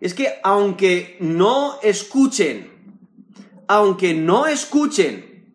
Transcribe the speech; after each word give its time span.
es 0.00 0.14
que 0.14 0.34
aunque 0.42 1.16
no 1.20 1.80
escuchen, 1.82 2.70
aunque 3.68 4.14
no 4.14 4.46
escuchen, 4.46 5.54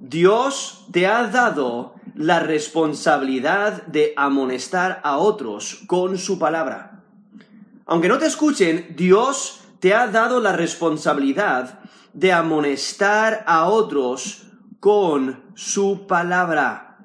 Dios 0.00 0.86
te 0.92 1.06
ha 1.06 1.26
dado 1.28 1.94
la 2.14 2.40
responsabilidad 2.40 3.86
de 3.86 4.12
amonestar 4.16 5.00
a 5.04 5.18
otros 5.18 5.82
con 5.86 6.18
su 6.18 6.38
palabra. 6.38 7.02
Aunque 7.86 8.08
no 8.08 8.18
te 8.18 8.26
escuchen, 8.26 8.94
Dios 8.96 9.60
te 9.80 9.94
ha 9.94 10.06
dado 10.06 10.40
la 10.40 10.52
responsabilidad 10.52 11.80
de 12.12 12.32
amonestar 12.32 13.42
a 13.46 13.68
otros 13.68 14.46
con 14.80 15.42
su 15.54 16.06
palabra. 16.06 16.98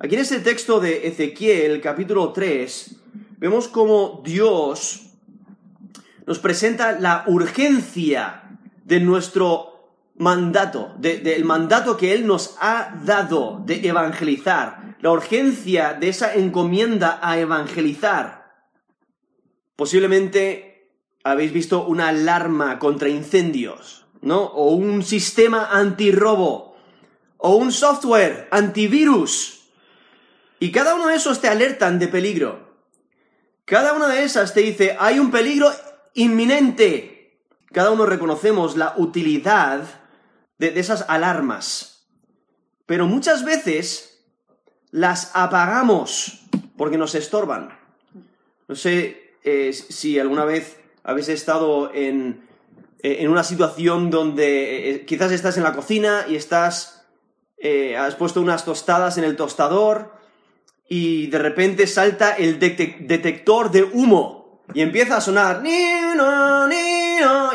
Aquí 0.00 0.14
en 0.14 0.20
este 0.20 0.40
texto 0.40 0.80
de 0.80 1.08
Ezequiel, 1.08 1.80
capítulo 1.80 2.32
3, 2.32 2.96
vemos 3.38 3.68
cómo 3.68 4.22
Dios 4.24 5.07
nos 6.28 6.38
presenta 6.40 7.00
la 7.00 7.24
urgencia 7.26 8.42
de 8.84 9.00
nuestro 9.00 10.12
mandato, 10.16 10.94
del 10.98 11.42
mandato 11.46 11.96
que 11.96 12.12
Él 12.12 12.26
nos 12.26 12.54
ha 12.60 13.00
dado 13.02 13.62
de 13.64 13.88
evangelizar, 13.88 14.98
la 15.00 15.10
urgencia 15.10 15.94
de 15.94 16.10
esa 16.10 16.34
encomienda 16.34 17.18
a 17.22 17.38
evangelizar. 17.38 18.60
Posiblemente 19.74 20.90
habéis 21.24 21.50
visto 21.50 21.86
una 21.86 22.08
alarma 22.08 22.78
contra 22.78 23.08
incendios, 23.08 24.04
¿no? 24.20 24.42
O 24.42 24.72
un 24.72 25.02
sistema 25.02 25.70
antirrobo, 25.70 26.76
o 27.38 27.56
un 27.56 27.72
software 27.72 28.48
antivirus. 28.50 29.62
Y 30.60 30.72
cada 30.72 30.94
uno 30.94 31.06
de 31.06 31.14
esos 31.14 31.40
te 31.40 31.48
alertan 31.48 31.98
de 31.98 32.08
peligro. 32.08 32.68
Cada 33.64 33.94
una 33.94 34.08
de 34.08 34.24
esas 34.24 34.52
te 34.52 34.60
dice, 34.60 34.94
hay 34.98 35.18
un 35.18 35.30
peligro 35.30 35.70
inminente. 36.18 37.38
Cada 37.72 37.90
uno 37.92 38.04
reconocemos 38.04 38.76
la 38.76 38.94
utilidad 38.96 39.84
de, 40.58 40.78
esas 40.80 41.04
alarmas. 41.08 42.08
Pero 42.86 43.06
muchas 43.06 43.44
veces 43.44 44.24
las 44.90 45.30
apagamos 45.34 46.44
porque 46.76 46.98
nos 46.98 47.14
estorban. 47.14 47.78
No 48.66 48.74
sé 48.74 49.34
eh, 49.44 49.72
si 49.72 50.18
alguna 50.18 50.44
vez 50.44 50.80
habéis 51.04 51.28
estado 51.28 51.94
en, 51.94 52.42
eh, 53.02 53.18
en 53.20 53.30
una 53.30 53.44
situación 53.44 54.10
donde 54.10 54.90
eh, 54.90 55.06
quizás 55.06 55.30
estás 55.30 55.56
en 55.56 55.62
la 55.62 55.72
cocina 55.72 56.26
y 56.28 56.36
estás, 56.36 57.06
has 57.96 58.14
puesto 58.14 58.40
unas 58.40 58.64
tostadas 58.64 59.18
en 59.18 59.24
el 59.24 59.36
tostador 59.36 60.14
y 60.88 61.26
de 61.26 61.38
repente 61.38 61.86
salta 61.86 62.32
el 62.32 62.58
detector 62.60 63.70
de 63.70 63.82
humo 63.82 64.37
y 64.74 64.82
empieza 64.82 65.16
a 65.16 65.20
sonar 65.20 65.62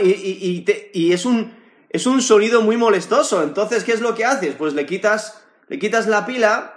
y, 0.02 0.66
y, 0.94 1.14
es, 1.14 1.26
un, 1.26 1.54
es 1.90 2.06
un 2.06 2.22
sonido 2.22 2.62
muy 2.62 2.78
molestoso. 2.78 3.44
Entonces, 3.44 3.84
¿qué 3.84 3.94
es 3.94 4.02
lo 4.02 4.16
que 4.16 4.26
haces? 4.26 4.56
Pues 4.56 4.74
le 4.74 4.86
quitas, 4.86 5.44
le 5.68 5.80
quitas 5.80 6.08
la 6.08 6.26
pila 6.26 6.74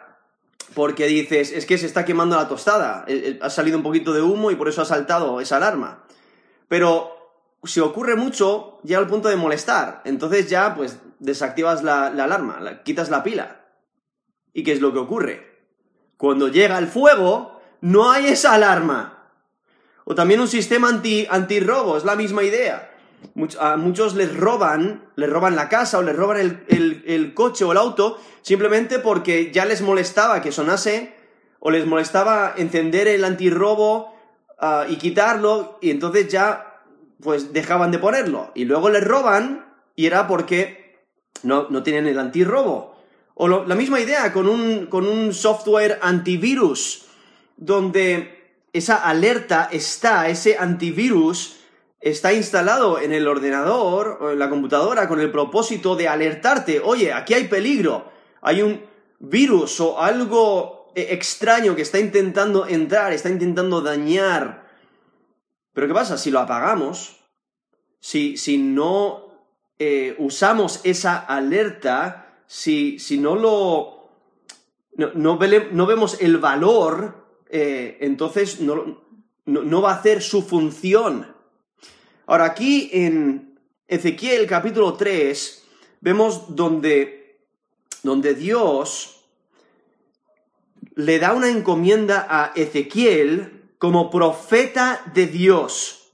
porque 0.75 1.07
dices, 1.07 1.53
es 1.53 1.64
que 1.64 1.79
se 1.79 1.87
está 1.87 2.05
quemando 2.05 2.37
la 2.37 2.48
tostada. 2.48 3.05
Eh, 3.09 3.23
eh, 3.25 3.39
ha 3.41 3.51
salido 3.51 3.79
un 3.79 3.83
poquito 3.83 4.12
de 4.12 4.23
humo 4.23 4.51
y 4.51 4.57
por 4.57 4.69
eso 4.69 4.83
ha 4.83 4.87
saltado 4.87 5.41
esa 5.41 5.57
alarma. 5.57 6.05
Pero 6.69 7.17
si 7.64 7.81
ocurre 7.81 8.17
mucho, 8.17 8.79
llega 8.83 9.01
al 9.01 9.07
punto 9.07 9.29
de 9.29 9.37
molestar. 9.37 10.03
Entonces 10.05 10.51
ya, 10.51 10.75
pues, 10.75 10.98
desactivas 11.19 11.83
la, 11.83 12.07
alarma, 12.09 12.83
quitas 12.84 13.09
la 13.09 13.23
pila. 13.23 13.64
¿Y 14.53 14.64
qué 14.64 14.73
es 14.73 14.81
lo 14.81 14.92
que 14.92 14.98
ocurre? 14.98 15.57
Cuando 16.17 16.48
llega 16.48 16.79
el 16.79 16.89
fuego, 16.89 17.61
no 17.81 18.11
hay 18.11 18.27
esa 18.27 18.55
alarma. 18.55 19.16
O 20.08 20.14
también 20.14 20.40
un 20.40 20.46
sistema 20.46 20.88
anti, 20.88 21.26
antirrobo, 21.28 21.96
es 21.96 22.04
la 22.04 22.14
misma 22.14 22.44
idea. 22.44 22.92
muchos 23.34 24.14
les 24.14 24.34
roban, 24.36 25.10
les 25.16 25.28
roban 25.28 25.56
la 25.56 25.68
casa 25.68 25.98
o 25.98 26.02
les 26.02 26.14
roban 26.14 26.64
el, 26.68 27.34
coche 27.34 27.64
o 27.64 27.72
el 27.72 27.78
auto 27.78 28.16
simplemente 28.42 29.00
porque 29.00 29.50
ya 29.50 29.64
les 29.64 29.83
molestaba 29.83 30.40
que 30.42 30.52
sonase 30.52 31.12
o 31.58 31.72
les 31.72 31.86
molestaba 31.86 32.55
encender 32.56 33.08
el 33.08 33.24
antirrobo 33.24 34.14
uh, 34.62 34.89
y 34.89 34.95
quitarlo 34.96 35.78
y 35.80 35.90
entonces 35.90 36.28
ya 36.28 36.84
pues 37.20 37.52
dejaban 37.52 37.90
de 37.90 37.98
ponerlo. 37.98 38.52
Y 38.55 38.64
luego 38.64 38.90
les 38.90 39.02
roban 39.02 39.74
y 39.96 40.06
era 40.06 40.28
porque 40.28 41.00
no, 41.42 41.66
no 41.68 41.83
tienen 41.83 42.06
el 42.06 42.20
antirrobo. 42.20 42.95
O 43.34 43.48
la 43.48 43.74
misma 43.74 43.98
idea 43.98 44.33
con 44.33 44.46
un, 44.46 44.86
con 44.86 45.08
un 45.08 45.34
software 45.34 45.98
antivirus 46.00 47.06
donde 47.56 48.36
esa 48.77 48.97
alerta 48.97 49.69
está, 49.73 50.29
ese 50.29 50.57
antivirus 50.59 51.57
está 52.01 52.33
instalado 52.33 53.01
en 53.01 53.13
el 53.13 53.27
ordenador 53.27 54.19
o 54.20 54.31
en 54.31 54.39
la 54.39 54.51
computadora 54.51 55.09
con 55.09 55.20
el 55.20 55.31
propósito 55.31 55.97
de 55.97 56.09
alertarte, 56.09 56.81
oye, 56.81 57.13
aquí 57.13 57.35
hay 57.35 57.48
peligro, 57.48 58.13
hay 58.42 58.63
un 58.63 58.83
virus 59.19 59.81
o 59.81 60.01
algo 60.01 60.92
eh, 60.95 61.09
extraño 61.11 61.75
que 61.75 61.83
está 61.83 61.98
intentando 61.98 62.67
entrar, 62.67 63.13
está 63.13 63.29
intentando 63.29 63.81
dañar. 63.81 64.67
Pero 65.73 65.89
¿qué 65.89 65.95
pasa? 65.95 66.17
Si 66.17 66.31
lo 66.31 66.41
apagamos, 66.41 67.17
si, 67.98 68.37
si 68.37 68.57
no 68.58 69.27
eh, 69.79 70.14
usamos 70.19 70.81
esa 70.85 71.19
alerta, 71.19 72.41
si, 72.47 72.98
si 72.98 73.19
no 73.19 73.35
lo... 73.35 73.97
No, 74.97 75.11
no 75.14 75.87
vemos 75.87 76.20
el 76.23 76.39
valor 76.39 77.26
eh, 77.48 77.98
entonces 78.01 78.61
no, 78.61 79.02
no, 79.45 79.83
va 79.83 79.92
a 79.92 79.96
hacer 79.96 80.23
su 80.23 80.42
función. 80.42 81.34
Ahora, 82.27 82.46
aquí 82.46 82.90
en 82.92 83.58
Ezequiel 83.86 84.46
capítulo 84.46 84.95
3 84.95 85.64
vemos 86.01 86.57
donde, 86.57 87.39
donde 88.02 88.34
Dios 88.34 89.24
le 90.96 91.18
da 91.18 91.34
una 91.34 91.48
encomienda 91.48 92.27
a 92.29 92.52
Ezequiel 92.57 93.70
como 93.78 94.11
profeta 94.11 95.02
de 95.14 95.27
Dios, 95.27 96.11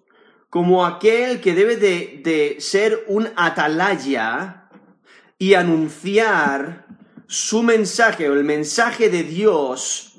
como 0.51 0.85
aquel 0.85 1.41
que 1.41 1.55
debe 1.55 1.77
de, 1.77 2.21
de 2.23 2.57
ser 2.61 3.05
un 3.07 3.31
atalaya 3.37 4.69
y 5.39 5.55
anunciar 5.55 6.87
su 7.27 7.63
mensaje 7.63 8.29
o 8.29 8.35
el 8.35 8.45
mensaje 8.45 9.09
de 9.09 9.23
Dios 9.23 10.12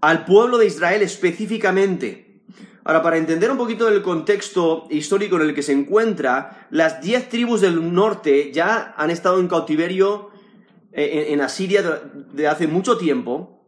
al 0.00 0.24
pueblo 0.24 0.58
de 0.58 0.66
Israel 0.66 1.02
específicamente. 1.02 2.40
Ahora, 2.84 3.02
para 3.02 3.18
entender 3.18 3.50
un 3.50 3.58
poquito 3.58 3.86
del 3.86 4.00
contexto 4.00 4.86
histórico 4.90 5.36
en 5.36 5.42
el 5.42 5.54
que 5.54 5.62
se 5.62 5.72
encuentra, 5.72 6.66
las 6.70 7.02
diez 7.02 7.28
tribus 7.28 7.60
del 7.60 7.92
norte 7.92 8.50
ya 8.52 8.94
han 8.96 9.10
estado 9.10 9.40
en 9.40 9.48
cautiverio 9.48 10.30
eh, 10.92 11.26
en, 11.28 11.40
Asiria 11.42 11.82
de, 11.82 12.48
hace 12.48 12.66
mucho 12.66 12.96
tiempo, 12.96 13.62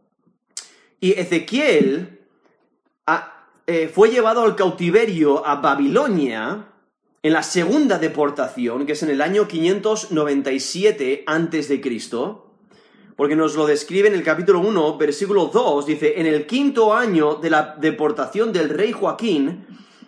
y 0.99 1.11
Ezequiel 1.11 2.19
eh, 3.67 3.91
fue 3.93 4.09
llevado 4.09 4.41
al 4.43 4.55
cautiverio 4.55 5.45
a 5.45 5.55
Babilonia 5.55 6.67
en 7.23 7.33
la 7.33 7.43
segunda 7.43 7.99
deportación, 7.99 8.85
que 8.85 8.93
es 8.93 9.03
en 9.03 9.11
el 9.11 9.21
año 9.21 9.47
597 9.47 11.23
a.C., 11.27 11.81
porque 13.21 13.35
nos 13.35 13.53
lo 13.53 13.67
describe 13.67 14.07
en 14.07 14.15
el 14.15 14.23
capítulo 14.23 14.61
1, 14.61 14.97
versículo 14.97 15.51
2, 15.53 15.85
dice, 15.85 16.19
en 16.19 16.25
el 16.25 16.47
quinto 16.47 16.91
año 16.91 17.35
de 17.35 17.51
la 17.51 17.75
deportación 17.79 18.51
del 18.51 18.69
rey 18.69 18.93
Joaquín, 18.93 19.63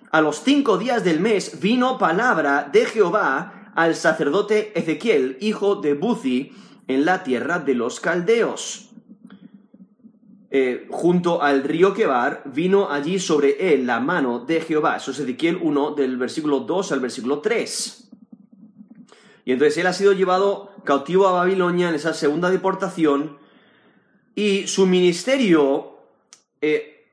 a 0.09 0.19
los 0.19 0.41
cinco 0.41 0.79
días 0.79 1.03
del 1.03 1.19
mes 1.19 1.59
vino 1.61 1.99
palabra 1.99 2.67
de 2.73 2.85
Jehová 2.85 3.71
al 3.75 3.93
sacerdote 3.93 4.71
Ezequiel, 4.73 5.37
hijo 5.41 5.75
de 5.75 5.93
Buzi, 5.93 6.53
en 6.87 7.05
la 7.05 7.23
tierra 7.23 7.59
de 7.59 7.75
los 7.75 7.99
caldeos. 7.99 8.89
Eh, 10.49 10.87
junto 10.89 11.43
al 11.43 11.63
río 11.63 11.93
Quebar, 11.93 12.41
vino 12.45 12.89
allí 12.89 13.19
sobre 13.19 13.75
él 13.75 13.85
la 13.85 13.99
mano 13.99 14.39
de 14.39 14.59
Jehová. 14.59 14.97
Eso 14.97 15.11
es 15.11 15.19
Ezequiel 15.19 15.59
1, 15.61 15.91
del 15.91 16.17
versículo 16.17 16.61
2 16.61 16.91
al 16.91 16.99
versículo 16.99 17.41
3. 17.41 18.09
Y 19.45 19.51
entonces 19.51 19.77
él 19.77 19.87
ha 19.87 19.93
sido 19.93 20.13
llevado 20.13 20.71
cautivo 20.83 21.27
a 21.27 21.33
Babilonia 21.33 21.89
en 21.89 21.95
esa 21.95 22.13
segunda 22.13 22.49
deportación 22.49 23.37
y 24.35 24.67
su 24.67 24.85
ministerio 24.85 25.97
eh, 26.61 27.07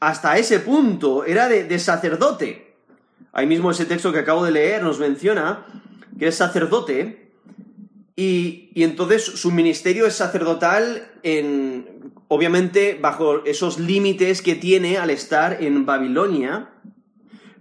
hasta 0.00 0.36
ese 0.36 0.60
punto 0.60 1.24
era 1.24 1.48
de, 1.48 1.78
sacerdote. 1.78 2.74
Ahí 3.32 3.46
mismo 3.46 3.70
ese 3.70 3.86
texto 3.86 4.12
que 4.12 4.20
acabo 4.20 4.44
de 4.44 4.50
leer 4.50 4.82
nos 4.82 4.98
menciona 4.98 5.66
que 6.18 6.28
es 6.28 6.36
sacerdote 6.36 7.30
y, 8.16 8.70
y 8.74 8.82
entonces 8.82 9.24
su 9.24 9.52
ministerio 9.52 10.06
es 10.06 10.14
sacerdotal 10.14 11.10
en, 11.22 12.12
obviamente 12.28 12.98
bajo 13.00 13.44
esos 13.44 13.78
límites 13.78 14.42
que 14.42 14.54
tiene 14.54 14.98
al 14.98 15.10
estar 15.10 15.62
en 15.62 15.86
Babilonia, 15.86 16.70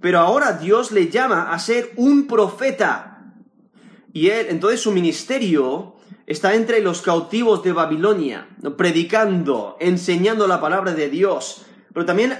pero 0.01 0.19
ahora 0.19 0.54
Dios 0.54 0.92
le 0.92 1.10
llama 1.10 1.54
a 1.54 1.60
ser 1.60 1.92
un 1.95 2.27
profeta 2.27 3.14
y 4.15 4.29
él, 4.29 4.47
entonces 4.50 4.79
su 4.79 4.94
ministerio 4.94 5.97
está 6.25 6.56
entre 6.56 6.79
los 6.79 7.01
cautivos 7.01 7.63
de 7.63 7.73
Babilonia, 7.73 8.47
predicando, 8.77 9.75
enseñando 9.81 10.47
la 10.47 10.62
palabra 10.62 10.94
de 10.94 11.09
Dios, 11.09 11.65
pero 11.94 12.06
también 12.06 12.39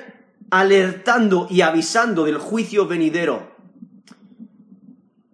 alertando 0.50 1.48
y 1.50 1.60
avisando 1.60 2.24
del 2.24 2.38
juicio 2.38 2.88
venidero. 2.88 3.52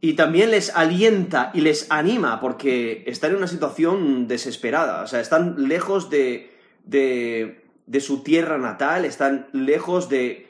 Y 0.01 0.13
también 0.13 0.49
les 0.49 0.75
alienta 0.75 1.51
y 1.53 1.61
les 1.61 1.85
anima 1.91 2.39
porque 2.39 3.03
están 3.05 3.29
en 3.29 3.37
una 3.37 3.47
situación 3.47 4.27
desesperada, 4.27 5.03
o 5.03 5.07
sea, 5.07 5.19
están 5.19 5.67
lejos 5.67 6.09
de, 6.09 6.57
de, 6.85 7.99
su 7.99 8.23
tierra 8.23 8.57
natal, 8.57 9.05
están 9.05 9.47
lejos 9.53 10.09
de, 10.09 10.47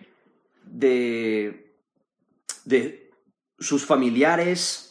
de, 0.64 1.76
de 2.64 3.12
sus 3.60 3.86
familiares 3.86 4.91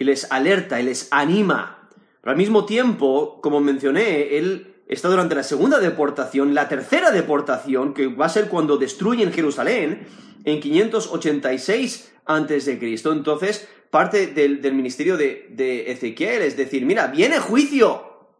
y 0.00 0.04
les 0.04 0.32
alerta 0.32 0.80
y 0.80 0.84
les 0.84 1.08
anima. 1.10 1.90
Pero 2.22 2.32
al 2.32 2.38
mismo 2.38 2.64
tiempo, 2.64 3.38
como 3.42 3.60
mencioné, 3.60 4.38
él 4.38 4.74
está 4.88 5.08
durante 5.08 5.34
la 5.34 5.42
segunda 5.42 5.78
deportación, 5.78 6.54
la 6.54 6.68
tercera 6.68 7.10
deportación, 7.10 7.92
que 7.92 8.06
va 8.06 8.24
a 8.26 8.30
ser 8.30 8.48
cuando 8.48 8.78
destruyen 8.78 9.30
Jerusalén 9.30 10.06
en 10.44 10.58
586 10.58 12.12
a.C. 12.24 12.78
Entonces, 13.04 13.68
parte 13.90 14.28
del, 14.28 14.72
ministerio 14.72 15.18
de, 15.18 15.48
de 15.50 15.92
Ezequiel 15.92 16.42
es 16.42 16.56
decir, 16.56 16.86
mira, 16.86 17.08
viene 17.08 17.38
juicio, 17.38 18.30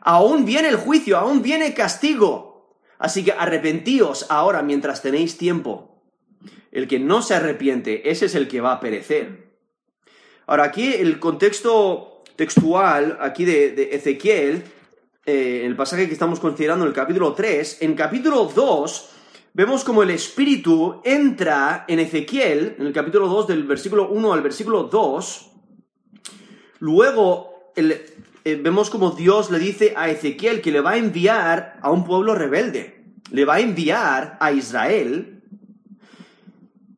aún 0.00 0.46
viene 0.46 0.68
el 0.68 0.76
juicio, 0.76 1.18
aún 1.18 1.42
viene 1.42 1.74
castigo. 1.74 2.78
Así 2.98 3.24
que 3.24 3.32
arrepentíos 3.32 4.24
ahora 4.30 4.62
mientras 4.62 5.02
tenéis 5.02 5.36
tiempo. 5.36 6.02
El 6.72 6.88
que 6.88 6.98
no 6.98 7.20
se 7.20 7.34
arrepiente, 7.34 8.10
ese 8.10 8.24
es 8.24 8.34
el 8.34 8.48
que 8.48 8.62
va 8.62 8.72
a 8.72 8.80
perecer. 8.80 9.49
Ahora, 10.50 10.64
aquí 10.64 10.92
el 10.94 11.20
contexto 11.20 12.24
textual, 12.34 13.18
aquí 13.20 13.44
de, 13.44 13.90
Ezequiel, 13.92 14.64
eh, 15.24 15.62
el 15.64 15.76
pasaje 15.76 16.08
que 16.08 16.12
estamos 16.12 16.40
considerando 16.40 16.84
en 16.84 16.88
el 16.88 16.92
capítulo 16.92 17.34
3, 17.34 17.82
en 17.82 17.94
capítulo 17.94 18.50
2 18.52 19.10
vemos 19.54 19.84
como 19.84 20.02
el 20.02 20.10
Espíritu 20.10 21.02
entra 21.04 21.84
en 21.86 22.00
Ezequiel, 22.00 22.74
en 22.80 22.86
el 22.88 22.92
capítulo 22.92 23.28
2 23.28 23.46
del 23.46 23.62
versículo 23.62 24.08
1 24.10 24.32
al 24.32 24.42
versículo 24.42 24.82
2, 24.82 25.52
luego 26.80 27.70
eh, 27.76 28.60
vemos 28.60 28.90
como 28.90 29.12
Dios 29.12 29.52
le 29.52 29.60
dice 29.60 29.94
a 29.96 30.10
Ezequiel 30.10 30.62
que 30.62 30.72
le 30.72 30.80
va 30.80 30.90
a 30.90 30.96
enviar 30.96 31.78
a 31.80 31.92
un 31.92 32.04
pueblo 32.04 32.34
rebelde, 32.34 33.04
le 33.30 33.44
va 33.44 33.54
a 33.54 33.60
enviar 33.60 34.36
a 34.40 34.50
Israel 34.50 35.44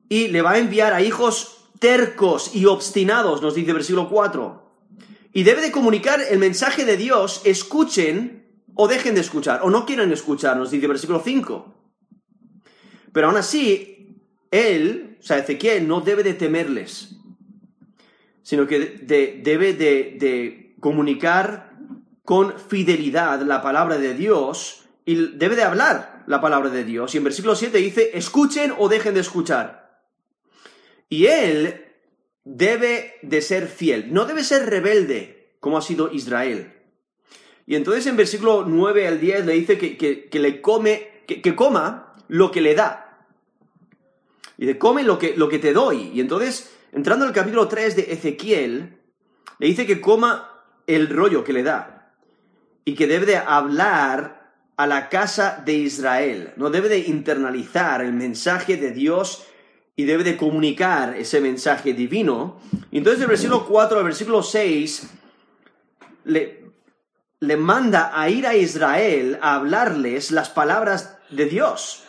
y 0.08 0.28
le 0.28 0.40
va 0.40 0.52
a 0.52 0.58
enviar 0.58 0.94
a 0.94 1.02
hijos 1.02 1.61
tercos 1.82 2.54
y 2.54 2.66
obstinados, 2.66 3.42
nos 3.42 3.56
dice 3.56 3.72
versículo 3.72 4.08
4. 4.08 4.62
Y 5.32 5.42
debe 5.42 5.60
de 5.60 5.72
comunicar 5.72 6.20
el 6.20 6.38
mensaje 6.38 6.84
de 6.84 6.96
Dios, 6.96 7.42
escuchen 7.44 8.46
o 8.74 8.86
dejen 8.86 9.16
de 9.16 9.20
escuchar, 9.20 9.60
o 9.64 9.68
no 9.68 9.84
quieran 9.84 10.12
escuchar, 10.12 10.56
nos 10.56 10.70
dice 10.70 10.86
versículo 10.86 11.20
5. 11.22 11.74
Pero 13.12 13.26
aún 13.26 13.36
así, 13.36 14.16
él, 14.52 15.18
o 15.18 15.22
sea, 15.24 15.38
Ezequiel, 15.38 15.88
no 15.88 16.00
debe 16.00 16.22
de 16.22 16.34
temerles, 16.34 17.16
sino 18.44 18.68
que 18.68 18.78
debe 19.42 19.74
de, 19.74 20.76
comunicar 20.78 21.72
con 22.24 22.58
fidelidad 22.58 23.42
la 23.42 23.60
palabra 23.60 23.98
de 23.98 24.14
Dios 24.14 24.84
y 25.04 25.16
debe 25.36 25.56
de 25.56 25.64
hablar 25.64 26.22
la 26.28 26.40
palabra 26.40 26.70
de 26.70 26.84
Dios. 26.84 27.12
Y 27.14 27.18
en 27.18 27.24
versículo 27.24 27.56
7 27.56 27.76
dice, 27.78 28.10
escuchen 28.14 28.72
o 28.78 28.88
dejen 28.88 29.14
de 29.14 29.20
escuchar. 29.20 29.81
Y 31.12 31.26
él 31.26 31.84
debe 32.42 33.16
de 33.20 33.42
ser 33.42 33.68
fiel, 33.68 34.14
no 34.14 34.24
debe 34.24 34.42
ser 34.42 34.64
rebelde 34.70 35.56
como 35.60 35.76
ha 35.76 35.82
sido 35.82 36.10
Israel. 36.10 36.72
Y 37.66 37.74
entonces 37.74 38.06
en 38.06 38.16
versículo 38.16 38.64
9 38.66 39.06
al 39.06 39.20
10 39.20 39.44
le 39.44 39.52
dice 39.52 39.76
que, 39.76 40.38
le 40.40 40.62
come, 40.62 41.22
que, 41.26 41.54
coma 41.54 42.14
lo 42.28 42.50
que 42.50 42.62
le 42.62 42.74
da. 42.74 43.28
Y 44.56 44.64
de 44.64 44.78
come 44.78 45.02
lo 45.02 45.18
que, 45.18 45.36
lo 45.36 45.50
que 45.50 45.58
te 45.58 45.74
doy. 45.74 46.12
Y 46.14 46.20
entonces, 46.22 46.72
entrando 46.92 47.26
al 47.26 47.34
capítulo 47.34 47.68
3 47.68 47.94
de 47.94 48.12
Ezequiel, 48.14 48.96
le 49.58 49.66
dice 49.66 49.84
que 49.84 50.00
coma 50.00 50.64
el 50.86 51.10
rollo 51.10 51.44
que 51.44 51.52
le 51.52 51.62
da. 51.62 52.14
Y 52.86 52.94
que 52.94 53.06
debe 53.06 53.26
de 53.26 53.36
hablar 53.36 54.54
a 54.78 54.86
la 54.86 55.10
casa 55.10 55.62
de 55.62 55.74
Israel. 55.74 56.54
No 56.56 56.70
debe 56.70 56.88
de 56.88 57.00
internalizar 57.00 58.00
el 58.00 58.14
mensaje 58.14 58.78
de 58.78 58.92
Dios 58.92 59.46
y 59.96 60.04
debe 60.04 60.24
de 60.24 60.36
comunicar 60.36 61.16
ese 61.16 61.40
mensaje 61.40 61.92
divino. 61.92 62.60
Entonces 62.90 63.20
del 63.20 63.28
versículo 63.28 63.66
4 63.66 63.98
al 63.98 64.04
versículo 64.04 64.42
6 64.42 65.10
le, 66.24 66.64
le 67.40 67.56
manda 67.56 68.18
a 68.18 68.28
ir 68.28 68.46
a 68.46 68.54
Israel 68.54 69.38
a 69.42 69.56
hablarles 69.56 70.30
las 70.30 70.50
palabras 70.50 71.18
de 71.30 71.46
Dios 71.46 72.02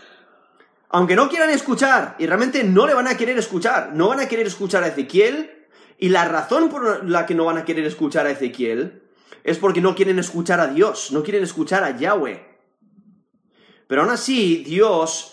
aunque 0.95 1.15
no 1.15 1.27
quieran 1.27 1.49
escuchar, 1.49 2.15
y 2.19 2.27
realmente 2.27 2.63
no 2.63 2.85
le 2.85 2.93
van 2.93 3.07
a 3.07 3.17
querer 3.17 3.35
escuchar, 3.39 3.93
no 3.95 4.09
van 4.09 4.19
a 4.19 4.27
querer 4.27 4.45
escuchar 4.45 4.83
a 4.83 4.89
Ezequiel, 4.89 5.65
y 5.97 6.09
la 6.09 6.25
razón 6.25 6.69
por 6.69 7.09
la 7.09 7.25
que 7.25 7.33
no 7.33 7.45
van 7.45 7.57
a 7.57 7.65
querer 7.65 7.83
escuchar 7.85 8.27
a 8.27 8.29
Ezequiel 8.29 9.01
es 9.43 9.57
porque 9.57 9.81
no 9.81 9.95
quieren 9.95 10.19
escuchar 10.19 10.59
a 10.59 10.67
Dios, 10.67 11.11
no 11.11 11.23
quieren 11.23 11.43
escuchar 11.43 11.83
a 11.83 11.97
Yahweh. 11.97 12.45
Pero 13.87 14.03
aún 14.03 14.11
así, 14.11 14.63
Dios 14.67 15.32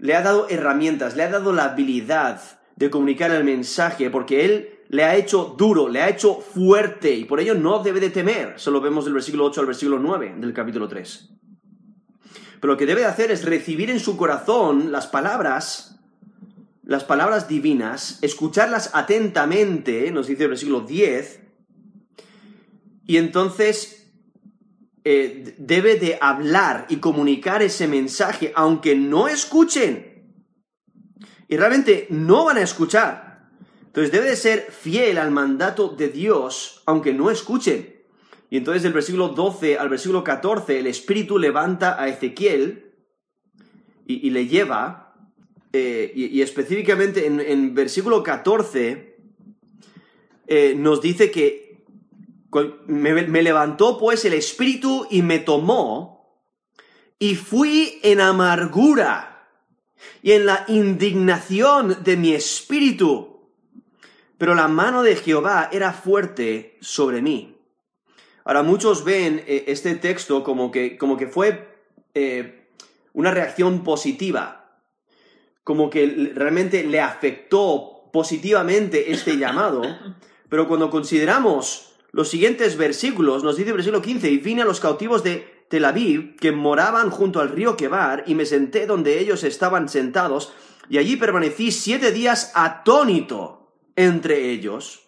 le 0.00 0.14
ha 0.14 0.22
dado 0.22 0.48
herramientas, 0.48 1.14
le 1.14 1.22
ha 1.22 1.30
dado 1.30 1.52
la 1.52 1.64
habilidad 1.64 2.40
de 2.76 2.90
comunicar 2.90 3.30
el 3.30 3.44
mensaje, 3.44 4.10
porque 4.10 4.44
Él 4.44 4.80
le 4.88 5.04
ha 5.04 5.14
hecho 5.14 5.54
duro, 5.56 5.88
le 5.88 6.00
ha 6.00 6.08
hecho 6.08 6.36
fuerte, 6.36 7.12
y 7.12 7.24
por 7.26 7.38
ello 7.38 7.54
no 7.54 7.82
debe 7.82 8.00
de 8.00 8.10
temer. 8.10 8.54
Eso 8.56 8.70
lo 8.70 8.80
vemos 8.80 9.04
del 9.04 9.14
versículo 9.14 9.44
8 9.44 9.60
al 9.60 9.66
versículo 9.66 9.98
9 9.98 10.34
del 10.38 10.52
capítulo 10.52 10.88
3. 10.88 11.30
Pero 12.60 12.72
lo 12.72 12.78
que 12.78 12.86
debe 12.86 13.04
hacer 13.04 13.30
es 13.30 13.44
recibir 13.44 13.90
en 13.90 14.00
su 14.00 14.16
corazón 14.16 14.90
las 14.90 15.06
palabras, 15.06 16.00
las 16.82 17.04
palabras 17.04 17.46
divinas, 17.46 18.18
escucharlas 18.22 18.90
atentamente, 18.94 20.10
nos 20.10 20.26
dice 20.26 20.44
el 20.44 20.50
versículo 20.50 20.80
10, 20.80 21.40
y 23.06 23.16
entonces 23.18 23.99
eh, 25.02 25.54
debe 25.56 25.96
de 25.96 26.18
hablar 26.20 26.86
y 26.90 26.96
comunicar 26.96 27.62
ese 27.62 27.88
mensaje, 27.88 28.52
aunque 28.54 28.94
no 28.94 29.28
escuchen. 29.28 30.34
Y 31.48 31.56
realmente 31.56 32.06
no 32.10 32.44
van 32.44 32.58
a 32.58 32.62
escuchar. 32.62 33.48
Entonces 33.86 34.12
debe 34.12 34.30
de 34.30 34.36
ser 34.36 34.70
fiel 34.70 35.18
al 35.18 35.30
mandato 35.30 35.88
de 35.88 36.08
Dios, 36.08 36.82
aunque 36.86 37.12
no 37.12 37.30
escuchen. 37.30 38.00
Y 38.50 38.56
entonces 38.56 38.82
del 38.82 38.92
versículo 38.92 39.28
12 39.28 39.78
al 39.78 39.88
versículo 39.88 40.22
14 40.22 40.78
el 40.78 40.86
Espíritu 40.86 41.38
levanta 41.38 42.00
a 42.00 42.08
Ezequiel 42.08 42.92
y, 44.06 44.30
le 44.30 44.48
lleva, 44.48 45.14
eh, 45.72 46.12
y, 46.14 46.42
específicamente 46.42 47.26
en, 47.26 47.74
versículo 47.74 48.24
14 48.24 49.16
eh, 50.48 50.74
nos 50.76 51.00
dice 51.00 51.30
que 51.30 51.59
me, 52.86 53.42
levantó 53.42 53.98
pues 53.98 54.24
el 54.24 54.32
Espíritu 54.34 55.06
y 55.10 55.22
me 55.22 55.38
tomó 55.38 56.44
y 57.18 57.34
fui 57.34 58.00
en 58.02 58.20
amargura 58.20 59.48
y 60.22 60.32
en 60.32 60.46
la 60.46 60.64
indignación 60.68 62.02
de 62.02 62.16
mi 62.16 62.32
espíritu. 62.32 63.50
Pero 64.38 64.54
la 64.54 64.68
mano 64.68 65.02
de 65.02 65.16
Jehová 65.16 65.68
era 65.70 65.92
fuerte 65.92 66.78
sobre 66.80 67.20
mí 67.20 67.60
Ahora, 68.44 68.62
muchos 68.62 69.04
ven 69.04 69.44
eh, 69.46 69.64
este 69.68 69.94
texto 69.96 70.42
como 70.42 70.70
que, 70.70 70.96
como 70.96 71.16
que 71.16 71.26
fue 71.26 71.68
eh, 72.14 72.68
una 73.12 73.30
reacción 73.30 73.84
positiva, 73.84 74.80
como 75.62 75.90
que 75.90 76.32
realmente 76.34 76.82
le 76.84 77.00
afectó 77.00 78.08
positivamente 78.12 79.12
este 79.12 79.36
llamado, 79.36 79.82
pero 80.48 80.66
cuando 80.66 80.90
consideramos 80.90 81.89
los 82.12 82.28
siguientes 82.28 82.76
versículos, 82.76 83.44
nos 83.44 83.56
dice 83.56 83.70
el 83.70 83.76
versículo 83.76 84.02
15, 84.02 84.30
y 84.30 84.38
vine 84.38 84.62
a 84.62 84.64
los 84.64 84.80
cautivos 84.80 85.22
de 85.22 85.64
Tel 85.68 85.84
Aviv, 85.84 86.36
que 86.36 86.52
moraban 86.52 87.10
junto 87.10 87.40
al 87.40 87.50
río 87.50 87.76
Quebar, 87.76 88.24
y 88.26 88.34
me 88.34 88.46
senté 88.46 88.86
donde 88.86 89.18
ellos 89.20 89.44
estaban 89.44 89.88
sentados, 89.88 90.52
y 90.88 90.98
allí 90.98 91.16
permanecí 91.16 91.70
siete 91.70 92.10
días 92.10 92.52
atónito 92.54 93.74
entre 93.94 94.50
ellos. 94.50 95.06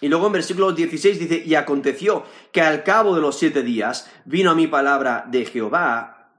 Y 0.00 0.08
luego 0.08 0.26
en 0.26 0.32
versículo 0.32 0.72
16 0.72 1.18
dice, 1.18 1.42
y 1.44 1.54
aconteció 1.54 2.24
que 2.52 2.60
al 2.60 2.84
cabo 2.84 3.14
de 3.14 3.20
los 3.20 3.38
siete 3.38 3.62
días 3.62 4.10
vino 4.24 4.50
a 4.50 4.54
mi 4.54 4.66
palabra 4.66 5.26
de 5.28 5.46
Jehová. 5.46 6.32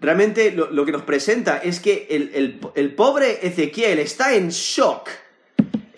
Realmente 0.00 0.52
lo, 0.52 0.84
que 0.84 0.92
nos 0.92 1.02
presenta 1.02 1.58
es 1.58 1.80
que 1.80 2.06
el, 2.10 2.94
pobre 2.94 3.46
Ezequiel 3.46 3.98
está 3.98 4.34
en 4.34 4.50
shock. 4.50 5.08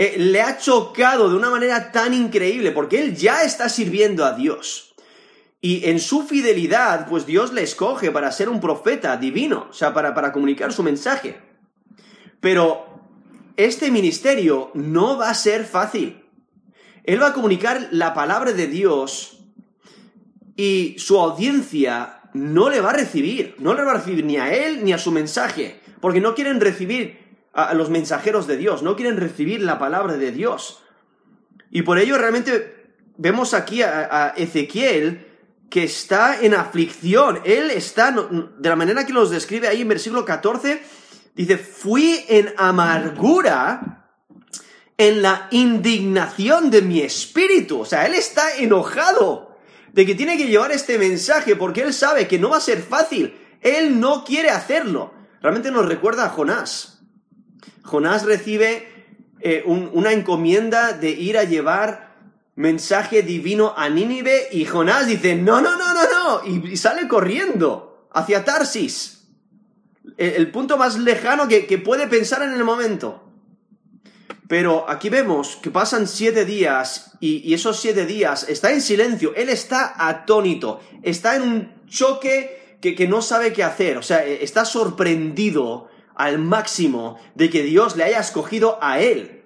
Eh, 0.02 0.16
le 0.16 0.40
ha 0.40 0.56
chocado 0.56 1.28
de 1.28 1.36
una 1.36 1.50
manera 1.50 1.92
tan 1.92 2.14
increíble 2.14 2.72
porque 2.72 3.02
él 3.02 3.14
ya 3.14 3.42
está 3.42 3.68
sirviendo 3.68 4.24
a 4.24 4.32
Dios. 4.32 4.94
Y 5.60 5.90
en 5.90 6.00
su 6.00 6.22
fidelidad, 6.22 7.06
pues 7.06 7.26
Dios 7.26 7.52
le 7.52 7.62
escoge 7.62 8.10
para 8.10 8.32
ser 8.32 8.48
un 8.48 8.60
profeta 8.60 9.18
divino, 9.18 9.66
o 9.68 9.74
sea, 9.74 9.92
para, 9.92 10.14
para 10.14 10.32
comunicar 10.32 10.72
su 10.72 10.82
mensaje. 10.82 11.38
Pero 12.40 12.86
este 13.58 13.90
ministerio 13.90 14.70
no 14.72 15.18
va 15.18 15.28
a 15.28 15.34
ser 15.34 15.66
fácil. 15.66 16.24
Él 17.04 17.20
va 17.20 17.26
a 17.26 17.34
comunicar 17.34 17.88
la 17.90 18.14
palabra 18.14 18.52
de 18.52 18.68
Dios 18.68 19.44
y 20.56 20.96
su 20.96 21.20
audiencia 21.20 22.22
no 22.32 22.70
le 22.70 22.80
va 22.80 22.88
a 22.88 22.94
recibir, 22.94 23.54
no 23.58 23.74
le 23.74 23.82
va 23.82 23.90
a 23.90 23.96
recibir 23.98 24.24
ni 24.24 24.38
a 24.38 24.50
él 24.50 24.82
ni 24.82 24.94
a 24.94 24.98
su 24.98 25.12
mensaje, 25.12 25.78
porque 26.00 26.22
no 26.22 26.34
quieren 26.34 26.58
recibir 26.58 27.19
a, 27.52 27.74
los 27.74 27.90
mensajeros 27.90 28.46
de 28.46 28.56
Dios, 28.56 28.82
no 28.82 28.96
quieren 28.96 29.16
recibir 29.16 29.62
la 29.62 29.78
palabra 29.78 30.14
de 30.14 30.32
Dios. 30.32 30.82
Y 31.70 31.82
por 31.82 31.98
ello 31.98 32.18
realmente 32.18 32.94
vemos 33.16 33.54
aquí 33.54 33.82
a, 33.82 34.34
Ezequiel 34.36 35.26
que 35.68 35.84
está 35.84 36.40
en 36.40 36.54
aflicción. 36.54 37.40
Él 37.44 37.70
está, 37.70 38.12
de 38.12 38.68
la 38.68 38.76
manera 38.76 39.06
que 39.06 39.12
nos 39.12 39.30
describe 39.30 39.68
ahí 39.68 39.82
en 39.82 39.88
versículo 39.88 40.24
14, 40.24 40.82
dice, 41.34 41.58
fui 41.58 42.24
en 42.28 42.52
amargura 42.56 44.08
en 44.96 45.22
la 45.22 45.48
indignación 45.50 46.70
de 46.70 46.82
mi 46.82 47.00
espíritu. 47.00 47.80
O 47.80 47.84
sea, 47.84 48.04
él 48.06 48.14
está 48.14 48.56
enojado 48.56 49.56
de 49.92 50.06
que 50.06 50.14
tiene 50.14 50.36
que 50.36 50.46
llevar 50.46 50.72
este 50.72 50.98
mensaje 50.98 51.56
porque 51.56 51.82
él 51.82 51.94
sabe 51.94 52.28
que 52.28 52.38
no 52.38 52.50
va 52.50 52.58
a 52.58 52.60
ser 52.60 52.82
fácil. 52.82 53.34
Él 53.60 53.98
no 53.98 54.24
quiere 54.24 54.50
hacerlo. 54.50 55.14
Realmente 55.40 55.70
nos 55.70 55.86
recuerda 55.86 56.26
a 56.26 56.28
Jonás. 56.30 56.99
Jonás 57.82 58.24
recibe 58.24 58.86
eh, 59.40 59.64
una 59.66 60.12
encomienda 60.12 60.92
de 60.92 61.10
ir 61.10 61.38
a 61.38 61.44
llevar 61.44 62.10
mensaje 62.60 63.22
divino 63.22 63.72
a 63.74 63.88
Nínive 63.88 64.48
y 64.52 64.66
Jonás 64.66 65.06
dice, 65.06 65.34
no, 65.34 65.62
no, 65.62 65.76
no, 65.76 65.94
no, 65.94 66.02
no, 66.44 66.68
y, 66.68 66.76
sale 66.76 67.08
corriendo 67.08 68.08
hacia 68.12 68.44
Tarsis, 68.44 69.28
el, 70.18 70.50
punto 70.50 70.76
más 70.76 70.98
lejano 70.98 71.48
que, 71.48 71.62
puede 71.78 72.06
pensar 72.06 72.42
en 72.42 72.52
el 72.52 72.64
momento. 72.64 73.24
Pero 74.46 74.90
aquí 74.90 75.08
vemos 75.08 75.56
que 75.62 75.70
pasan 75.70 76.06
siete 76.06 76.44
días 76.44 77.12
y, 77.20 77.54
esos 77.54 77.80
siete 77.80 78.04
días 78.04 78.46
está 78.46 78.72
en 78.72 78.82
silencio, 78.82 79.32
él 79.34 79.48
está 79.48 79.94
atónito, 79.96 80.80
está 81.02 81.36
en 81.36 81.42
un 81.42 81.86
choque 81.86 82.76
que, 82.82 82.94
que 82.94 83.08
no 83.08 83.22
sabe 83.22 83.54
qué 83.54 83.64
hacer, 83.64 83.96
o 83.96 84.02
sea, 84.02 84.22
está 84.24 84.66
sorprendido 84.66 85.88
al 86.14 86.38
máximo 86.38 87.18
de 87.34 87.50
que 87.50 87.62
Dios 87.62 87.96
le 87.96 88.04
haya 88.04 88.20
escogido 88.20 88.78
a 88.80 89.00
él 89.00 89.40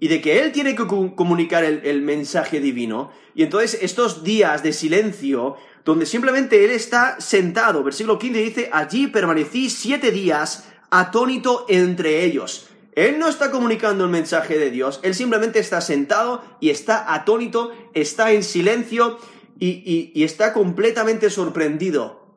y 0.00 0.08
de 0.08 0.22
que 0.22 0.40
él 0.40 0.50
tiene 0.50 0.74
que 0.74 0.86
comunicar 0.86 1.62
el, 1.62 2.02
mensaje 2.02 2.58
divino. 2.58 3.12
Y 3.34 3.42
entonces 3.42 3.78
estos 3.82 4.24
días 4.24 4.62
de 4.62 4.72
silencio, 4.72 5.56
donde 5.84 6.06
simplemente 6.06 6.64
él 6.64 6.70
está 6.70 7.20
sentado, 7.20 7.84
versículo 7.84 8.18
15 8.18 8.38
dice, 8.38 8.70
allí 8.72 9.06
permanecí 9.08 9.68
siete 9.68 10.10
días 10.10 10.68
atónito 10.90 11.66
entre 11.68 12.24
ellos. 12.24 12.68
Él 12.94 13.18
no 13.18 13.28
está 13.28 13.50
comunicando 13.50 14.04
el 14.04 14.10
mensaje 14.10 14.58
de 14.58 14.70
Dios, 14.70 15.00
él 15.02 15.14
simplemente 15.14 15.58
está 15.58 15.82
sentado 15.82 16.42
y 16.60 16.70
está 16.70 17.14
atónito, 17.14 17.70
está 17.92 18.32
en 18.32 18.42
silencio 18.42 19.18
y, 19.58 20.10
y 20.14 20.24
está 20.24 20.54
completamente 20.54 21.28
sorprendido 21.28 22.36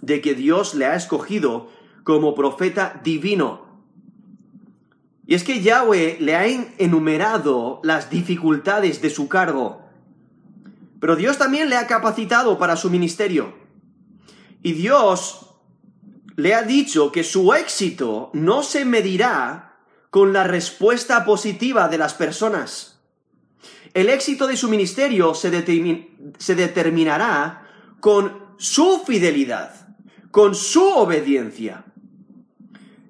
de 0.00 0.20
que 0.20 0.34
Dios 0.34 0.74
le 0.74 0.84
ha 0.84 0.94
escogido 0.94 1.68
como 2.08 2.34
profeta 2.34 2.98
divino. 3.04 3.82
Y 5.26 5.34
es 5.34 5.44
que 5.44 5.60
Yahweh 5.60 6.16
le 6.20 6.36
ha 6.36 6.46
enumerado 6.46 7.80
las 7.84 8.08
dificultades 8.08 9.02
de 9.02 9.10
su 9.10 9.28
cargo. 9.28 9.82
Pero 11.02 11.16
Dios 11.16 11.36
también 11.36 11.68
le 11.68 11.76
ha 11.76 11.86
capacitado 11.86 12.58
para 12.58 12.76
su 12.76 12.88
ministerio. 12.88 13.52
Y 14.62 14.72
Dios 14.72 15.54
le 16.36 16.54
ha 16.54 16.62
dicho 16.62 17.12
que 17.12 17.22
su 17.24 17.52
éxito 17.52 18.30
no 18.32 18.62
se 18.62 18.86
medirá 18.86 19.76
con 20.08 20.32
la 20.32 20.44
respuesta 20.44 21.26
positiva 21.26 21.88
de 21.88 21.98
las 21.98 22.14
personas. 22.14 23.02
El 23.92 24.08
éxito 24.08 24.46
de 24.46 24.56
su 24.56 24.70
ministerio 24.70 25.34
se, 25.34 25.50
se 26.38 26.54
determinará 26.54 27.68
con 28.00 28.54
su 28.56 29.02
fidelidad, 29.06 29.74
con 30.30 30.54
su 30.54 30.88
obediencia. 30.88 31.84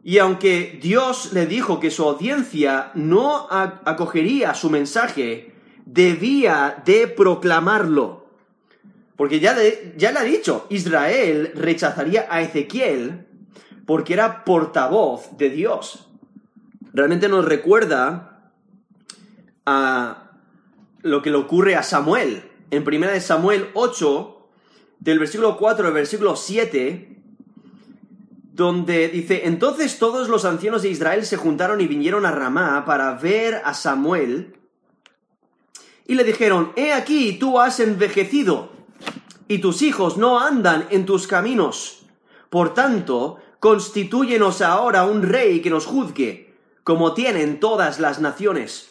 Y 0.08 0.20
aunque 0.20 0.78
Dios 0.80 1.34
le 1.34 1.44
dijo 1.44 1.80
que 1.80 1.90
su 1.90 2.02
audiencia 2.02 2.92
no 2.94 3.46
acogería 3.50 4.54
su 4.54 4.70
mensaje, 4.70 5.52
debía 5.84 6.82
de 6.86 7.08
proclamarlo. 7.08 8.30
Porque 9.16 9.38
ya, 9.38 9.52
le 9.52 10.18
ha 10.18 10.22
dicho, 10.22 10.66
Israel 10.70 11.52
rechazaría 11.54 12.26
a 12.30 12.40
Ezequiel 12.40 13.26
porque 13.84 14.14
era 14.14 14.46
portavoz 14.46 15.36
de 15.36 15.50
Dios. 15.50 16.08
Realmente 16.94 17.28
nos 17.28 17.44
recuerda 17.44 18.50
a 19.66 20.30
lo 21.02 21.20
que 21.20 21.28
le 21.28 21.36
ocurre 21.36 21.76
a 21.76 21.82
Samuel. 21.82 22.44
En 22.70 22.82
1 22.88 23.20
Samuel 23.20 23.68
8, 23.74 24.48
del 25.00 25.18
versículo 25.18 25.58
4 25.58 25.86
al 25.86 25.92
versículo 25.92 26.34
7, 26.34 27.17
donde 28.58 29.06
dice, 29.06 29.42
entonces 29.44 30.00
todos 30.00 30.28
los 30.28 30.44
ancianos 30.44 30.82
de 30.82 30.88
Israel 30.88 31.24
se 31.24 31.36
juntaron 31.36 31.80
y 31.80 31.86
vinieron 31.86 32.26
a 32.26 32.32
Ramá 32.32 32.84
para 32.84 33.14
ver 33.14 33.62
a 33.64 33.72
Samuel, 33.72 34.56
y 36.08 36.16
le 36.16 36.24
dijeron, 36.24 36.72
he 36.74 36.92
aquí, 36.92 37.38
tú 37.38 37.60
has 37.60 37.78
envejecido, 37.78 38.72
y 39.46 39.58
tus 39.58 39.80
hijos 39.82 40.16
no 40.16 40.40
andan 40.40 40.88
en 40.90 41.06
tus 41.06 41.28
caminos. 41.28 42.00
Por 42.50 42.74
tanto, 42.74 43.38
constitúyenos 43.60 44.60
ahora 44.60 45.04
un 45.04 45.22
rey 45.22 45.62
que 45.62 45.70
nos 45.70 45.86
juzgue, 45.86 46.52
como 46.82 47.14
tienen 47.14 47.60
todas 47.60 48.00
las 48.00 48.20
naciones. 48.20 48.90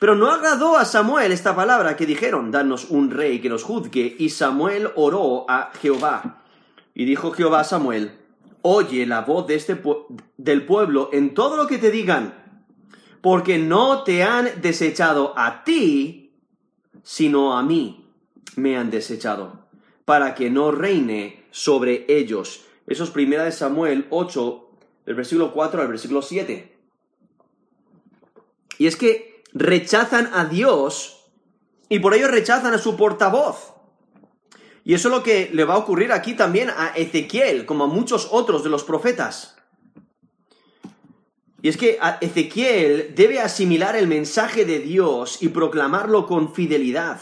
Pero 0.00 0.16
no 0.16 0.32
agradó 0.32 0.76
a 0.76 0.84
Samuel 0.84 1.30
esta 1.30 1.54
palabra 1.54 1.94
que 1.94 2.06
dijeron, 2.06 2.50
danos 2.50 2.86
un 2.90 3.12
rey 3.12 3.40
que 3.40 3.50
nos 3.50 3.62
juzgue, 3.62 4.16
y 4.18 4.30
Samuel 4.30 4.90
oró 4.96 5.48
a 5.48 5.70
Jehová. 5.80 6.42
Y 6.92 7.04
dijo 7.04 7.30
Jehová 7.30 7.60
a 7.60 7.64
Samuel, 7.64 8.19
oye 8.62 9.06
la 9.06 9.22
voz 9.22 9.46
de 9.46 9.54
este 9.54 9.80
del 10.36 10.66
pueblo 10.66 11.10
en 11.12 11.34
todo 11.34 11.56
lo 11.56 11.66
que 11.66 11.78
te 11.78 11.90
digan, 11.90 12.34
porque 13.20 13.58
no 13.58 14.02
te 14.02 14.22
han 14.22 14.60
desechado 14.60 15.34
a 15.36 15.64
ti, 15.64 16.32
sino 17.02 17.56
a 17.56 17.62
mí 17.62 18.06
me 18.56 18.76
han 18.76 18.90
desechado, 18.90 19.66
para 20.04 20.34
que 20.34 20.50
no 20.50 20.70
reine 20.70 21.44
sobre 21.50 22.06
ellos. 22.08 22.64
Eso 22.86 23.04
es 23.04 23.10
primera 23.10 23.44
de 23.44 23.52
Samuel 23.52 24.06
8, 24.10 24.70
del 25.06 25.14
versículo 25.14 25.52
4 25.52 25.82
al 25.82 25.88
versículo 25.88 26.22
7. 26.22 26.76
Y 28.78 28.86
es 28.86 28.96
que 28.96 29.42
rechazan 29.52 30.30
a 30.32 30.46
Dios 30.46 31.26
y 31.88 31.98
por 31.98 32.14
ello 32.14 32.28
rechazan 32.28 32.72
a 32.72 32.78
su 32.78 32.96
portavoz. 32.96 33.74
Y 34.84 34.94
eso 34.94 35.08
es 35.08 35.14
lo 35.14 35.22
que 35.22 35.50
le 35.52 35.64
va 35.64 35.74
a 35.74 35.78
ocurrir 35.78 36.12
aquí 36.12 36.34
también 36.34 36.70
a 36.70 36.88
Ezequiel, 36.96 37.66
como 37.66 37.84
a 37.84 37.88
muchos 37.88 38.28
otros 38.30 38.64
de 38.64 38.70
los 38.70 38.84
profetas. 38.84 39.56
Y 41.62 41.68
es 41.68 41.76
que 41.76 41.98
Ezequiel 42.20 43.12
debe 43.14 43.40
asimilar 43.40 43.94
el 43.94 44.06
mensaje 44.06 44.64
de 44.64 44.78
Dios 44.78 45.42
y 45.42 45.48
proclamarlo 45.48 46.26
con 46.26 46.54
fidelidad. 46.54 47.20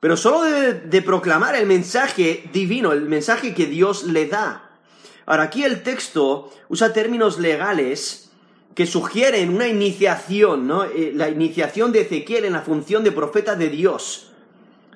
Pero 0.00 0.16
solo 0.16 0.42
debe 0.42 0.74
de 0.74 1.02
proclamar 1.02 1.56
el 1.56 1.66
mensaje 1.66 2.48
divino, 2.52 2.92
el 2.92 3.02
mensaje 3.02 3.54
que 3.54 3.66
Dios 3.66 4.04
le 4.04 4.26
da. 4.26 4.78
Ahora, 5.24 5.44
aquí 5.44 5.64
el 5.64 5.82
texto 5.82 6.52
usa 6.68 6.92
términos 6.92 7.38
legales 7.38 8.30
que 8.74 8.86
sugieren 8.86 9.54
una 9.54 9.66
iniciación, 9.66 10.68
¿no? 10.68 10.84
Eh, 10.84 11.12
la 11.14 11.28
iniciación 11.30 11.90
de 11.90 12.02
Ezequiel 12.02 12.44
en 12.44 12.52
la 12.52 12.62
función 12.62 13.02
de 13.02 13.10
profeta 13.10 13.56
de 13.56 13.70
Dios 13.70 14.30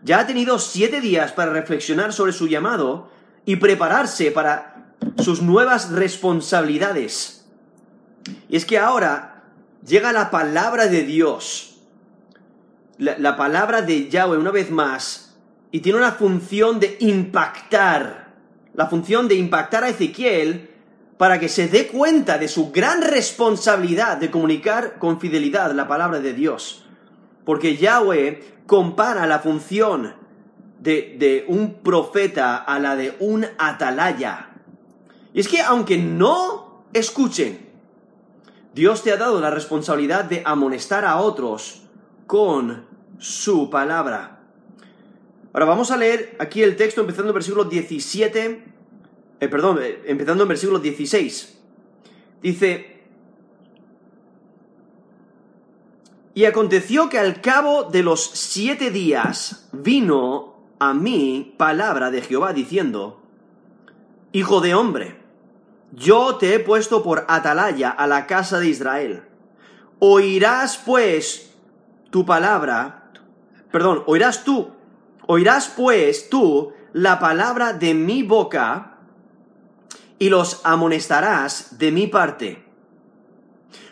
ya 0.02 0.20
ha 0.20 0.26
tenido 0.26 0.58
siete 0.58 1.00
días 1.00 1.32
para 1.32 1.52
reflexionar 1.52 2.12
sobre 2.12 2.32
su 2.32 2.48
llamado 2.48 3.10
y 3.44 3.56
prepararse 3.56 4.30
para 4.30 4.94
sus 5.18 5.42
nuevas 5.42 5.90
responsabilidades. 5.90 7.44
Y 8.48 8.56
es 8.56 8.64
que 8.64 8.78
ahora 8.78 9.44
llega 9.86 10.12
la 10.12 10.30
palabra 10.30 10.86
de 10.86 11.02
Dios, 11.02 11.80
la, 12.98 13.36
palabra 13.36 13.82
de 13.82 14.08
Yahweh 14.08 14.38
una 14.38 14.50
vez 14.50 14.70
más, 14.70 15.36
y 15.70 15.80
tiene 15.80 15.98
una 15.98 16.12
función 16.12 16.78
de 16.78 16.96
impactar, 17.00 18.32
la 18.74 18.86
función 18.86 19.28
de 19.28 19.36
impactar 19.36 19.84
a 19.84 19.88
Ezequiel 19.88 20.70
para 21.16 21.38
que 21.38 21.48
se 21.48 21.68
dé 21.68 21.86
cuenta 21.86 22.38
de 22.38 22.48
su 22.48 22.72
gran 22.72 23.02
responsabilidad 23.02 24.18
de 24.18 24.30
comunicar 24.30 24.98
con 24.98 25.20
fidelidad 25.20 25.72
la 25.72 25.88
palabra 25.88 26.20
de 26.20 26.32
Dios. 26.32 26.84
Porque 27.44 27.76
Yahweh 27.76 28.51
compara 28.66 29.26
la 29.26 29.38
función 29.38 30.14
de, 30.80 31.44
un 31.48 31.74
profeta 31.82 32.56
a 32.56 32.78
la 32.78 32.96
de 32.96 33.16
un 33.20 33.46
atalaya. 33.58 34.50
Y 35.32 35.40
es 35.40 35.48
que 35.48 35.60
aunque 35.60 35.96
no 35.96 36.84
escuchen, 36.92 37.70
Dios 38.74 39.02
te 39.02 39.12
ha 39.12 39.16
dado 39.16 39.40
la 39.40 39.50
responsabilidad 39.50 40.24
de 40.24 40.42
amonestar 40.44 41.04
a 41.04 41.18
otros 41.18 41.82
con 42.26 42.86
su 43.18 43.70
palabra. 43.70 44.40
Ahora 45.52 45.66
vamos 45.66 45.90
a 45.90 45.96
leer 45.96 46.36
aquí 46.38 46.62
el 46.62 46.76
texto 46.76 47.02
empezando 47.02 47.30
en 47.30 47.34
versículo 47.34 47.64
17, 47.64 48.64
eh, 49.40 49.48
perdón, 49.48 49.78
eh, 49.82 50.02
empezando 50.06 50.44
en 50.44 50.48
versículo 50.48 50.78
16. 50.78 51.58
Dice, 52.42 52.91
Y 56.34 56.46
aconteció 56.46 57.08
que 57.08 57.18
al 57.18 57.40
cabo 57.40 57.84
de 57.84 58.02
los 58.02 58.24
siete 58.24 58.90
días 58.90 59.68
vino 59.72 60.56
a 60.78 60.94
mí 60.94 61.54
palabra 61.58 62.10
de 62.10 62.22
Jehová 62.22 62.52
diciendo, 62.52 63.20
Hijo 64.32 64.60
de 64.62 64.74
hombre, 64.74 65.20
yo 65.92 66.36
te 66.36 66.54
he 66.54 66.58
puesto 66.58 67.02
por 67.02 67.26
atalaya 67.28 67.90
a 67.90 68.06
la 68.06 68.26
casa 68.26 68.58
de 68.58 68.68
Israel. 68.68 69.24
Oirás 69.98 70.78
pues 70.78 71.54
tu 72.10 72.24
palabra, 72.24 73.10
perdón, 73.70 74.02
oirás 74.06 74.42
tú, 74.42 74.70
oirás 75.26 75.68
pues 75.76 76.30
tú 76.30 76.72
la 76.94 77.18
palabra 77.18 77.74
de 77.74 77.92
mi 77.92 78.22
boca 78.22 78.98
y 80.18 80.30
los 80.30 80.60
amonestarás 80.64 81.78
de 81.78 81.92
mi 81.92 82.06
parte. 82.06 82.64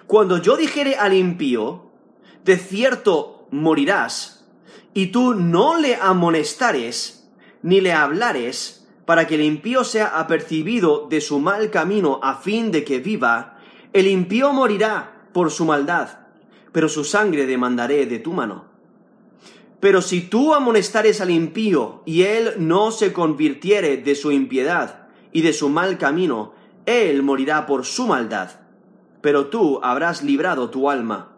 Cuando 0.06 0.38
yo 0.38 0.56
dijere 0.56 0.96
al 0.96 1.12
impío, 1.12 1.89
de 2.44 2.56
cierto 2.56 3.46
morirás, 3.50 4.46
y 4.94 5.08
tú 5.08 5.34
no 5.34 5.78
le 5.78 5.96
amonestares, 5.96 7.28
ni 7.62 7.80
le 7.80 7.92
hablares, 7.92 8.86
para 9.04 9.26
que 9.26 9.34
el 9.34 9.42
impío 9.42 9.84
sea 9.84 10.18
apercibido 10.18 11.06
de 11.08 11.20
su 11.20 11.40
mal 11.40 11.70
camino 11.70 12.20
a 12.22 12.36
fin 12.36 12.70
de 12.70 12.84
que 12.84 13.00
viva, 13.00 13.58
el 13.92 14.06
impío 14.06 14.52
morirá 14.52 15.26
por 15.32 15.50
su 15.50 15.64
maldad, 15.64 16.20
pero 16.72 16.88
su 16.88 17.04
sangre 17.04 17.46
demandaré 17.46 18.06
de 18.06 18.18
tu 18.18 18.32
mano. 18.32 18.66
Pero 19.80 20.02
si 20.02 20.20
tú 20.20 20.54
amonestares 20.54 21.20
al 21.20 21.30
impío 21.30 22.02
y 22.04 22.22
él 22.22 22.52
no 22.58 22.92
se 22.92 23.12
convirtiere 23.12 23.96
de 23.96 24.14
su 24.14 24.30
impiedad 24.30 25.08
y 25.32 25.40
de 25.40 25.52
su 25.52 25.70
mal 25.70 25.98
camino, 25.98 26.52
él 26.86 27.22
morirá 27.22 27.66
por 27.66 27.86
su 27.86 28.06
maldad, 28.06 28.50
pero 29.22 29.46
tú 29.46 29.80
habrás 29.82 30.22
librado 30.22 30.70
tu 30.70 30.90
alma. 30.90 31.29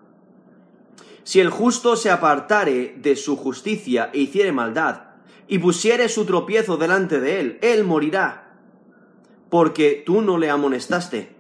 Si 1.25 1.41
el 1.41 1.51
justo 1.51 1.97
se 1.97 2.11
apartare 2.11 2.97
de 2.99 3.17
su 3.17 3.37
justicia 3.37 4.11
e 4.13 4.21
hiciere 4.21 4.53
maldad, 4.53 5.13
y 5.49 5.59
pusiere 5.59 6.09
su 6.09 6.25
tropiezo 6.25 6.77
delante 6.77 7.21
de 7.21 7.41
él, 7.41 7.59
él 7.63 7.85
morirá, 7.85 8.57
porque 9.51 10.03
tú 10.05 10.23
no 10.23 10.39
le 10.39 10.51
amonestaste. 10.51 11.35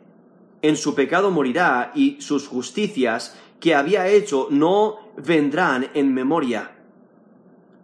En 0.60 0.76
su 0.76 0.94
pecado 0.94 1.30
morirá, 1.30 1.92
y 1.94 2.20
sus 2.20 2.46
justicias 2.46 3.36
que 3.58 3.74
había 3.74 4.08
hecho 4.08 4.48
no 4.50 4.98
vendrán 5.16 5.90
en 5.94 6.12
memoria. 6.12 6.72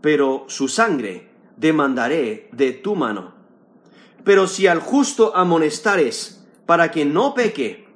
Pero 0.00 0.44
su 0.48 0.68
sangre 0.68 1.28
demandaré 1.56 2.48
de 2.52 2.72
tu 2.72 2.94
mano. 2.94 3.34
Pero 4.22 4.46
si 4.46 4.66
al 4.66 4.80
justo 4.80 5.34
amonestares 5.34 6.46
para 6.66 6.90
que 6.90 7.04
no 7.04 7.34
peque, 7.34 7.88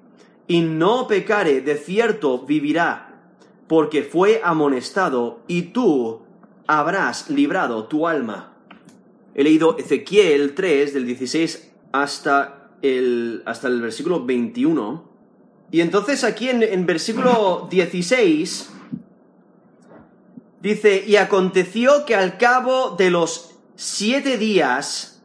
y 0.49 0.62
no 0.62 1.06
pecare, 1.06 1.61
de 1.61 1.76
cierto 1.76 2.40
vivirá, 2.47 3.12
porque 3.73 4.02
fue 4.02 4.43
amonestado, 4.45 5.41
y 5.49 5.62
tú 5.73 6.21
habrás 6.67 7.31
librado 7.31 7.85
tu 7.87 8.07
alma. 8.07 8.52
He 9.35 9.43
leído 9.43 9.79
Ezequiel 9.79 10.55
3, 10.55 10.93
del 10.93 11.07
16 11.07 11.73
hasta 11.91 12.69
el, 12.83 13.43
hasta 13.47 13.69
el 13.69 13.81
versículo 13.81 14.26
21. 14.26 15.09
Y 15.71 15.81
entonces 15.81 16.23
aquí 16.23 16.50
en, 16.50 16.62
en 16.62 16.85
versículo 16.85 17.67
16 17.71 18.71
dice, 20.61 21.05
y 21.07 21.17
aconteció 21.17 22.05
que 22.05 22.14
al 22.14 22.37
cabo 22.37 22.91
de 22.99 23.11
los 23.11 23.55
siete 23.75 24.37
días 24.37 25.23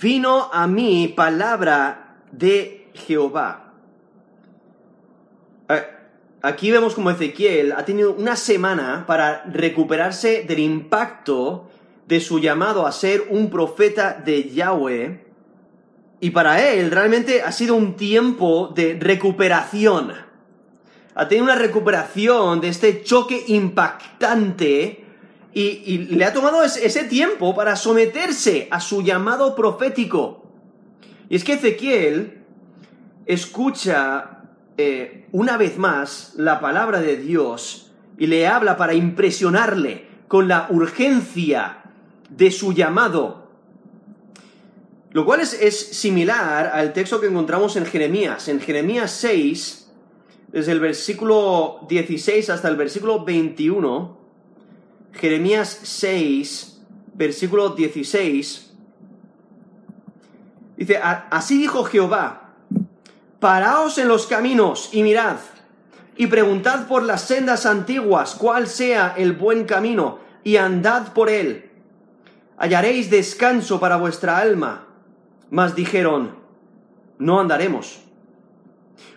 vino 0.00 0.50
a 0.52 0.68
mí 0.68 1.08
palabra 1.16 2.22
de 2.30 2.92
Jehová. 2.94 3.69
Aquí 6.42 6.70
vemos 6.70 6.94
como 6.94 7.10
Ezequiel 7.10 7.72
ha 7.72 7.84
tenido 7.84 8.14
una 8.14 8.34
semana 8.34 9.04
para 9.06 9.44
recuperarse 9.44 10.44
del 10.44 10.60
impacto 10.60 11.68
de 12.06 12.18
su 12.20 12.38
llamado 12.38 12.86
a 12.86 12.92
ser 12.92 13.26
un 13.28 13.50
profeta 13.50 14.14
de 14.24 14.48
Yahweh. 14.48 15.26
Y 16.20 16.30
para 16.30 16.66
él 16.70 16.90
realmente 16.90 17.42
ha 17.42 17.52
sido 17.52 17.74
un 17.74 17.94
tiempo 17.94 18.72
de 18.74 18.96
recuperación. 18.98 20.12
Ha 21.14 21.28
tenido 21.28 21.44
una 21.44 21.56
recuperación 21.56 22.62
de 22.62 22.68
este 22.68 23.02
choque 23.02 23.44
impactante 23.48 25.04
y, 25.52 25.98
le 25.98 26.24
ha 26.24 26.32
tomado 26.32 26.62
ese 26.62 27.04
tiempo 27.04 27.54
para 27.54 27.76
someterse 27.76 28.66
a 28.70 28.80
su 28.80 29.02
llamado 29.02 29.54
profético. 29.54 30.46
Y 31.28 31.36
es 31.36 31.44
que 31.44 31.54
Ezequiel 31.54 32.44
escucha 33.26 34.39
eh, 34.80 35.26
una 35.32 35.56
vez 35.56 35.76
más 35.76 36.32
la 36.36 36.60
palabra 36.60 37.00
de 37.00 37.16
Dios 37.16 37.92
y 38.16 38.26
le 38.26 38.46
habla 38.46 38.76
para 38.76 38.94
impresionarle 38.94 40.06
con 40.26 40.48
la 40.48 40.68
urgencia 40.70 41.82
de 42.30 42.50
su 42.50 42.72
llamado. 42.72 43.50
Lo 45.10 45.24
cual 45.24 45.40
es, 45.40 45.52
es 45.52 45.78
similar 45.78 46.70
al 46.72 46.92
texto 46.92 47.20
que 47.20 47.26
encontramos 47.26 47.76
en 47.76 47.84
Jeremías. 47.84 48.48
En 48.48 48.60
Jeremías 48.60 49.10
6, 49.10 49.90
desde 50.48 50.72
el 50.72 50.80
versículo 50.80 51.86
16 51.88 52.48
hasta 52.50 52.68
el 52.68 52.76
versículo 52.76 53.24
21, 53.24 54.18
Jeremías 55.12 55.80
6, 55.82 56.80
versículo 57.14 57.70
16, 57.70 58.72
dice, 60.76 60.98
así 61.02 61.58
dijo 61.58 61.84
Jehová, 61.84 62.39
Paraos 63.40 63.96
en 63.96 64.06
los 64.06 64.26
caminos 64.26 64.90
y 64.92 65.02
mirad, 65.02 65.38
y 66.14 66.26
preguntad 66.26 66.86
por 66.86 67.02
las 67.02 67.22
sendas 67.22 67.64
antiguas 67.64 68.34
cuál 68.34 68.68
sea 68.68 69.14
el 69.16 69.32
buen 69.32 69.64
camino, 69.64 70.18
y 70.44 70.56
andad 70.56 71.14
por 71.14 71.30
él. 71.30 71.70
Hallaréis 72.58 73.08
descanso 73.08 73.80
para 73.80 73.96
vuestra 73.96 74.36
alma. 74.36 74.88
Mas 75.48 75.74
dijeron, 75.74 76.36
no 77.18 77.40
andaremos. 77.40 78.02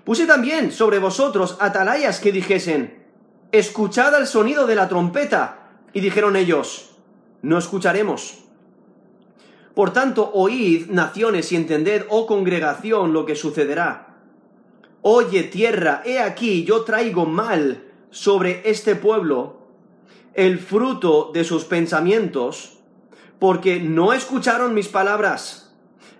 Puse 0.05 0.25
también 0.25 0.71
sobre 0.71 0.99
vosotros 0.99 1.57
atalayas 1.59 2.21
que 2.21 2.31
dijesen, 2.31 3.03
escuchad 3.51 4.17
el 4.17 4.25
sonido 4.25 4.65
de 4.65 4.75
la 4.75 4.87
trompeta. 4.87 5.71
Y 5.91 5.99
dijeron 5.99 6.37
ellos, 6.37 6.95
no 7.41 7.57
escucharemos. 7.57 8.45
Por 9.75 9.91
tanto, 9.91 10.31
oíd, 10.33 10.87
naciones, 10.87 11.51
y 11.51 11.57
entended, 11.57 12.05
oh 12.09 12.25
congregación, 12.25 13.11
lo 13.11 13.25
que 13.25 13.35
sucederá 13.35 14.12
Oye 15.05 15.43
tierra, 15.43 16.01
he 16.05 16.17
aquí 16.17 16.63
yo 16.63 16.85
traigo 16.85 17.25
mal 17.25 17.83
sobre 18.09 18.61
este 18.69 18.95
pueblo, 18.95 19.57
el 20.33 20.59
fruto 20.59 21.31
de 21.33 21.43
sus 21.43 21.65
pensamientos, 21.65 22.79
porque 23.37 23.81
no 23.81 24.13
escucharon 24.13 24.73
mis 24.73 24.87
palabras 24.87 25.75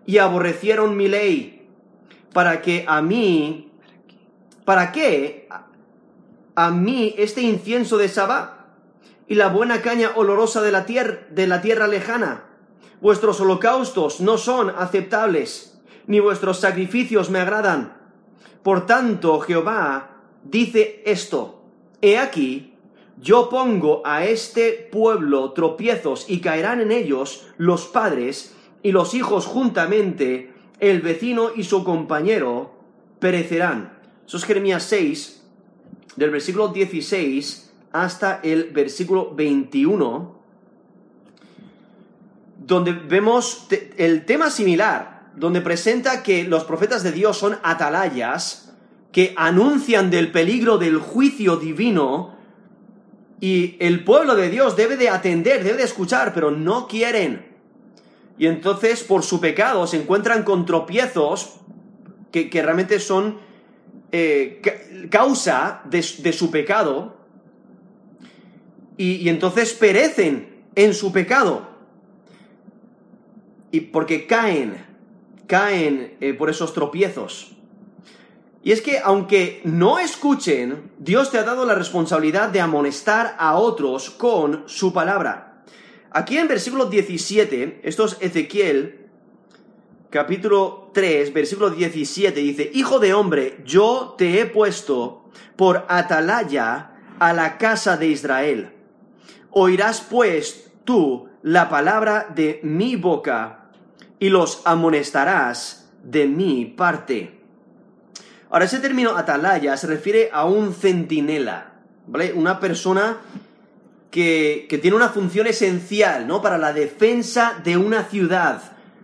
y 0.05 0.17
aborrecieron 0.17 0.97
mi 0.97 1.07
ley, 1.07 1.65
para 2.33 2.61
que 2.61 2.83
a 2.85 3.01
mí, 3.01 3.71
¿para 4.65 4.91
qué 4.91 5.47
a 6.53 6.71
mí 6.71 7.15
este 7.17 7.39
incienso 7.39 7.97
de 7.97 8.09
Sabá 8.09 8.75
y 9.29 9.35
la 9.35 9.47
buena 9.47 9.81
caña 9.81 10.11
olorosa 10.13 10.61
de 10.61 10.73
la, 10.73 10.85
tierra, 10.85 11.19
de 11.29 11.47
la 11.47 11.61
tierra 11.61 11.87
lejana? 11.87 12.43
Vuestros 12.99 13.39
holocaustos 13.39 14.19
no 14.19 14.37
son 14.37 14.71
aceptables, 14.77 15.81
ni 16.05 16.19
vuestros 16.19 16.59
sacrificios 16.59 17.29
me 17.29 17.39
agradan. 17.39 18.02
Por 18.63 18.85
tanto, 18.85 19.41
Jehová 19.41 20.21
dice 20.43 21.03
esto, 21.05 21.63
he 22.01 22.17
aquí, 22.17 22.73
yo 23.21 23.49
pongo 23.49 24.01
a 24.05 24.25
este 24.25 24.89
pueblo 24.91 25.51
tropiezos 25.51 26.29
y 26.29 26.39
caerán 26.39 26.79
en 26.79 26.91
ellos 26.91 27.47
los 27.57 27.85
padres 27.85 28.55
y 28.81 28.91
los 28.91 29.13
hijos 29.13 29.45
juntamente, 29.45 30.53
el 30.79 31.01
vecino 31.01 31.51
y 31.53 31.65
su 31.65 31.83
compañero 31.83 32.73
perecerán. 33.19 33.99
Eso 34.25 34.37
es 34.37 34.45
Jeremías 34.45 34.83
6, 34.83 35.43
del 36.15 36.31
versículo 36.31 36.69
16 36.69 37.73
hasta 37.91 38.39
el 38.43 38.71
versículo 38.71 39.35
21, 39.35 40.39
donde 42.65 42.93
vemos 42.93 43.67
el 43.97 44.25
tema 44.25 44.49
similar 44.49 45.12
donde 45.35 45.61
presenta 45.61 46.23
que 46.23 46.43
los 46.43 46.63
profetas 46.63 47.03
de 47.03 47.11
Dios 47.11 47.37
son 47.37 47.57
atalayas 47.63 48.73
que 49.11 49.33
anuncian 49.37 50.09
del 50.09 50.31
peligro 50.31 50.77
del 50.77 50.97
juicio 50.97 51.57
divino 51.57 52.35
y 53.39 53.75
el 53.79 54.03
pueblo 54.03 54.35
de 54.35 54.49
Dios 54.49 54.75
debe 54.75 54.97
de 54.97 55.09
atender, 55.09 55.63
debe 55.63 55.77
de 55.77 55.83
escuchar, 55.83 56.33
pero 56.33 56.49
no 56.49 56.87
quieren. 56.87 57.45
Y 58.37 58.47
entonces 58.47 59.03
por 59.03 59.23
su 59.23 59.39
pecado 59.39 59.85
se 59.85 59.97
encuentran 59.97 60.43
con 60.43 60.65
tropiezos 60.65 61.59
que, 62.31 62.49
realmente 62.51 62.99
son 62.99 63.37
eh, 64.11 64.61
causa 65.11 65.81
de, 65.85 66.01
su 66.01 66.49
pecado 66.49 67.17
y, 68.97 69.15
y 69.17 69.29
entonces 69.29 69.73
perecen 69.73 70.63
en 70.75 70.93
su 70.95 71.11
pecado. 71.11 71.67
Y 73.71 73.81
porque 73.81 74.25
caen, 74.25 74.92
caen 75.47 76.17
eh, 76.19 76.33
por 76.33 76.49
esos 76.49 76.73
tropiezos. 76.73 77.55
Y 78.63 78.71
es 78.71 78.81
que 78.81 78.99
aunque 79.03 79.61
no 79.65 79.99
escuchen, 79.99 80.91
Dios 80.97 81.31
te 81.31 81.37
ha 81.37 81.43
dado 81.43 81.65
la 81.65 81.75
responsabilidad 81.75 82.49
de 82.49 82.61
amonestar 82.61 83.35
a 83.37 83.55
otros 83.55 84.09
con 84.09 84.63
su 84.67 84.93
palabra. 84.93 85.63
aquí 86.11 86.37
en 86.37 86.47
versículo 86.47 86.85
17, 86.85 87.81
esto 87.83 88.05
es 88.05 88.17
Ezequiel, 88.21 89.09
capítulo 90.09 90.91
3, 90.93 91.33
versículo 91.33 91.71
17, 91.71 92.39
dice, 92.39 92.71
Hijo 92.73 92.99
de 92.99 93.13
hombre, 93.13 93.61
yo 93.65 94.15
te 94.17 94.39
he 94.39 94.45
puesto 94.45 95.25
por 95.55 95.85
atalaya 95.89 96.91
a 97.19 97.33
la 97.33 97.57
casa 97.57 97.97
de 97.97 98.07
Israel. 98.07 98.71
Oirás 99.49 100.01
pues 100.01 100.71
tú 100.85 101.29
la 101.41 101.67
palabra 101.67 102.27
de 102.33 102.59
mi 102.63 102.95
boca 102.95 103.62
y 104.23 104.29
los 104.29 104.61
amonestarás 104.63 105.91
de 106.01 106.27
mi 106.27 106.63
parte. 106.63 107.41
Ahora, 108.49 108.63
ese 108.63 108.79
término 108.79 109.17
atalaya 109.17 109.75
se 109.75 109.85
refiere 109.85 110.29
a 110.31 110.45
un 110.45 110.73
centinela, 110.73 111.73
¿vale? 112.07 112.31
Una 112.31 112.57
persona 112.61 113.17
que, 114.09 114.65
tiene 114.81 114.95
una 114.95 115.09
función 115.09 115.45
esencial, 115.47 116.25
¿no? 116.25 116.41
Para 116.41 116.57
la 116.57 116.71
defensa 116.71 117.59
de 117.65 117.75
una 117.75 118.05
ciudad. 118.05 118.61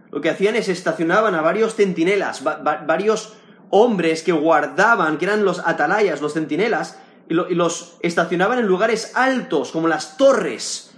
Lo 0.10 0.21
que 0.21 0.29
hacían 0.29 0.55
es 0.55 0.69
estacionaban 0.69 1.36
a 1.36 1.41
varios 1.41 1.75
centinelas, 1.75 2.41
varios 2.41 3.34
hombres 3.71 4.23
que 4.23 4.32
guardaban, 4.32 5.17
que 5.17 5.25
eran 5.25 5.43
los 5.43 5.60
atalayas, 5.60 6.21
los 6.21 6.34
centinelas, 6.34 6.97
y, 7.27 7.34
los 7.34 7.97
estacionaban 7.99 8.60
en 8.60 8.67
lugares 8.67 9.12
altos, 9.15 9.73
como 9.73 9.89
las 9.89 10.15
torres, 10.15 10.93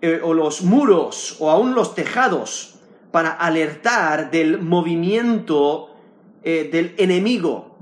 eh, 0.00 0.22
o 0.24 0.32
los 0.32 0.62
muros, 0.62 1.36
o 1.38 1.50
aún 1.50 1.74
los 1.74 1.94
tejados, 1.94 2.75
para 3.16 3.30
alertar 3.30 4.30
del 4.30 4.60
movimiento 4.60 5.88
eh, 6.42 6.68
del 6.70 6.94
enemigo. 6.98 7.78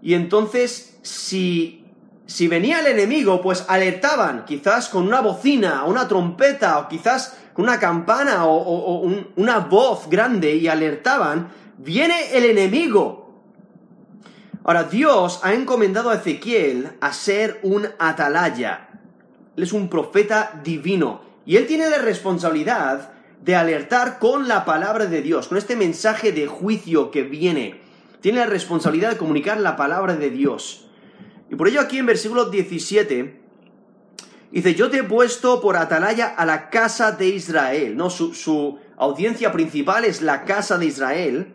Y 0.00 0.14
entonces, 0.14 0.96
si, 1.02 1.84
si 2.24 2.46
venía 2.46 2.78
el 2.78 2.86
enemigo, 2.86 3.42
pues 3.42 3.64
alertaban, 3.66 4.44
quizás 4.44 4.88
con 4.88 5.08
una 5.08 5.22
bocina, 5.22 5.82
una 5.86 6.06
trompeta, 6.06 6.78
o 6.78 6.86
quizás 6.86 7.36
con 7.52 7.64
una 7.64 7.80
campana 7.80 8.46
o, 8.46 9.10
una 9.34 9.58
voz 9.58 10.08
grande, 10.08 10.54
y 10.54 10.68
alertaban, 10.68 11.48
viene 11.76 12.36
el 12.36 12.44
enemigo. 12.44 13.42
Ahora, 14.62 14.84
Dios 14.84 15.40
ha 15.42 15.52
encomendado 15.52 16.10
a 16.10 16.14
Ezequiel 16.14 16.92
a 17.00 17.12
ser 17.12 17.58
un 17.64 17.88
atalaya. 17.98 18.88
Él 19.56 19.64
es 19.64 19.72
un 19.72 19.88
profeta 19.88 20.60
divino. 20.62 21.22
Y 21.44 21.56
él 21.56 21.66
tiene 21.66 21.90
la 21.90 21.98
responsabilidad 21.98 23.14
de 23.42 23.56
alertar 23.56 24.18
con 24.18 24.48
la 24.48 24.64
palabra 24.64 25.06
de 25.06 25.22
Dios, 25.22 25.48
con 25.48 25.58
este 25.58 25.76
mensaje 25.76 26.32
de 26.32 26.46
juicio 26.46 27.10
que 27.10 27.22
viene 27.22 27.80
tiene 28.20 28.40
la 28.40 28.46
responsabilidad 28.46 29.10
de 29.10 29.16
comunicar 29.16 29.58
la 29.60 29.76
palabra 29.76 30.14
de 30.14 30.30
Dios. 30.30 30.86
Y 31.50 31.56
por 31.56 31.68
ello 31.68 31.80
aquí 31.80 31.98
en 31.98 32.06
versículo 32.06 32.46
17 32.46 33.40
dice, 34.52 34.74
yo 34.74 34.90
te 34.90 34.98
he 34.98 35.02
puesto 35.04 35.60
por 35.60 35.76
atalaya 35.76 36.28
a 36.28 36.44
la 36.44 36.70
casa 36.70 37.12
de 37.12 37.28
Israel, 37.28 37.96
¿no? 37.96 38.10
Su, 38.10 38.34
su 38.34 38.78
audiencia 38.96 39.52
principal 39.52 40.04
es 40.04 40.22
la 40.22 40.44
casa 40.44 40.78
de 40.78 40.86
Israel. 40.86 41.54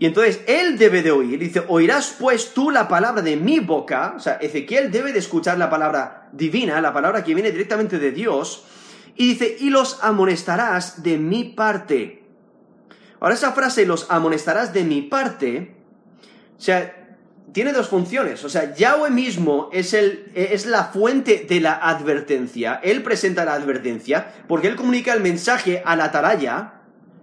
Y 0.00 0.06
entonces 0.06 0.40
él 0.46 0.78
debe 0.78 1.02
de 1.02 1.10
oír, 1.10 1.40
dice, 1.40 1.64
oirás 1.68 2.16
pues 2.18 2.54
tú 2.54 2.70
la 2.70 2.86
palabra 2.86 3.22
de 3.22 3.36
mi 3.36 3.58
boca, 3.58 4.14
o 4.16 4.20
sea, 4.20 4.34
Ezequiel 4.34 4.92
debe 4.92 5.12
de 5.12 5.18
escuchar 5.18 5.58
la 5.58 5.70
palabra 5.70 6.28
divina, 6.32 6.80
la 6.80 6.92
palabra 6.92 7.24
que 7.24 7.34
viene 7.34 7.50
directamente 7.50 7.98
de 7.98 8.12
Dios, 8.12 8.64
y 9.18 9.30
dice, 9.30 9.56
y 9.58 9.70
los 9.70 9.98
amonestarás 10.02 11.02
de 11.02 11.18
mi 11.18 11.42
parte. 11.42 12.22
Ahora 13.18 13.34
esa 13.34 13.50
frase, 13.50 13.84
los 13.84 14.06
amonestarás 14.10 14.72
de 14.72 14.84
mi 14.84 15.02
parte, 15.02 15.74
o 16.56 16.60
sea, 16.60 17.16
tiene 17.52 17.72
dos 17.72 17.88
funciones. 17.88 18.44
O 18.44 18.48
sea, 18.48 18.74
Yahweh 18.76 19.10
mismo 19.10 19.70
es, 19.72 19.92
el, 19.92 20.30
es 20.36 20.66
la 20.66 20.84
fuente 20.84 21.46
de 21.48 21.60
la 21.60 21.74
advertencia. 21.74 22.78
Él 22.80 23.02
presenta 23.02 23.44
la 23.44 23.54
advertencia 23.54 24.32
porque 24.46 24.68
él 24.68 24.76
comunica 24.76 25.12
el 25.14 25.20
mensaje 25.20 25.82
a 25.84 25.96
la 25.96 26.04
atalaya, 26.04 26.74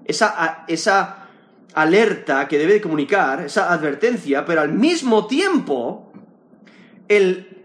esa, 0.03 0.65
esa 0.67 1.27
alerta 1.73 2.49
que 2.49 2.57
debe 2.57 2.73
de 2.73 2.81
comunicar, 2.81 3.45
esa 3.45 3.71
advertencia, 3.71 4.43
pero 4.45 4.59
al 4.59 4.73
mismo 4.73 5.27
tiempo, 5.27 6.11
el, 7.07 7.63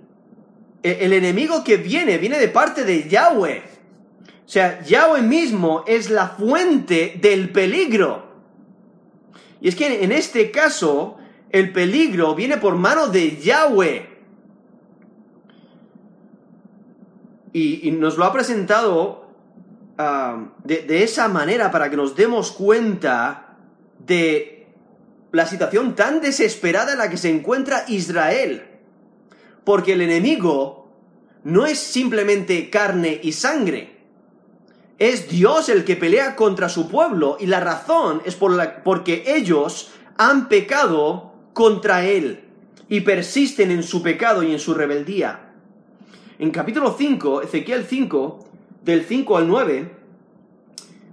el 0.84 1.12
enemigo 1.12 1.64
que 1.64 1.78
viene, 1.78 2.18
viene 2.18 2.38
de 2.38 2.48
parte 2.48 2.84
de 2.84 3.08
Yahweh. 3.08 3.69
O 4.50 4.52
sea, 4.52 4.82
Yahweh 4.82 5.22
mismo 5.22 5.84
es 5.86 6.10
la 6.10 6.26
fuente 6.26 7.16
del 7.20 7.50
peligro. 7.50 8.24
Y 9.60 9.68
es 9.68 9.76
que 9.76 10.02
en 10.02 10.10
este 10.10 10.50
caso, 10.50 11.18
el 11.50 11.72
peligro 11.72 12.34
viene 12.34 12.56
por 12.56 12.74
mano 12.74 13.06
de 13.06 13.36
Yahweh. 13.36 14.08
Y, 17.52 17.92
nos 17.92 18.18
lo 18.18 18.24
ha 18.24 18.32
presentado 18.32 19.28
ah, 19.98 20.48
de, 20.64 20.82
de 20.82 21.04
esa 21.04 21.28
manera 21.28 21.70
para 21.70 21.88
que 21.88 21.96
nos 21.96 22.16
demos 22.16 22.50
cuenta 22.50 23.56
de 24.04 24.66
la 25.30 25.46
situación 25.46 25.94
tan 25.94 26.20
desesperada 26.20 26.94
en 26.94 26.98
la 26.98 27.08
que 27.08 27.18
se 27.18 27.30
encuentra 27.30 27.84
Israel. 27.86 28.64
Porque 29.62 29.92
el 29.92 30.00
enemigo 30.00 30.90
no 31.44 31.66
es 31.66 31.78
simplemente 31.78 32.68
carne 32.68 33.20
y 33.22 33.30
sangre 33.30 33.99
es 35.00 35.30
Dios 35.30 35.70
el 35.70 35.84
que 35.84 35.96
pelea 35.96 36.36
contra 36.36 36.68
su 36.68 36.86
pueblo 36.90 37.38
y 37.40 37.46
la 37.46 37.58
razón 37.58 38.20
es 38.26 38.36
por 38.36 38.52
la, 38.52 38.84
porque 38.84 39.24
ellos 39.26 39.92
han 40.18 40.50
pecado 40.50 41.32
contra 41.54 42.04
Él 42.04 42.44
y 42.86 43.00
persisten 43.00 43.70
en 43.70 43.82
su 43.82 44.02
pecado 44.02 44.42
y 44.42 44.52
en 44.52 44.58
su 44.58 44.74
rebeldía. 44.74 45.54
En 46.38 46.50
capítulo 46.50 46.94
5, 46.98 47.40
Ezequiel 47.42 47.86
5, 47.88 48.46
del 48.84 49.06
5 49.06 49.38
al 49.38 49.48
9, 49.48 49.90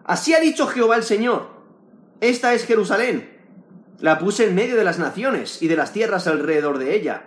así 0.04 0.34
ha 0.34 0.41
dicho 0.41 0.67
Jehová 0.67 0.97
el 0.97 1.04
Señor, 1.04 1.47
esta 2.19 2.54
es 2.54 2.65
Jerusalén, 2.65 3.38
la 4.02 4.19
puse 4.19 4.47
en 4.47 4.56
medio 4.56 4.76
de 4.76 4.84
las 4.84 5.00
naciones 5.00 5.62
y 5.62 5.69
de 5.69 5.78
las 5.78 5.93
tierras 5.93 6.28
alrededor 6.28 6.78
de 6.78 6.93
ella, 6.93 7.23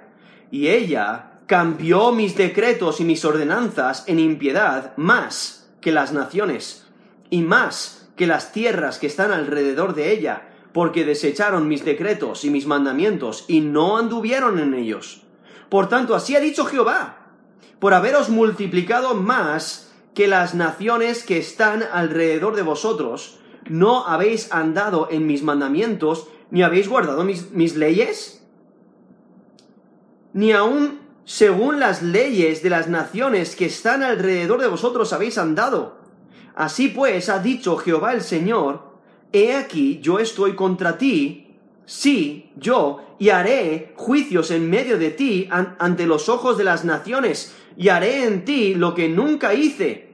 y 0.50 0.68
ella 0.68 1.38
cambió 1.46 2.12
mis 2.12 2.36
decretos 2.36 3.00
y 3.00 3.04
mis 3.04 3.24
ordenanzas 3.24 4.04
en 4.06 4.18
impiedad 4.18 4.94
más 4.98 5.59
que 5.80 5.92
las 5.92 6.12
naciones, 6.12 6.86
y 7.30 7.42
más 7.42 8.08
que 8.16 8.26
las 8.26 8.52
tierras 8.52 8.98
que 8.98 9.06
están 9.06 9.32
alrededor 9.32 9.94
de 9.94 10.12
ella, 10.12 10.48
porque 10.72 11.04
desecharon 11.04 11.68
mis 11.68 11.84
decretos 11.84 12.44
y 12.44 12.50
mis 12.50 12.66
mandamientos, 12.66 13.44
y 13.48 13.60
no 13.60 13.96
anduvieron 13.96 14.58
en 14.58 14.74
ellos. 14.74 15.22
Por 15.68 15.88
tanto, 15.88 16.14
así 16.14 16.36
ha 16.36 16.40
dicho 16.40 16.64
Jehová, 16.64 17.16
por 17.78 17.94
haberos 17.94 18.28
multiplicado 18.28 19.14
más 19.14 19.92
que 20.14 20.28
las 20.28 20.54
naciones 20.54 21.24
que 21.24 21.38
están 21.38 21.82
alrededor 21.82 22.56
de 22.56 22.62
vosotros, 22.62 23.38
no 23.68 24.06
habéis 24.06 24.52
andado 24.52 25.08
en 25.10 25.26
mis 25.26 25.42
mandamientos, 25.42 26.28
ni 26.50 26.62
habéis 26.62 26.88
guardado 26.88 27.24
mis, 27.24 27.52
mis 27.52 27.76
leyes, 27.76 28.46
ni 30.32 30.52
aun 30.52 30.99
según 31.30 31.78
las 31.78 32.02
leyes 32.02 32.60
de 32.60 32.70
las 32.70 32.88
naciones 32.88 33.54
que 33.54 33.66
están 33.66 34.02
alrededor 34.02 34.60
de 34.60 34.66
vosotros 34.66 35.12
habéis 35.12 35.38
andado. 35.38 35.98
Así 36.56 36.88
pues 36.88 37.28
ha 37.28 37.38
dicho 37.38 37.76
Jehová 37.76 38.14
el 38.14 38.22
Señor, 38.22 38.98
He 39.32 39.54
aquí 39.54 40.00
yo 40.02 40.18
estoy 40.18 40.56
contra 40.56 40.98
ti, 40.98 41.54
sí, 41.86 42.50
yo, 42.56 43.14
y 43.20 43.28
haré 43.28 43.92
juicios 43.94 44.50
en 44.50 44.68
medio 44.68 44.98
de 44.98 45.12
ti 45.12 45.48
ante 45.52 46.04
los 46.04 46.28
ojos 46.28 46.58
de 46.58 46.64
las 46.64 46.84
naciones, 46.84 47.54
y 47.76 47.90
haré 47.90 48.24
en 48.24 48.44
ti 48.44 48.74
lo 48.74 48.92
que 48.92 49.08
nunca 49.08 49.54
hice, 49.54 50.10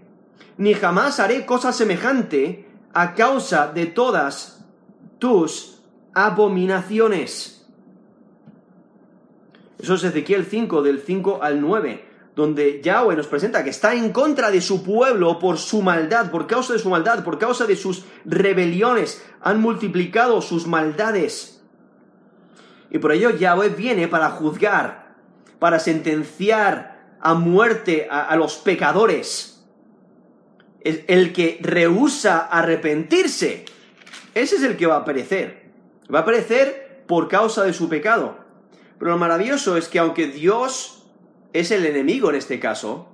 ni 0.58 0.74
jamás 0.74 1.18
haré 1.18 1.46
cosa 1.46 1.72
semejante 1.72 2.68
a 2.92 3.14
causa 3.14 3.72
de 3.72 3.86
todas 3.86 4.66
tus 5.18 5.80
abominaciones. 6.12 7.55
Eso 9.78 9.94
es 9.94 10.04
Ezequiel 10.04 10.46
5, 10.46 10.82
del 10.82 11.00
5 11.00 11.40
al 11.42 11.60
9, 11.60 12.04
donde 12.34 12.80
Yahweh 12.82 13.16
nos 13.16 13.26
presenta 13.26 13.62
que 13.62 13.70
está 13.70 13.94
en 13.94 14.12
contra 14.12 14.50
de 14.50 14.60
su 14.60 14.82
pueblo 14.82 15.38
por 15.38 15.58
su 15.58 15.82
maldad, 15.82 16.30
por 16.30 16.46
causa 16.46 16.72
de 16.72 16.78
su 16.78 16.88
maldad, 16.88 17.24
por 17.24 17.38
causa 17.38 17.66
de 17.66 17.76
sus 17.76 18.04
rebeliones, 18.24 19.22
han 19.40 19.60
multiplicado 19.60 20.40
sus 20.40 20.66
maldades. 20.66 21.62
Y 22.90 22.98
por 22.98 23.12
ello 23.12 23.30
Yahweh 23.30 23.70
viene 23.70 24.08
para 24.08 24.30
juzgar, 24.30 25.14
para 25.58 25.78
sentenciar 25.78 27.16
a 27.20 27.34
muerte 27.34 28.08
a, 28.10 28.34
los 28.36 28.56
pecadores. 28.56 29.64
El 30.80 31.32
que 31.32 31.58
rehúsa 31.60 32.38
arrepentirse, 32.38 33.64
ese 34.34 34.56
es 34.56 34.62
el 34.62 34.76
que 34.76 34.86
va 34.86 34.96
a 34.96 35.04
perecer. 35.04 35.66
Va 36.14 36.20
a 36.20 36.24
perecer 36.24 37.02
por 37.06 37.28
causa 37.28 37.64
de 37.64 37.72
su 37.72 37.88
pecado. 37.88 38.45
Pero 38.98 39.12
lo 39.12 39.18
maravilloso 39.18 39.76
es 39.76 39.88
que 39.88 39.98
aunque 39.98 40.26
Dios 40.26 41.06
es 41.52 41.70
el 41.70 41.84
enemigo 41.86 42.30
en 42.30 42.36
este 42.36 42.60
caso, 42.60 43.08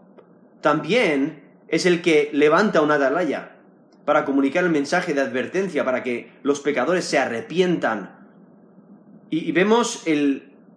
también 0.60 1.42
es 1.68 1.86
el 1.86 2.02
que 2.02 2.30
levanta 2.32 2.80
una 2.80 2.94
atalaya 2.94 3.56
para 4.04 4.24
comunicar 4.24 4.64
el 4.64 4.70
mensaje 4.70 5.14
de 5.14 5.20
advertencia, 5.20 5.84
para 5.84 6.02
que 6.02 6.32
los 6.42 6.60
pecadores 6.60 7.04
se 7.04 7.18
arrepientan. 7.18 8.28
Y, 9.30 9.52
vemos 9.52 10.04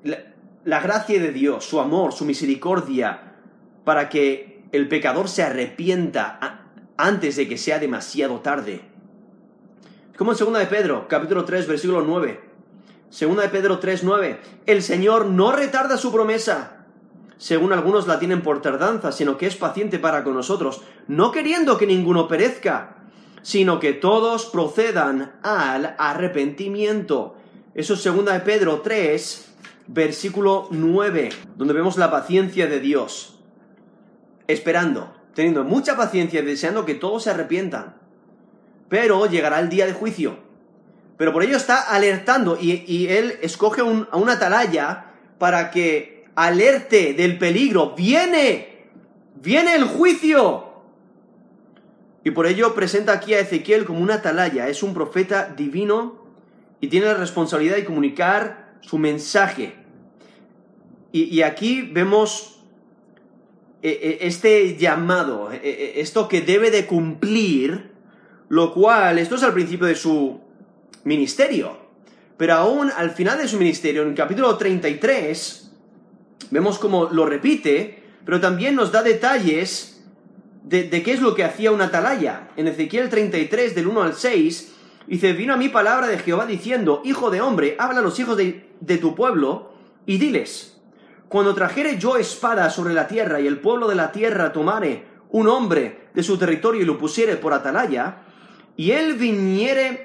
la 0.03 0.79
gracia 0.79 1.19
de 1.19 1.31
Dios, 1.31 1.65
su 1.65 1.79
amor, 1.79 2.13
su 2.13 2.25
misericordia, 2.25 3.35
para 3.83 4.09
que 4.09 4.63
el 4.71 4.87
pecador 4.87 5.27
se 5.27 5.43
arrepienta 5.43 6.39
antes 6.97 7.35
de 7.35 7.47
que 7.47 7.57
sea 7.57 7.79
demasiado 7.79 8.39
tarde. 8.39 8.81
Como 10.17 10.31
en 10.31 10.37
2 10.37 10.59
de 10.59 10.65
Pedro, 10.67 11.07
capítulo 11.07 11.43
3, 11.43 11.67
versículo 11.67 12.01
9. 12.01 12.39
2 13.09 13.37
de 13.37 13.49
Pedro 13.49 13.79
3, 13.79 14.03
9. 14.03 14.39
El 14.65 14.81
Señor 14.83 15.25
no 15.25 15.51
retarda 15.51 15.97
su 15.97 16.11
promesa, 16.11 16.85
según 17.37 17.73
algunos 17.73 18.07
la 18.07 18.19
tienen 18.19 18.41
por 18.41 18.61
tardanza, 18.61 19.11
sino 19.11 19.37
que 19.37 19.47
es 19.47 19.55
paciente 19.55 19.99
para 19.99 20.23
con 20.23 20.33
nosotros, 20.33 20.81
no 21.07 21.31
queriendo 21.31 21.77
que 21.77 21.87
ninguno 21.87 22.27
perezca, 22.27 22.95
sino 23.41 23.79
que 23.79 23.93
todos 23.93 24.45
procedan 24.45 25.33
al 25.43 25.95
arrepentimiento. 25.97 27.35
Eso 27.73 27.93
es 27.93 28.03
2 28.03 28.25
de 28.25 28.39
Pedro 28.39 28.81
3, 28.81 29.53
versículo 29.87 30.67
9, 30.71 31.29
donde 31.55 31.73
vemos 31.73 31.97
la 31.97 32.09
paciencia 32.09 32.67
de 32.67 32.79
Dios, 32.79 33.39
esperando, 34.47 35.13
teniendo 35.33 35.63
mucha 35.63 35.95
paciencia 35.95 36.39
y 36.39 36.45
deseando 36.45 36.85
que 36.85 36.95
todos 36.95 37.23
se 37.23 37.31
arrepientan. 37.31 37.97
Pero 38.89 39.25
llegará 39.27 39.59
el 39.59 39.69
día 39.69 39.85
de 39.85 39.93
juicio. 39.93 40.44
Pero 41.17 41.31
por 41.31 41.43
ello 41.43 41.55
está 41.55 41.81
alertando 41.81 42.57
y, 42.59 43.07
él 43.07 43.37
escoge 43.41 43.81
a 43.81 44.17
una 44.17 44.33
atalaya 44.33 45.13
para 45.37 45.71
que 45.71 46.25
alerte 46.35 47.13
del 47.13 47.37
peligro. 47.37 47.95
Viene, 47.95 48.87
viene 49.41 49.75
el 49.75 49.85
juicio. 49.85 50.63
Y 52.23 52.31
por 52.31 52.47
ello 52.47 52.73
presenta 52.73 53.13
aquí 53.13 53.33
a 53.33 53.39
Ezequiel 53.39 53.85
como 53.85 53.99
una 53.99 54.15
atalaya. 54.15 54.67
Es 54.67 54.83
un 54.83 54.93
profeta 54.93 55.53
divino 55.55 56.25
y 56.81 56.87
tiene 56.87 57.05
la 57.05 57.13
responsabilidad 57.13 57.75
de 57.75 57.85
comunicar 57.85 58.73
su 58.81 58.97
mensaje. 58.97 59.75
Y, 61.11 61.43
aquí 61.43 61.81
vemos 61.81 62.59
eh, 63.81 63.99
eh, 64.01 64.17
este 64.21 64.75
llamado, 64.75 65.49
eh, 65.53 65.93
esto 65.95 66.27
que 66.27 66.41
debe 66.41 66.71
de 66.71 66.85
cumplir, 66.85 67.91
lo 68.49 68.73
cual, 68.73 69.17
esto 69.17 69.35
es 69.35 69.43
al 69.43 69.53
principio 69.53 69.87
de 69.87 69.95
su 69.95 70.41
ministerio, 71.05 71.77
pero 72.37 72.55
aún 72.55 72.91
al 72.95 73.11
final 73.11 73.37
de 73.37 73.47
su 73.47 73.57
ministerio, 73.57 74.01
en 74.01 74.09
el 74.09 74.15
capítulo 74.15 74.57
33, 74.57 75.71
vemos 76.51 76.77
como 76.77 77.05
lo 77.05 77.25
repite, 77.25 78.03
pero 78.25 78.41
también 78.41 78.75
nos 78.75 78.91
da 78.91 79.01
detalles 79.01 80.03
de, 80.63 80.89
qué 80.89 81.13
es 81.13 81.21
lo 81.21 81.33
que 81.33 81.43
hacía 81.43 81.71
una 81.71 81.85
atalaya. 81.85 82.49
En 82.57 82.67
Ezequiel 82.67 83.09
33, 83.09 83.75
del 83.75 83.87
1 83.87 84.01
al 84.01 84.15
6, 84.15 84.73
dice, 85.07 85.33
vino 85.33 85.53
a 85.53 85.57
mí 85.57 85.69
palabra 85.69 86.07
de 86.07 86.17
Jehová 86.17 86.45
diciendo, 86.45 87.01
Hijo 87.05 87.31
de 87.31 87.41
hombre, 87.41 87.75
habla 87.79 87.99
a 87.99 88.03
los 88.03 88.19
hijos 88.19 88.35
de 88.37 88.97
tu 88.97 89.15
pueblo 89.15 89.71
y 90.05 90.17
diles, 90.17 90.75
cuando 91.29 91.55
trajere 91.55 91.97
yo 91.97 92.17
espada 92.17 92.69
sobre 92.69 92.93
la 92.93 93.07
tierra 93.07 93.39
y 93.39 93.47
el 93.47 93.59
pueblo 93.59 93.87
de 93.87 93.95
la 93.95 94.11
tierra 94.11 94.53
tomare 94.53 95.05
un 95.29 95.47
hombre 95.47 96.07
de 96.13 96.23
su 96.23 96.37
territorio 96.37 96.81
y 96.81 96.85
lo 96.85 96.97
pusiere 96.97 97.35
por 97.35 97.53
atalaya, 97.53 98.23
y 98.77 98.91
él 98.91 99.13
viniere, 99.13 100.04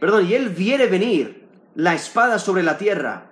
perdón, 0.00 0.26
y 0.28 0.34
él 0.34 0.50
viere 0.50 0.86
venir 0.86 1.46
la 1.74 1.94
espada 1.94 2.38
sobre 2.38 2.62
la 2.62 2.78
tierra, 2.78 3.30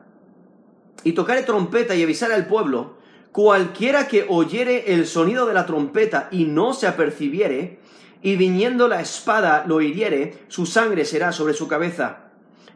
y 1.03 1.13
tocare 1.13 1.43
trompeta 1.43 1.95
y 1.95 2.03
avisare 2.03 2.35
al 2.35 2.47
pueblo, 2.47 2.99
cualquiera 3.33 4.09
que 4.09 4.27
oyere 4.29 4.95
el 4.95 5.07
sonido 5.07 5.47
de 5.47 5.55
la 5.55 5.67
trompeta 5.67 6.29
y 6.31 6.45
no 6.45 6.73
se 6.73 6.87
apercibiere, 6.87 7.81
y 8.23 8.37
viniendo 8.37 8.89
la 8.89 9.01
espada 9.01 9.65
lo 9.67 9.81
hiriere, 9.81 10.45
su 10.49 10.67
sangre 10.67 11.05
será 11.05 11.33
sobre 11.33 11.53
su 11.55 11.69
cabeza 11.69 12.25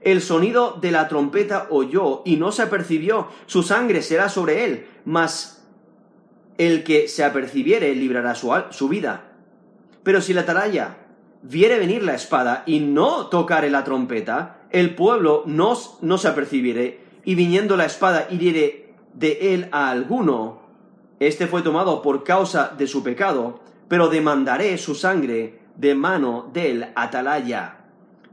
el 0.01 0.23
sonido 0.23 0.79
de 0.81 0.91
la 0.91 1.09
trompeta 1.09 1.67
oyó 1.71 2.23
y 2.25 2.37
no 2.37 2.53
se 2.53 2.63
apercibió, 2.63 3.29
su 3.47 3.63
sangre 3.63 4.03
será 4.03 4.29
sobre 4.29 4.65
él, 4.65 4.87
mas 5.05 5.67
el 6.57 6.85
que 6.85 7.09
se 7.09 7.25
apercibiere 7.25 7.95
librará 7.95 8.35
su, 8.35 8.53
su 8.71 8.89
vida. 8.89 9.33
Pero 10.03 10.21
si 10.21 10.33
la 10.33 10.43
atalaya 10.43 10.99
viere 11.43 11.79
venir 11.79 12.03
la 12.03 12.15
espada 12.15 12.63
y 12.67 12.81
no 12.81 13.27
tocare 13.27 13.71
la 13.71 13.85
trompeta, 13.85 14.63
el 14.71 14.95
pueblo 14.95 15.43
no, 15.47 15.77
no 16.01 16.19
se 16.19 16.29
apercibiere, 16.29 17.01
y 17.25 17.35
viniendo 17.35 17.77
la 17.77 17.85
espada 17.85 18.27
hiriere 18.31 18.95
de 19.15 19.55
él 19.55 19.69
a 19.73 19.91
alguno, 19.91 20.63
este 21.21 21.47
fue 21.47 21.63
tomado 21.63 22.03
por 22.03 22.25
causa 22.25 22.75
de 22.77 22.87
su 22.87 23.03
pecado, 23.03 23.61
pero 23.89 24.09
demandaré 24.09 24.79
su 24.79 24.95
sangre 24.95 25.59
de 25.77 25.95
mano 25.95 26.51
del 26.53 26.87
atalaya. 26.95 27.79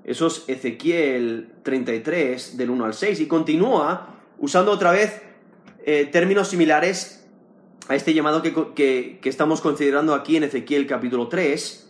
Eso 0.03 0.27
es 0.27 0.43
Ezequiel 0.47 1.49
33, 1.63 2.57
del 2.57 2.69
1 2.69 2.85
al 2.85 2.93
6, 2.93 3.19
y 3.21 3.27
continúa 3.27 4.15
usando 4.37 4.71
otra 4.71 4.91
vez 4.91 5.21
eh, 5.83 6.07
términos 6.11 6.49
similares 6.49 7.25
a 7.87 7.95
este 7.95 8.13
llamado 8.13 8.41
que, 8.41 9.19
estamos 9.23 9.61
considerando 9.61 10.13
aquí 10.13 10.37
en 10.37 10.43
Ezequiel 10.43 10.87
capítulo 10.87 11.27
3, 11.27 11.84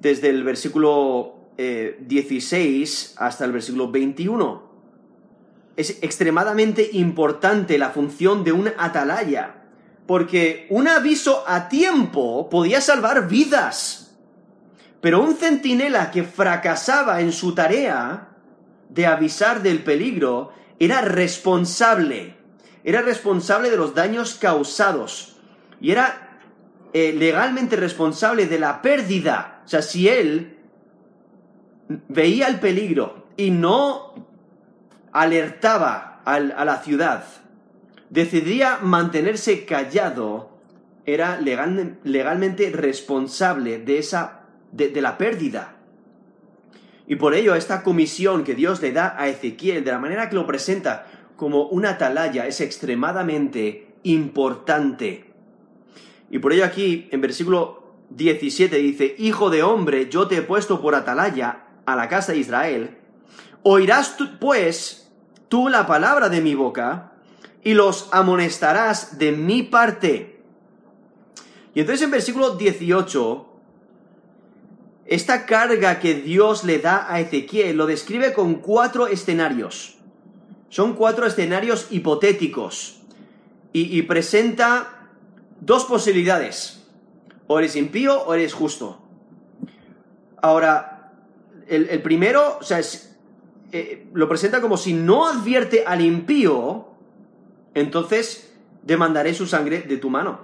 desde 0.00 0.28
el 0.28 0.44
versículo 0.44 1.34
16 1.56 3.04
eh, 3.04 3.14
hasta 3.18 3.44
el 3.44 3.52
versículo 3.52 3.90
21. 3.90 4.68
Es 5.76 5.98
extremadamente 6.02 6.88
importante 6.92 7.78
la 7.78 7.90
función 7.90 8.44
de 8.44 8.52
un 8.52 8.72
atalaya, 8.78 9.62
porque 10.06 10.66
un 10.70 10.88
aviso 10.88 11.44
a 11.46 11.68
tiempo 11.68 12.48
podía 12.48 12.80
salvar 12.80 13.28
vidas. 13.28 14.16
Pero 15.00 15.22
un 15.22 15.36
centinela 15.36 16.10
que 16.10 16.24
fracasaba 16.24 17.20
en 17.20 17.32
su 17.32 17.54
tarea 17.54 18.30
de 18.88 19.06
avisar 19.06 19.62
del 19.62 19.84
peligro 19.84 20.52
era 20.80 21.00
responsable, 21.00 22.36
era 22.82 23.02
responsable 23.02 23.70
de 23.70 23.76
los 23.76 23.94
daños 23.94 24.34
causados 24.34 25.36
y 25.80 25.90
era 25.90 26.27
eh, 26.92 27.12
legalmente 27.12 27.76
responsable 27.76 28.46
de 28.46 28.58
la 28.58 28.82
pérdida. 28.82 29.62
O 29.64 29.68
sea, 29.68 29.82
si 29.82 30.08
él 30.08 30.58
veía 32.08 32.48
el 32.48 32.60
peligro 32.60 33.26
y 33.36 33.50
no 33.50 34.14
alertaba 35.12 36.20
a 36.24 36.40
la 36.40 36.82
ciudad, 36.82 37.24
decidía 38.10 38.78
mantenerse 38.82 39.64
callado, 39.64 40.58
era 41.06 41.40
legalmente 41.40 42.70
responsable 42.70 43.78
de 43.78 43.98
esa 43.98 44.38
de, 44.72 45.00
la 45.00 45.16
pérdida. 45.16 45.76
Y 47.06 47.16
por 47.16 47.34
ello 47.34 47.54
esta 47.54 47.82
comisión 47.82 48.44
que 48.44 48.54
Dios 48.54 48.82
le 48.82 48.92
da 48.92 49.14
a 49.18 49.28
Ezequiel, 49.28 49.84
de 49.84 49.92
la 49.92 49.98
manera 49.98 50.28
que 50.28 50.34
lo 50.34 50.46
presenta 50.46 51.06
como 51.36 51.64
una 51.68 51.90
atalaya, 51.90 52.46
es 52.46 52.60
extremadamente 52.60 53.94
importante. 54.02 55.27
Y 56.30 56.38
por 56.38 56.52
ello 56.52 56.64
aquí, 56.64 57.08
en 57.10 57.20
versículo 57.20 57.94
17 58.10 58.76
dice, 58.76 59.14
Hijo 59.18 59.50
de 59.50 59.62
hombre, 59.62 60.08
yo 60.08 60.28
te 60.28 60.36
he 60.36 60.42
puesto 60.42 60.80
por 60.80 60.94
atalaya 60.94 61.64
a 61.86 61.96
la 61.96 62.08
casa 62.08 62.32
de 62.32 62.38
Israel. 62.38 62.98
Oirás 63.62 64.16
pues 64.40 65.10
tú 65.48 65.68
la 65.68 65.86
palabra 65.86 66.28
de 66.28 66.40
mi 66.40 66.54
boca 66.54 67.12
y 67.62 67.74
los 67.74 68.08
amonestarás 68.12 69.18
de 69.18 69.32
mi 69.32 69.62
parte. 69.62 70.40
Y 71.74 71.80
entonces 71.80 72.02
en 72.02 72.10
versículo 72.10 72.56
18 72.56 73.48
esta 75.08 75.46
carga 75.46 76.00
que 76.00 76.14
Dios 76.14 76.64
le 76.64 76.78
da 76.80 77.10
a 77.10 77.18
Ezequiel 77.18 77.78
lo 77.78 77.86
describe 77.86 78.34
con 78.34 78.56
cuatro 78.56 79.06
escenarios. 79.06 79.96
Son 80.68 80.94
cuatro 80.94 81.24
escenarios 81.24 81.86
hipotéticos. 81.90 83.00
Y, 83.72 84.02
presenta 84.02 84.97
dos 85.60 85.84
posibilidades. 85.84 86.84
O 87.46 87.58
eres 87.58 87.76
impío 87.76 88.22
o 88.22 88.34
eres 88.34 88.52
justo. 88.52 89.00
Ahora, 90.40 91.12
el, 91.66 92.02
primero, 92.02 92.58
o 92.60 92.62
sea, 92.62 92.80
eh, 93.72 94.06
lo 94.12 94.28
presenta 94.28 94.60
como 94.60 94.76
si 94.76 94.92
no 94.92 95.26
advierte 95.26 95.84
al 95.86 96.00
impío, 96.00 96.88
entonces 97.74 98.52
demandaré 98.82 99.34
su 99.34 99.46
sangre 99.46 99.82
de 99.82 99.96
tu 99.96 100.10
mano. 100.10 100.40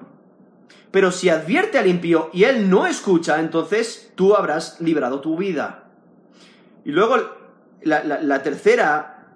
Pero 0.90 1.10
si 1.10 1.28
advierte 1.28 1.78
al 1.78 1.88
impío 1.88 2.30
y 2.32 2.44
él 2.44 2.70
no 2.70 2.86
escucha, 2.86 3.40
entonces 3.40 4.12
tú 4.14 4.36
habrás 4.36 4.80
librado 4.80 5.20
tu 5.20 5.36
vida. 5.36 5.88
Y 6.84 6.92
luego 6.92 7.16
la, 7.82 8.42
tercera 8.42 9.34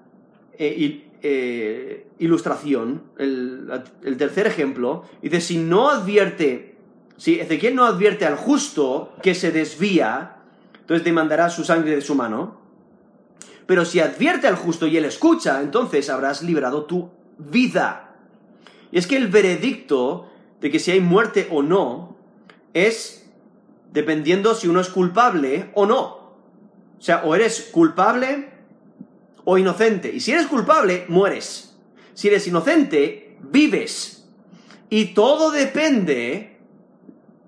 eh, 0.59 1.08
eh, 1.23 2.07
ilustración, 2.19 3.03
el, 3.19 3.71
el, 4.03 4.17
tercer 4.17 4.47
ejemplo, 4.47 5.05
dice, 5.23 5.41
si 5.41 5.59
no 5.59 5.91
advierte, 5.91 6.77
si 7.17 7.41
Ezequiel 7.41 7.75
no 7.75 7.85
advierte 7.85 8.27
al 8.27 8.37
justo 8.37 9.13
que 9.23 9.35
se 9.35 9.51
desvía, 9.51 10.37
entonces 10.81 11.05
demandará 11.05 11.51
su 11.51 11.65
sangre 11.65 11.95
de 11.95 12.01
su 12.01 12.15
mano. 12.15 12.61
Pero 13.67 13.85
si 13.85 14.01
advierte 14.01 14.47
al 14.47 14.57
justo 14.57 14.87
y 14.87 14.97
él 14.97 15.05
escucha, 15.05 15.61
entonces 15.61 16.09
habrás 16.09 16.43
librado 16.43 16.85
tu 16.85 17.11
vida. 17.37 18.17
Y 18.91 18.99
es 18.99 19.07
que 19.07 19.17
el 19.17 19.29
veredicto 19.29 20.31
de 20.61 20.71
que 20.71 20.79
si 20.79 20.91
hay 20.91 21.01
muerte 21.01 21.49
o 21.51 21.63
no 21.63 22.17
es 22.73 23.19
dependiendo 23.93 24.55
si 24.55 24.69
uno 24.69 24.81
es 24.81 24.89
culpable 24.89 25.71
o 25.75 25.87
no. 25.87 26.03
O 26.99 27.01
sea, 27.01 27.23
o 27.25 27.35
eres 27.35 27.69
culpable 27.73 28.51
o 29.51 29.57
inocente. 29.57 30.13
Y 30.15 30.21
si 30.21 30.33
eres 30.33 30.47
culpable, 30.47 31.07
mueres. 31.09 31.75
Si 32.13 32.29
eres 32.29 32.47
inocente, 32.47 33.39
vives. 33.41 34.29
Y 34.91 35.15
todo 35.15 35.51
depende 35.51 36.59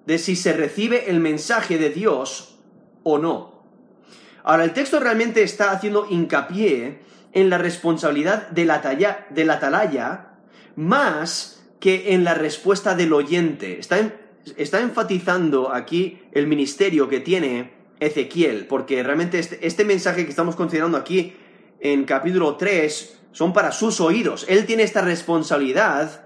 de 0.07 0.17
si 0.17 0.35
se 0.35 0.55
recibe 0.55 1.11
el 1.11 1.21
mensaje 1.21 1.77
de 1.77 1.91
Dios 1.91 2.59
o 3.03 3.19
no. 3.19 3.65
Ahora, 4.45 4.65
el 4.65 4.73
texto 4.73 4.99
realmente 4.99 5.43
está 5.43 5.73
haciendo 5.73 6.07
hincapié 6.09 7.01
en 7.35 7.51
la 7.51 7.59
responsabilidad 7.59 8.49
de 8.49 8.65
la, 8.65 8.77
atalaya 8.77 10.39
más 10.77 11.63
que 11.81 12.15
en 12.15 12.25
la 12.25 12.33
respuesta 12.33 12.95
del 12.95 13.13
oyente. 13.13 13.79
Está, 13.79 14.11
está 14.57 14.81
enfatizando 14.81 15.71
aquí 15.71 16.23
el 16.33 16.47
ministerio 16.47 17.11
que 17.11 17.21
tiene 17.21 17.75
Ezequiel, 18.01 18.67
porque 18.67 19.03
realmente 19.03 19.39
este, 19.39 19.67
este, 19.67 19.85
mensaje 19.85 20.25
que 20.25 20.31
estamos 20.31 20.57
considerando 20.57 20.97
aquí 20.97 21.37
en 21.81 22.05
capítulo 22.05 22.57
3 22.57 23.19
son 23.33 23.53
para 23.53 23.73
sus 23.73 24.01
oídos. 24.01 24.45
Él 24.49 24.67
tiene 24.67 24.83
esta 24.83 25.01
responsabilidad 25.01 26.25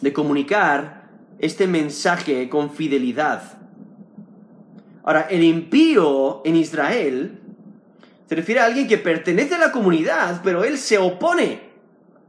de 0.00 0.12
comunicar 0.12 1.08
este 1.38 1.66
mensaje 1.66 2.48
con 2.48 2.70
fidelidad. 2.70 3.58
Ahora, 5.04 5.28
el 5.30 5.42
impío 5.44 6.42
en 6.44 6.56
Israel 6.56 7.40
se 8.28 8.34
refiere 8.34 8.60
a 8.60 8.64
alguien 8.64 8.88
que 8.88 8.98
pertenece 8.98 9.54
a 9.54 9.58
la 9.58 9.72
comunidad, 9.72 10.40
pero 10.42 10.64
él 10.64 10.78
se 10.78 10.98
opone. 10.98 11.66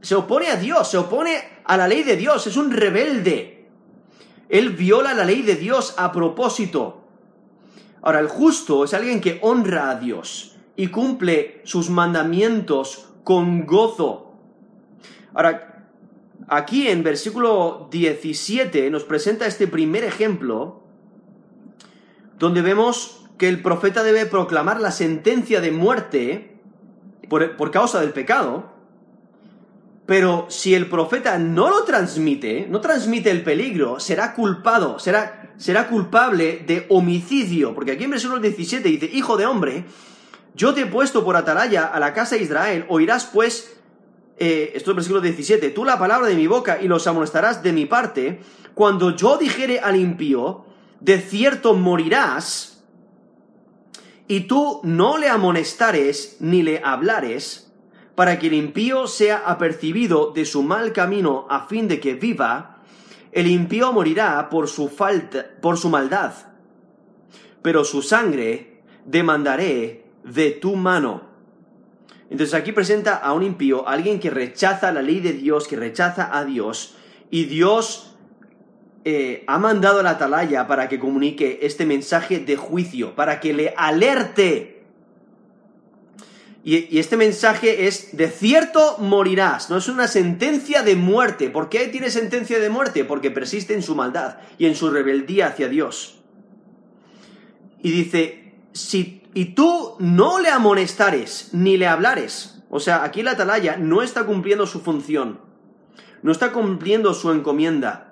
Se 0.00 0.14
opone 0.14 0.48
a 0.48 0.56
Dios, 0.56 0.88
se 0.88 0.98
opone 0.98 1.42
a 1.64 1.76
la 1.76 1.88
ley 1.88 2.04
de 2.04 2.16
Dios, 2.16 2.46
es 2.46 2.56
un 2.56 2.70
rebelde. 2.70 3.66
Él 4.48 4.70
viola 4.70 5.12
la 5.12 5.24
ley 5.24 5.42
de 5.42 5.56
Dios 5.56 5.94
a 5.98 6.12
propósito. 6.12 7.04
Ahora, 8.02 8.20
el 8.20 8.28
justo 8.28 8.84
es 8.84 8.94
alguien 8.94 9.20
que 9.20 9.38
honra 9.42 9.90
a 9.90 9.94
Dios 9.96 10.57
y 10.78 10.86
cumple 10.86 11.60
sus 11.64 11.90
mandamientos 11.90 13.10
con 13.24 13.66
gozo. 13.66 14.32
Ahora, 15.34 15.88
aquí 16.46 16.86
en 16.86 17.02
versículo 17.02 17.88
17 17.90 18.88
nos 18.88 19.02
presenta 19.02 19.46
este 19.46 19.66
primer 19.66 20.04
ejemplo 20.04 20.84
donde 22.38 22.62
vemos 22.62 23.26
que 23.38 23.48
el 23.48 23.60
profeta 23.60 24.04
debe 24.04 24.24
proclamar 24.26 24.80
la 24.80 24.92
sentencia 24.92 25.60
de 25.60 25.72
muerte 25.72 26.60
por, 27.28 27.70
causa 27.72 28.00
del 28.00 28.12
pecado, 28.12 28.70
pero 30.06 30.46
si 30.48 30.76
el 30.76 30.88
profeta 30.88 31.38
no 31.38 31.70
lo 31.70 31.82
transmite, 31.82 32.68
no 32.70 32.80
transmite 32.80 33.32
el 33.32 33.42
peligro, 33.42 33.98
será 33.98 34.32
culpado, 34.32 35.00
será, 35.00 35.52
será 35.56 35.88
culpable 35.88 36.62
de 36.64 36.86
homicidio, 36.88 37.74
porque 37.74 37.90
aquí 37.92 38.04
en 38.04 38.10
versículo 38.10 38.40
17 38.40 38.88
dice, 38.88 39.10
Hijo 39.12 39.36
de 39.36 39.46
hombre, 39.46 39.84
yo 40.54 40.74
te 40.74 40.82
he 40.82 40.86
puesto 40.86 41.24
por 41.24 41.36
atalaya 41.36 41.86
a 41.86 42.00
la 42.00 42.12
casa 42.12 42.36
de 42.36 42.42
Israel, 42.42 42.84
oirás 42.88 43.26
pues, 43.26 43.76
eh, 44.38 44.72
esto 44.74 44.90
es 44.90 44.92
el 44.92 44.94
versículo 44.94 45.20
17, 45.20 45.70
tú 45.70 45.84
la 45.84 45.98
palabra 45.98 46.28
de 46.28 46.34
mi 46.34 46.46
boca 46.46 46.80
y 46.80 46.88
los 46.88 47.06
amonestarás 47.06 47.62
de 47.62 47.72
mi 47.72 47.86
parte, 47.86 48.40
cuando 48.74 49.16
yo 49.16 49.36
dijere 49.36 49.80
al 49.80 49.96
impío, 49.96 50.64
de 51.00 51.20
cierto 51.20 51.74
morirás, 51.74 52.84
y 54.26 54.40
tú 54.40 54.80
no 54.84 55.16
le 55.16 55.28
amonestares 55.28 56.36
ni 56.40 56.62
le 56.62 56.82
hablares, 56.84 57.72
para 58.14 58.38
que 58.38 58.48
el 58.48 58.54
impío 58.54 59.06
sea 59.06 59.44
apercibido 59.46 60.32
de 60.32 60.44
su 60.44 60.62
mal 60.62 60.92
camino 60.92 61.46
a 61.48 61.66
fin 61.66 61.86
de 61.86 62.00
que 62.00 62.14
viva, 62.14 62.82
el 63.32 63.46
impío 63.46 63.92
morirá 63.92 64.48
por 64.50 64.68
su 64.68 64.88
falta, 64.88 65.46
por 65.60 65.78
su 65.78 65.88
maldad, 65.88 66.32
pero 67.62 67.84
su 67.84 68.02
sangre 68.02 68.82
demandaré 69.04 70.07
de 70.24 70.50
tu 70.50 70.76
mano. 70.76 71.28
Entonces 72.30 72.54
aquí 72.54 72.72
presenta 72.72 73.16
a 73.16 73.32
un 73.32 73.42
impío, 73.42 73.88
alguien 73.88 74.20
que 74.20 74.30
rechaza 74.30 74.92
la 74.92 75.02
ley 75.02 75.20
de 75.20 75.32
Dios, 75.32 75.66
que 75.66 75.76
rechaza 75.76 76.36
a 76.36 76.44
Dios, 76.44 76.96
y 77.30 77.44
Dios 77.44 78.16
eh, 79.04 79.44
ha 79.46 79.58
mandado 79.58 80.00
a 80.00 80.02
la 80.02 80.10
atalaya 80.10 80.66
para 80.66 80.88
que 80.88 80.98
comunique 80.98 81.60
este 81.62 81.86
mensaje 81.86 82.40
de 82.40 82.56
juicio, 82.56 83.14
para 83.14 83.40
que 83.40 83.54
le 83.54 83.72
alerte. 83.76 84.82
Y, 86.64 86.98
este 86.98 87.16
mensaje 87.16 87.86
es, 87.86 88.14
de 88.16 88.28
cierto 88.28 88.96
morirás, 88.98 89.70
no 89.70 89.78
es 89.78 89.88
una 89.88 90.08
sentencia 90.08 90.82
de 90.82 90.96
muerte. 90.96 91.48
¿Por 91.48 91.70
qué 91.70 91.88
tiene 91.88 92.10
sentencia 92.10 92.58
de 92.58 92.68
muerte? 92.68 93.06
Porque 93.06 93.30
persiste 93.30 93.72
en 93.72 93.82
su 93.82 93.94
maldad 93.94 94.36
y 94.58 94.66
en 94.66 94.74
su 94.74 94.90
rebeldía 94.90 95.46
hacia 95.46 95.68
Dios. 95.68 96.20
Y 97.82 97.90
dice, 97.90 98.52
si, 98.72 99.17
y 99.34 99.54
tú 99.54 99.96
no 99.98 100.40
le 100.40 100.50
amonestares 100.50 101.50
ni 101.52 101.76
le 101.76 101.86
hablares, 101.86 102.62
o 102.70 102.80
sea, 102.80 103.04
aquí 103.04 103.22
la 103.22 103.32
atalaya 103.32 103.76
no 103.76 104.02
está 104.02 104.24
cumpliendo 104.24 104.66
su 104.66 104.80
función, 104.80 105.40
no 106.22 106.32
está 106.32 106.52
cumpliendo 106.52 107.14
su 107.14 107.30
encomienda, 107.30 108.08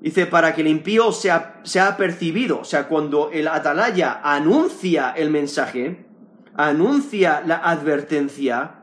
Dice, 0.00 0.26
para 0.26 0.54
que 0.54 0.60
el 0.60 0.68
impío 0.68 1.10
sea, 1.10 1.60
sea 1.64 1.96
percibido. 1.96 2.60
O 2.60 2.64
sea, 2.64 2.86
cuando 2.86 3.30
el 3.32 3.48
atalaya 3.48 4.20
anuncia 4.22 5.10
el 5.10 5.30
mensaje, 5.30 6.06
anuncia 6.54 7.42
la 7.44 7.56
advertencia, 7.56 8.74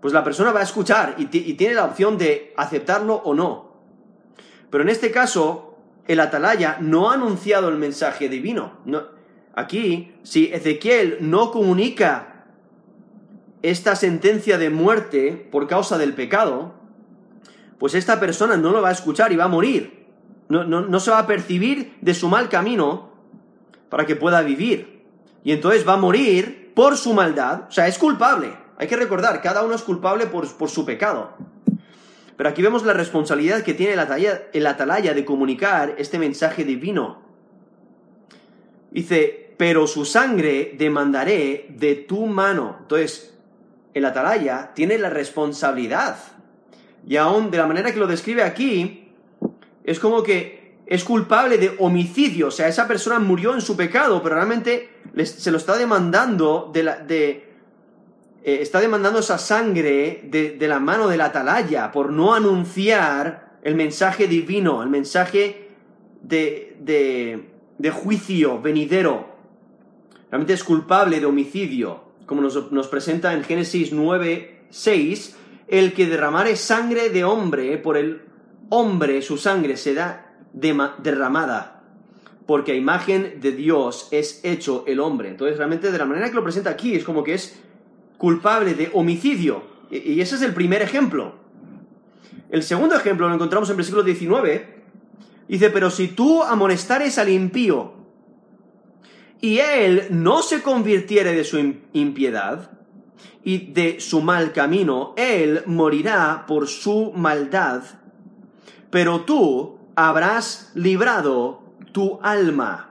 pues 0.00 0.12
la 0.12 0.24
persona 0.24 0.52
va 0.52 0.60
a 0.60 0.64
escuchar 0.64 1.14
y, 1.18 1.26
tiene 1.26 1.74
la 1.74 1.84
opción 1.84 2.18
de 2.18 2.52
aceptarlo 2.56 3.14
o 3.16 3.34
no. 3.34 3.70
Pero 4.70 4.82
en 4.82 4.90
este 4.90 5.10
caso, 5.10 5.78
el 6.06 6.20
atalaya 6.20 6.78
no 6.80 7.10
ha 7.10 7.14
anunciado 7.14 7.68
el 7.68 7.76
mensaje 7.76 8.28
divino. 8.28 8.78
Aquí, 9.54 10.14
si 10.22 10.52
Ezequiel 10.52 11.18
no 11.20 11.50
comunica 11.50 12.46
esta 13.62 13.96
sentencia 13.96 14.58
de 14.58 14.70
muerte 14.70 15.48
por 15.50 15.66
causa 15.66 15.98
del 15.98 16.14
pecado, 16.14 16.74
pues 17.78 17.94
esta 17.94 18.20
persona 18.20 18.56
no 18.56 18.70
lo 18.70 18.82
va 18.82 18.90
a 18.90 18.92
escuchar 18.92 19.32
y 19.32 19.36
va 19.36 19.44
a 19.44 19.48
morir 19.48 20.00
no, 20.50 21.00
se 21.00 21.10
va 21.12 21.20
a 21.20 21.26
percibir 21.26 21.96
de 22.00 22.12
su 22.12 22.28
mal 22.28 22.48
camino 22.48 23.10
para 23.88 24.04
que 24.04 24.16
pueda 24.16 24.42
vivir. 24.42 25.04
Y 25.44 25.52
entonces 25.52 25.86
va 25.86 25.94
a 25.94 25.96
morir 25.96 26.72
por 26.74 26.96
su 26.96 27.14
maldad. 27.14 27.66
O 27.68 27.72
sea, 27.72 27.86
es 27.86 27.98
culpable. 27.98 28.52
Hay 28.76 28.88
que 28.88 28.96
recordar, 28.96 29.40
cada 29.42 29.62
uno 29.62 29.74
es 29.74 29.82
culpable 29.82 30.26
por, 30.26 30.68
su 30.68 30.84
pecado. 30.84 31.34
Pero 32.36 32.48
aquí 32.48 32.62
vemos 32.62 32.84
la 32.84 32.94
responsabilidad 32.94 33.62
que 33.62 33.74
tiene 33.74 33.92
el 33.92 34.00
atalaya, 34.00 34.48
el 34.52 34.66
atalaya 34.66 35.14
de 35.14 35.24
comunicar 35.24 35.94
este 35.98 36.18
mensaje 36.18 36.64
divino. 36.64 37.22
Dice, 38.90 39.39
pero 39.60 39.86
su 39.86 40.06
sangre 40.06 40.72
demandaré 40.78 41.66
de 41.68 41.94
tu 41.94 42.24
mano. 42.24 42.78
Entonces, 42.80 43.34
el 43.92 44.06
atalaya 44.06 44.72
tiene 44.74 44.96
la 44.96 45.10
responsabilidad. 45.10 46.16
Y 47.06 47.18
aún 47.18 47.50
de 47.50 47.58
la 47.58 47.66
manera 47.66 47.92
que 47.92 48.00
lo 48.00 48.06
describe 48.06 48.42
aquí, 48.42 49.12
es 49.84 50.00
como 50.00 50.22
que 50.22 50.78
es 50.86 51.04
culpable 51.04 51.58
de 51.58 51.76
homicidio, 51.78 52.46
o 52.46 52.50
sea, 52.50 52.68
esa 52.68 52.88
persona 52.88 53.18
murió 53.18 53.52
en 53.52 53.60
su 53.60 53.76
pecado, 53.76 54.22
pero 54.22 54.36
realmente 54.36 54.88
se 55.24 55.50
lo 55.50 55.58
está 55.58 55.76
demandando 55.76 56.70
de 56.72 56.82
la, 56.82 57.04
eh, 57.10 57.42
está 58.42 58.80
demandando 58.80 59.18
esa 59.18 59.36
sangre 59.36 60.22
de, 60.24 60.56
la 60.66 60.80
mano 60.80 61.06
de 61.06 61.18
la 61.18 61.26
atalaya 61.26 61.92
por 61.92 62.10
no 62.10 62.32
anunciar 62.32 63.58
el 63.62 63.74
mensaje 63.74 64.26
divino, 64.26 64.82
el 64.82 64.88
mensaje 64.88 65.68
de, 66.22 66.78
de 67.76 67.90
juicio 67.90 68.62
venidero. 68.62 69.29
Realmente 70.30 70.52
es 70.52 70.64
culpable 70.64 71.20
de 71.20 71.26
homicidio, 71.26 72.04
como 72.26 72.40
nos, 72.40 72.70
nos 72.70 72.86
presenta 72.88 73.34
en 73.34 73.42
Génesis 73.42 73.92
9, 73.92 74.64
6, 74.70 75.36
el 75.68 75.92
que 75.92 76.06
derramare 76.06 76.56
sangre 76.56 77.10
de 77.10 77.24
hombre 77.24 77.78
por 77.78 77.96
el 77.96 78.22
hombre 78.70 79.22
su 79.22 79.36
sangre 79.36 79.76
será 79.76 80.36
derramada, 80.52 81.82
porque 82.46 82.72
a 82.72 82.74
imagen 82.74 83.40
de 83.40 83.52
Dios 83.52 84.08
es 84.10 84.40
hecho 84.44 84.84
el 84.86 85.00
hombre. 85.00 85.28
Entonces, 85.28 85.56
realmente, 85.56 85.92
de 85.92 85.98
la 85.98 86.06
manera 86.06 86.28
que 86.28 86.34
lo 86.34 86.42
presenta 86.42 86.70
aquí, 86.70 86.94
es 86.94 87.04
como 87.04 87.22
que 87.22 87.34
es 87.34 87.60
culpable 88.18 88.74
de 88.74 88.90
homicidio. 88.92 89.62
Y 89.90 90.20
ese 90.20 90.36
es 90.36 90.42
el 90.42 90.54
primer 90.54 90.82
ejemplo. 90.82 91.34
El 92.50 92.62
segundo 92.62 92.96
ejemplo 92.96 93.28
lo 93.28 93.34
encontramos 93.34 93.70
en 93.70 93.76
versículo 93.76 94.02
19. 94.02 94.80
Dice, 95.48 95.70
pero 95.70 95.90
si 95.90 96.08
tú 96.08 96.42
amonestares 96.42 97.18
al 97.18 97.28
impío 97.28 97.99
y 99.40 99.58
él 99.58 100.06
no 100.10 100.42
se 100.42 100.62
convirtiere 100.62 101.32
de 101.32 101.44
su 101.44 101.58
impiedad 101.92 102.70
y 103.42 103.72
de 103.72 104.00
su 104.00 104.20
mal 104.20 104.52
camino, 104.52 105.14
él 105.16 105.62
morirá 105.66 106.44
por 106.46 106.68
su 106.68 107.12
maldad 107.14 107.82
pero 108.90 109.22
tú 109.22 109.78
habrás 109.94 110.72
librado 110.74 111.62
tu 111.92 112.18
alma. 112.22 112.90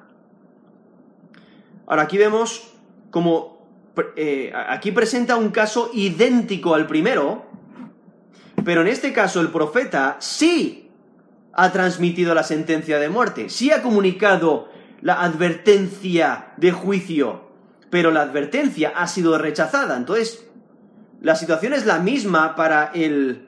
Ahora 1.86 2.04
aquí 2.04 2.18
vemos 2.18 2.74
como 3.12 3.60
eh, 4.16 4.52
aquí 4.54 4.92
presenta 4.92 5.36
un 5.36 5.50
caso 5.50 5.92
idéntico 5.94 6.74
al 6.74 6.88
primero, 6.88 7.46
pero 8.64 8.82
en 8.82 8.88
este 8.88 9.12
caso 9.12 9.42
el 9.42 9.50
profeta 9.50 10.18
sí 10.20 10.90
ha 11.54 11.72
transmitido 11.72 12.34
la 12.34 12.44
sentencia 12.44 13.00
de 13.00 13.10
muerte, 13.10 13.50
sí 13.50 13.72
ha 13.72 13.82
comunicado 13.82 14.70
la 15.02 15.22
advertencia 15.22 16.54
de 16.58 16.72
juicio, 16.72 17.50
pero 17.90 18.12
la 18.12 18.22
advertencia 18.22 18.94
ha 18.96 19.08
sido 19.08 19.38
rechazada. 19.38 19.98
Entonces, 19.98 20.46
la 21.22 21.36
situación 21.36 21.74
es 21.74 21.86
la 21.86 22.00
misma 22.00 22.56
para 22.56 22.92
el 22.94 23.46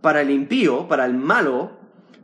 para 0.00 0.22
el 0.22 0.30
impío, 0.30 0.88
para 0.88 1.04
el 1.04 1.14
malo, 1.14 1.72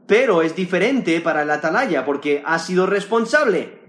pero 0.06 0.40
es 0.40 0.56
diferente 0.56 1.20
para 1.20 1.42
el 1.42 1.50
atalaya 1.50 2.04
porque 2.06 2.42
ha 2.46 2.58
sido 2.58 2.86
responsable. 2.86 3.80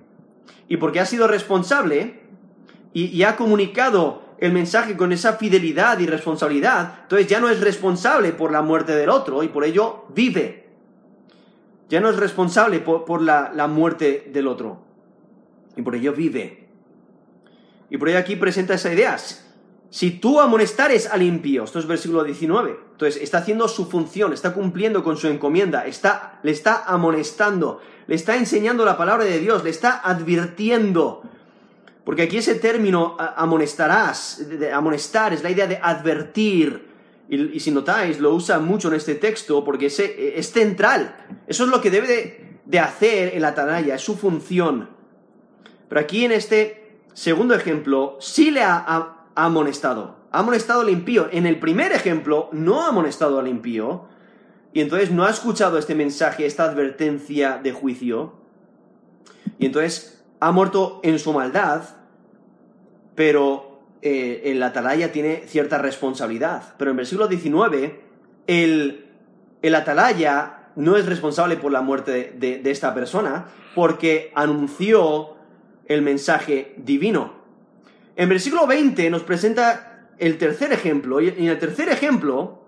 Y 0.67 0.77
porque 0.77 0.99
ha 0.99 1.05
sido 1.05 1.27
responsable 1.27 2.21
y, 2.91 3.05
y 3.05 3.23
ha 3.23 3.37
comunicado 3.37 4.27
el 4.39 4.51
mensaje 4.51 4.95
con 4.95 5.11
esa 5.11 5.33
fidelidad 5.33 5.99
y 5.99 6.05
responsabilidad, 6.05 6.99
entonces 7.03 7.27
ya 7.27 7.39
no 7.39 7.49
es 7.49 7.59
responsable 7.59 8.33
por 8.33 8.51
la 8.51 8.61
muerte 8.61 8.95
del 8.95 9.09
otro 9.09 9.43
y 9.43 9.47
por 9.47 9.63
ello 9.63 10.05
vive. 10.13 10.66
Ya 11.89 12.01
no 12.01 12.09
es 12.09 12.17
responsable 12.17 12.79
por, 12.79 13.21
la, 13.21 13.51
la, 13.55 13.67
muerte 13.67 14.29
del 14.33 14.47
otro 14.47 14.81
y 15.75 15.81
por 15.81 15.95
ello 15.95 16.13
vive. 16.13 16.67
Y 17.89 17.97
por 17.97 18.09
ello 18.09 18.19
aquí 18.19 18.35
presenta 18.35 18.73
esa 18.73 18.93
idea. 18.93 19.17
Si 19.89 20.11
tú 20.11 20.41
amonestares 20.41 21.07
al 21.07 21.21
impío, 21.21 21.63
esto 21.63 21.79
es 21.79 21.87
versículo 21.87 22.25
19, 22.25 22.77
entonces 22.91 23.21
está 23.21 23.37
haciendo 23.37 23.69
su 23.69 23.89
función, 23.89 24.33
está 24.33 24.53
cumpliendo 24.53 25.01
con 25.03 25.15
su 25.15 25.27
encomienda, 25.27 25.85
está, 25.85 26.39
le 26.43 26.51
está 26.51 26.83
amonestando, 26.85 27.79
le 28.07 28.15
está 28.15 28.35
enseñando 28.35 28.83
la 28.83 28.97
palabra 28.97 29.23
de 29.23 29.39
Dios, 29.39 29.63
le 29.63 29.69
está 29.69 30.01
advirtiendo 30.03 31.23
porque 32.07 32.21
aquí 32.21 32.37
ese 32.37 32.55
término 32.55 33.17
amonestarás, 33.19 34.47
de 34.47 34.71
amonestar, 34.71 35.33
es 35.33 35.43
la 35.43 35.49
idea 35.49 35.67
de 35.67 35.77
advertir. 35.83 36.87
Y, 37.29 37.59
si 37.59 37.71
notáis, 37.71 38.19
lo 38.19 38.33
usa 38.33 38.59
mucho 38.59 38.87
en 38.87 38.93
este 38.93 39.15
texto 39.15 39.63
porque 39.63 39.87
es, 39.87 40.51
central. 40.51 41.15
Eso 41.45 41.65
es 41.65 41.69
lo 41.69 41.81
que 41.81 41.91
debe 41.91 42.57
de, 42.65 42.79
hacer 42.79 43.35
el 43.35 43.43
atalaya, 43.43 43.95
es 43.95 44.01
su 44.01 44.15
función. 44.15 44.89
Pero 45.89 46.01
aquí 46.01 46.25
en 46.25 46.31
este 46.31 46.99
segundo 47.13 47.53
ejemplo, 47.53 48.17
sí 48.19 48.51
le 48.51 48.63
ha, 48.63 49.25
amonestado. 49.35 50.17
Ha 50.31 50.39
amonestado 50.39 50.81
al 50.81 50.89
impío. 50.89 51.27
En 51.31 51.45
el 51.45 51.59
primer 51.59 51.91
ejemplo, 51.91 52.49
no 52.53 52.81
ha 52.81 52.89
amonestado 52.89 53.39
al 53.39 53.47
impío. 53.47 54.05
Y 54.73 54.81
entonces 54.81 55.11
no 55.11 55.25
ha 55.25 55.29
escuchado 55.29 55.77
este 55.77 55.95
mensaje, 55.95 56.45
esta 56.45 56.63
advertencia 56.63 57.59
de 57.61 57.71
juicio. 57.71 58.33
Y 59.59 59.65
entonces 59.65 60.23
ha 60.39 60.51
muerto 60.51 61.01
en 61.03 61.19
su 61.19 61.33
maldad 61.33 61.97
pero 63.17 63.66
eh, 64.07 64.51
el 64.51 64.63
atalaya 64.63 65.11
tiene 65.11 65.43
cierta 65.47 65.77
responsabilidad. 65.77 66.75
Pero 66.77 66.91
en 66.91 66.97
versículo 66.97 67.27
19, 67.27 67.99
el, 68.47 69.05
atalaya 69.75 70.69
no 70.75 70.95
es 70.95 71.05
responsable 71.05 71.57
por 71.57 71.71
la 71.71 71.81
muerte 71.81 72.33
de, 72.37 72.59
de 72.59 72.71
esta 72.71 72.93
persona 72.93 73.47
porque 73.75 74.31
anunció 74.33 75.35
el 75.87 76.01
mensaje 76.01 76.73
divino. 76.77 77.33
En 78.15 78.29
versículo 78.29 78.65
20 78.65 79.09
nos 79.09 79.23
presenta 79.23 80.09
el 80.17 80.37
tercer 80.37 80.71
ejemplo, 80.71 81.21
y 81.21 81.27
en 81.29 81.45
el 81.45 81.59
tercer 81.59 81.89
ejemplo, 81.89 82.63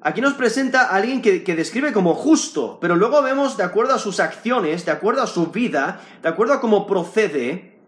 aquí 0.00 0.20
nos 0.20 0.34
presenta 0.34 0.82
a 0.82 0.96
alguien 0.96 1.22
que, 1.22 1.42
que, 1.42 1.56
describe 1.56 1.92
como 1.92 2.14
justo, 2.14 2.78
pero 2.80 2.94
luego 2.94 3.22
vemos, 3.22 3.56
de 3.56 3.64
acuerdo 3.64 3.94
a 3.94 3.98
sus 3.98 4.20
acciones, 4.20 4.84
de 4.84 4.92
acuerdo 4.92 5.22
a 5.22 5.26
su 5.26 5.48
vida, 5.48 6.00
de 6.22 6.28
acuerdo 6.28 6.54
a 6.54 6.60
cómo 6.60 6.86
procede, 6.86 7.78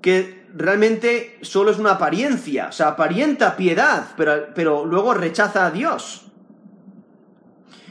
que 0.00 0.41
realmente 0.54 1.38
solo 1.42 1.70
es 1.70 1.78
una 1.78 1.92
apariencia, 1.92 2.68
o 2.68 2.72
sea, 2.72 2.88
aparenta 2.88 3.56
piedad, 3.56 4.08
pero, 4.16 4.48
pero 4.54 4.84
luego 4.84 5.14
rechaza 5.14 5.66
a 5.66 5.70
Dios. 5.70 6.26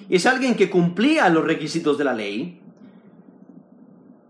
Y 0.10 0.16
es 0.16 0.26
alguien 0.26 0.56
que 0.56 0.70
cumplía 0.70 1.30
los 1.30 1.46
requisitos 1.46 1.98
de 1.98 2.04
la 2.04 2.14
ley, 2.14 2.62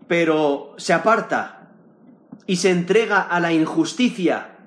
pero 0.07 0.75
se 0.77 0.93
aparta 0.93 1.69
y 2.45 2.57
se 2.57 2.69
entrega 2.69 3.21
a 3.21 3.39
la 3.39 3.53
injusticia. 3.53 4.57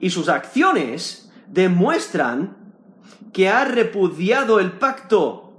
Y 0.00 0.10
sus 0.10 0.28
acciones 0.28 1.30
demuestran 1.46 2.56
que 3.32 3.48
ha 3.48 3.64
repudiado 3.64 4.60
el 4.60 4.72
pacto. 4.72 5.52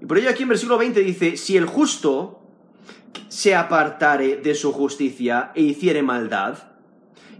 Y 0.00 0.06
por 0.06 0.18
ello 0.18 0.30
aquí 0.30 0.44
en 0.44 0.50
versículo 0.50 0.78
20 0.78 1.00
dice, 1.00 1.36
si 1.36 1.56
el 1.56 1.66
justo 1.66 2.37
se 3.28 3.54
apartare 3.54 4.36
de 4.36 4.54
su 4.54 4.72
justicia 4.72 5.52
e 5.54 5.62
hiciere 5.62 6.02
maldad, 6.02 6.58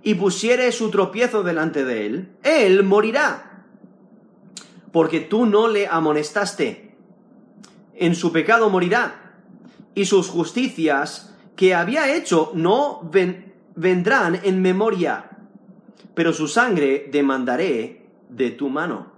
y 0.02 0.14
pusiere 0.14 0.70
su 0.72 0.90
tropiezo 0.90 1.42
delante 1.42 1.84
de 1.84 2.06
él, 2.06 2.28
él 2.42 2.82
morirá, 2.84 3.64
porque 4.92 5.20
tú 5.20 5.46
no 5.46 5.68
le 5.68 5.86
amonestaste. 5.86 6.94
En 7.94 8.14
su 8.14 8.32
pecado 8.32 8.70
morirá, 8.70 9.34
y 9.94 10.04
sus 10.04 10.28
justicias 10.28 11.34
que 11.56 11.74
había 11.74 12.14
hecho 12.14 12.52
no 12.54 13.10
vendrán 13.74 14.40
en 14.44 14.62
memoria, 14.62 15.30
pero 16.14 16.32
su 16.32 16.46
sangre 16.46 17.08
demandaré 17.10 18.06
de 18.28 18.50
tu 18.50 18.68
mano. 18.68 19.12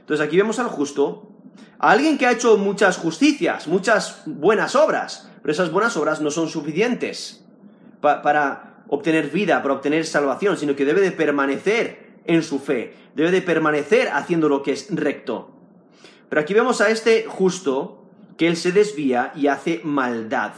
Entonces 0.00 0.26
aquí 0.26 0.36
vemos 0.36 0.58
al 0.58 0.68
justo, 0.68 1.30
a 1.78 1.90
alguien 1.90 2.18
que 2.18 2.26
ha 2.26 2.32
hecho 2.32 2.58
muchas 2.58 2.98
justicias, 2.98 3.66
muchas 3.66 4.22
buenas 4.26 4.76
obras, 4.76 5.31
pero 5.42 5.52
esas 5.52 5.72
buenas 5.72 5.96
obras 5.96 6.20
no 6.20 6.30
son 6.30 6.48
suficientes 6.48 7.44
para 8.00 8.84
obtener 8.88 9.30
vida, 9.30 9.62
para 9.62 9.74
obtener 9.74 10.06
salvación, 10.06 10.56
sino 10.56 10.76
que 10.76 10.84
debe 10.84 11.00
de 11.00 11.12
permanecer 11.12 12.12
en 12.24 12.42
su 12.42 12.58
fe, 12.58 12.94
debe 13.14 13.30
de 13.30 13.42
permanecer 13.42 14.08
haciendo 14.08 14.48
lo 14.48 14.62
que 14.62 14.72
es 14.72 14.88
recto. 14.90 15.50
Pero 16.28 16.40
aquí 16.40 16.54
vemos 16.54 16.80
a 16.80 16.90
este 16.90 17.24
justo 17.26 18.04
que 18.36 18.48
él 18.48 18.56
se 18.56 18.72
desvía 18.72 19.32
y 19.34 19.48
hace 19.48 19.80
maldad. 19.84 20.52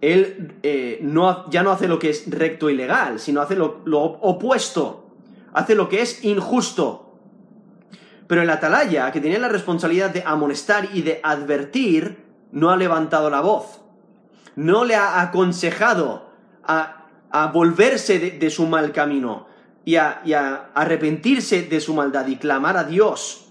Él 0.00 0.54
eh, 0.62 0.98
no, 1.02 1.50
ya 1.50 1.62
no 1.62 1.70
hace 1.70 1.88
lo 1.88 1.98
que 1.98 2.10
es 2.10 2.30
recto 2.30 2.70
y 2.70 2.74
legal, 2.74 3.18
sino 3.18 3.40
hace 3.40 3.56
lo, 3.56 3.80
lo 3.84 4.00
opuesto, 4.02 5.10
hace 5.52 5.74
lo 5.74 5.88
que 5.88 6.02
es 6.02 6.24
injusto. 6.24 7.18
Pero 8.26 8.42
el 8.42 8.50
atalaya, 8.50 9.10
que 9.12 9.20
tenía 9.20 9.38
la 9.38 9.48
responsabilidad 9.48 10.10
de 10.10 10.22
amonestar 10.24 10.88
y 10.92 11.02
de 11.02 11.20
advertir, 11.22 12.23
no 12.54 12.70
ha 12.70 12.76
levantado 12.76 13.28
la 13.28 13.40
voz, 13.40 13.80
no 14.56 14.84
le 14.84 14.94
ha 14.94 15.20
aconsejado 15.20 16.30
a, 16.62 17.00
volverse 17.52 18.18
de, 18.38 18.50
su 18.50 18.66
mal 18.66 18.92
camino 18.92 19.48
y 19.84 19.96
a, 19.96 20.22
y 20.24 20.34
a 20.34 20.70
arrepentirse 20.72 21.62
de 21.62 21.80
su 21.80 21.92
maldad 21.92 22.28
y 22.28 22.36
clamar 22.36 22.76
a 22.76 22.84
Dios 22.84 23.48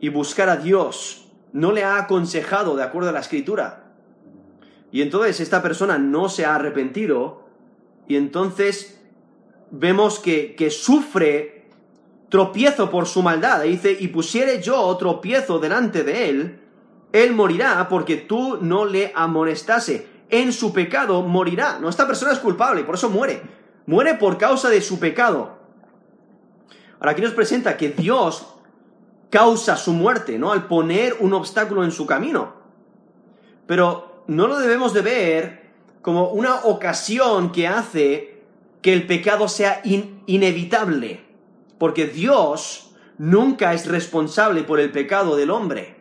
y 0.00 0.08
buscar 0.08 0.48
a 0.48 0.56
Dios. 0.56 1.28
No 1.52 1.70
le 1.70 1.84
ha 1.84 1.98
aconsejado 1.98 2.76
de 2.76 2.82
acuerdo 2.82 3.10
a 3.10 3.12
la 3.12 3.20
escritura. 3.20 3.84
Y 4.90 5.02
entonces 5.02 5.38
esta 5.38 5.62
persona 5.62 5.98
no 5.98 6.28
se 6.28 6.44
ha 6.44 6.56
arrepentido 6.56 7.44
y 8.08 8.16
entonces 8.16 9.00
vemos 9.70 10.18
que, 10.18 10.56
que 10.56 10.70
sufre 10.70 11.68
tropiezo 12.28 12.90
por 12.90 13.06
su 13.06 13.22
maldad. 13.22 13.62
dice, 13.62 13.96
y 13.98 14.08
pusiere 14.08 14.60
yo 14.60 14.96
tropiezo 14.96 15.60
delante 15.60 16.02
de 16.02 16.28
él, 16.28 16.60
él 17.12 17.34
morirá 17.34 17.88
porque 17.88 18.16
tú 18.16 18.58
no 18.60 18.84
le 18.84 19.12
amonestase. 19.14 20.06
En 20.30 20.52
su 20.52 20.72
pecado 20.72 21.22
morirá. 21.22 21.78
No, 21.78 21.88
esta 21.88 22.06
persona 22.06 22.32
es 22.32 22.38
culpable, 22.38 22.84
por 22.84 22.96
eso 22.96 23.08
muere. 23.08 23.42
Muere 23.86 24.14
por 24.14 24.36
causa 24.36 24.68
de 24.68 24.82
su 24.82 24.98
pecado. 24.98 25.56
Ahora 27.00 27.12
aquí 27.12 27.22
nos 27.22 27.32
presenta 27.32 27.76
que 27.76 27.90
Dios 27.90 28.46
causa 29.30 29.76
su 29.76 29.92
muerte, 29.92 30.38
¿no? 30.38 30.52
Al 30.52 30.66
poner 30.66 31.16
un 31.20 31.32
obstáculo 31.32 31.84
en 31.84 31.92
su 31.92 32.06
camino. 32.06 32.54
Pero 33.66 34.24
no 34.26 34.46
lo 34.46 34.58
debemos 34.58 34.92
de 34.92 35.02
ver 35.02 35.70
como 36.02 36.28
una 36.30 36.56
ocasión 36.64 37.52
que 37.52 37.66
hace 37.66 38.42
que 38.82 38.92
el 38.92 39.06
pecado 39.06 39.48
sea 39.48 39.80
inevitable. 39.84 41.24
Porque 41.78 42.06
Dios 42.06 42.94
nunca 43.16 43.72
es 43.72 43.86
responsable 43.86 44.62
por 44.64 44.78
el 44.78 44.90
pecado 44.92 45.36
del 45.36 45.50
hombre 45.50 45.97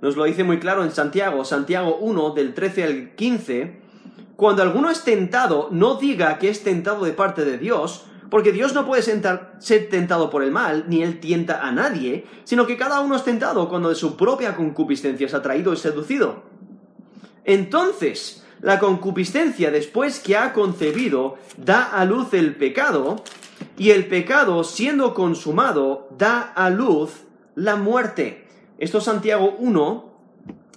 nos 0.00 0.16
lo 0.16 0.24
dice 0.24 0.44
muy 0.44 0.58
claro 0.58 0.84
en 0.84 0.90
Santiago, 0.90 1.44
Santiago 1.44 1.96
1, 2.00 2.30
del 2.30 2.54
13 2.54 2.84
al 2.84 3.14
15, 3.14 3.80
cuando 4.36 4.62
alguno 4.62 4.90
es 4.90 5.04
tentado, 5.04 5.68
no 5.70 5.96
diga 5.96 6.38
que 6.38 6.48
es 6.48 6.62
tentado 6.62 7.04
de 7.04 7.12
parte 7.12 7.44
de 7.44 7.58
Dios, 7.58 8.06
porque 8.30 8.52
Dios 8.52 8.74
no 8.74 8.86
puede 8.86 9.02
ser 9.02 9.88
tentado 9.90 10.30
por 10.30 10.42
el 10.42 10.50
mal, 10.50 10.84
ni 10.88 11.02
Él 11.02 11.20
tienta 11.20 11.66
a 11.66 11.72
nadie, 11.72 12.26
sino 12.44 12.66
que 12.66 12.76
cada 12.76 13.00
uno 13.00 13.16
es 13.16 13.24
tentado 13.24 13.68
cuando 13.68 13.88
de 13.88 13.96
su 13.96 14.16
propia 14.16 14.56
concupiscencia 14.56 15.26
es 15.26 15.34
atraído 15.34 15.72
y 15.72 15.76
seducido. 15.76 16.44
Entonces, 17.44 18.46
la 18.60 18.78
concupiscencia, 18.78 19.70
después 19.70 20.20
que 20.20 20.36
ha 20.36 20.52
concebido, 20.52 21.38
da 21.56 21.82
a 21.82 22.04
luz 22.04 22.32
el 22.32 22.54
pecado, 22.54 23.22
y 23.76 23.90
el 23.90 24.06
pecado, 24.06 24.64
siendo 24.64 25.12
consumado, 25.12 26.08
da 26.16 26.40
a 26.40 26.70
luz 26.70 27.10
la 27.54 27.76
muerte. 27.76 28.46
Esto 28.80 28.96
es 28.96 29.04
Santiago 29.04 29.56
1, 29.58 30.12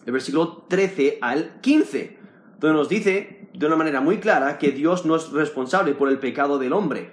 el 0.05 0.11
versículo 0.11 0.65
13 0.67 1.19
al 1.21 1.61
15, 1.61 2.17
donde 2.59 2.77
nos 2.77 2.89
dice 2.89 3.47
de 3.53 3.65
una 3.65 3.77
manera 3.77 4.01
muy 4.01 4.17
clara 4.17 4.57
que 4.57 4.71
Dios 4.71 5.05
no 5.05 5.15
es 5.15 5.31
responsable 5.31 5.93
por 5.93 6.09
el 6.09 6.19
pecado 6.19 6.59
del 6.59 6.73
hombre. 6.73 7.11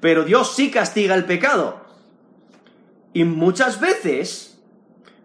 Pero 0.00 0.24
Dios 0.24 0.52
sí 0.56 0.72
castiga 0.72 1.14
el 1.14 1.26
pecado. 1.26 1.80
Y 3.12 3.22
muchas 3.22 3.78
veces 3.78 4.60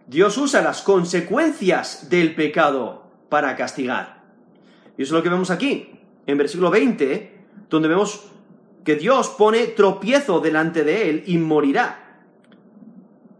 Dios 0.06 0.38
usa 0.38 0.62
las 0.62 0.82
consecuencias 0.82 2.08
del 2.08 2.36
pecado 2.36 3.10
para 3.28 3.56
castigar. 3.56 4.22
Y 4.96 5.02
eso 5.02 5.14
es 5.14 5.18
lo 5.18 5.22
que 5.24 5.30
vemos 5.30 5.50
aquí, 5.50 5.98
en 6.28 6.38
versículo 6.38 6.70
20, 6.70 7.38
donde 7.68 7.88
vemos 7.88 8.24
que 8.84 8.94
Dios 8.94 9.30
pone 9.30 9.66
tropiezo 9.66 10.38
delante 10.38 10.84
de 10.84 11.10
él 11.10 11.24
y 11.26 11.38
morirá. 11.38 12.03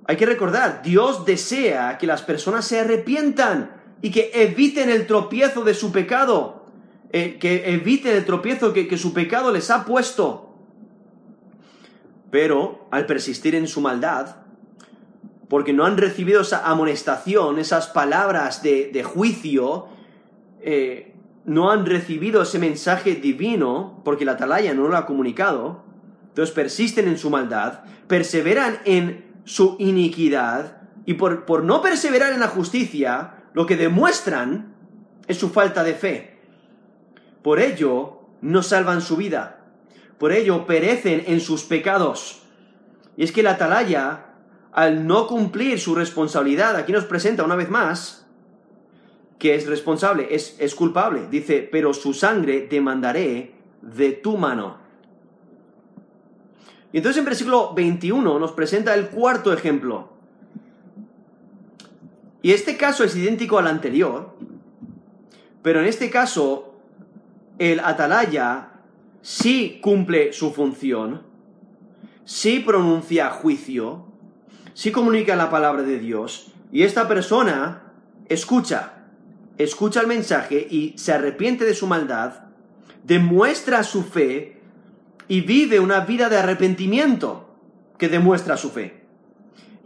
Hay 0.06 0.16
que 0.16 0.26
recordar, 0.26 0.82
Dios 0.82 1.24
desea 1.24 1.96
que 1.98 2.06
las 2.06 2.22
personas 2.22 2.66
se 2.66 2.80
arrepientan 2.80 3.70
y 4.02 4.10
que 4.10 4.30
eviten 4.34 4.90
el 4.90 5.06
tropiezo 5.06 5.64
de 5.64 5.72
su 5.72 5.92
pecado, 5.92 6.66
eh, 7.10 7.38
que 7.38 7.72
eviten 7.72 8.14
el 8.14 8.26
tropiezo 8.26 8.74
que, 8.74 8.98
su 8.98 9.14
pecado 9.14 9.50
les 9.50 9.70
ha 9.70 9.86
puesto. 9.86 10.56
Pero 12.30 12.86
al 12.90 13.06
persistir 13.06 13.54
en 13.54 13.66
su 13.66 13.80
maldad, 13.80 14.36
porque 15.48 15.72
no 15.72 15.86
han 15.86 15.96
recibido 15.96 16.42
esa 16.42 16.68
amonestación, 16.68 17.58
esas 17.58 17.86
palabras 17.86 18.62
de, 18.62 19.02
juicio, 19.04 19.86
eh, 20.60 21.14
no 21.46 21.70
han 21.70 21.86
recibido 21.86 22.42
ese 22.42 22.58
mensaje 22.58 23.14
divino, 23.14 24.02
porque 24.04 24.26
la 24.26 24.32
atalaya 24.32 24.74
no 24.74 24.88
lo 24.88 24.96
ha 24.98 25.06
comunicado, 25.06 25.82
entonces 26.28 26.54
persisten 26.54 27.08
en 27.08 27.16
su 27.16 27.30
maldad, 27.30 27.84
perseveran 28.06 28.80
en 28.84 29.33
su 29.44 29.76
iniquidad, 29.78 30.82
y 31.06 31.14
por, 31.14 31.44
por 31.44 31.64
no 31.64 31.82
perseverar 31.82 32.32
en 32.32 32.40
la 32.40 32.48
justicia, 32.48 33.44
lo 33.52 33.66
que 33.66 33.76
demuestran 33.76 34.74
es 35.26 35.38
su 35.38 35.50
falta 35.50 35.84
de 35.84 35.94
fe. 35.94 36.38
Por 37.42 37.60
ello, 37.60 38.20
no 38.40 38.62
salvan 38.62 39.00
su 39.00 39.16
vida. 39.16 39.60
Por 40.18 40.32
ello, 40.32 40.66
perecen 40.66 41.24
en 41.26 41.40
sus 41.40 41.64
pecados. 41.64 42.42
Y 43.16 43.24
es 43.24 43.32
que 43.32 43.42
la 43.42 43.52
atalaya 43.52 44.26
al 44.72 45.06
no 45.06 45.28
cumplir 45.28 45.78
su 45.78 45.94
responsabilidad, 45.94 46.74
aquí 46.74 46.92
nos 46.92 47.04
presenta 47.04 47.44
una 47.44 47.54
vez 47.54 47.70
más 47.70 48.26
que 49.38 49.54
es 49.54 49.66
responsable, 49.66 50.28
es, 50.30 50.56
es 50.58 50.74
culpable. 50.74 51.28
Dice, 51.30 51.68
pero 51.70 51.92
su 51.94 52.12
sangre 52.12 52.66
demandaré 52.68 53.54
de 53.82 54.12
tu 54.12 54.36
mano. 54.36 54.78
Y 56.94 56.98
entonces 56.98 57.18
en 57.18 57.24
versículo 57.24 57.74
21 57.74 58.38
nos 58.38 58.52
presenta 58.52 58.94
el 58.94 59.08
cuarto 59.08 59.52
ejemplo. 59.52 60.10
Y 62.40 62.52
este 62.52 62.76
caso 62.76 63.02
es 63.02 63.16
idéntico 63.16 63.58
al 63.58 63.66
anterior, 63.66 64.36
pero 65.60 65.80
en 65.80 65.86
este 65.86 66.08
caso 66.08 66.76
el 67.58 67.80
atalaya 67.80 68.74
sí 69.22 69.80
cumple 69.82 70.32
su 70.32 70.52
función, 70.52 71.22
sí 72.24 72.60
pronuncia 72.60 73.28
juicio, 73.30 74.06
sí 74.72 74.92
comunica 74.92 75.34
la 75.34 75.50
palabra 75.50 75.82
de 75.82 75.98
Dios 75.98 76.52
y 76.70 76.84
esta 76.84 77.08
persona 77.08 77.92
escucha, 78.28 79.08
escucha 79.58 80.00
el 80.00 80.06
mensaje 80.06 80.64
y 80.70 80.94
se 80.96 81.12
arrepiente 81.12 81.64
de 81.64 81.74
su 81.74 81.88
maldad, 81.88 82.44
demuestra 83.02 83.82
su 83.82 84.04
fe 84.04 84.60
y 85.28 85.40
vive 85.40 85.80
una 85.80 86.00
vida 86.00 86.28
de 86.28 86.38
arrepentimiento 86.38 87.56
que 87.98 88.08
demuestra 88.08 88.56
su 88.56 88.70
fe. 88.70 89.04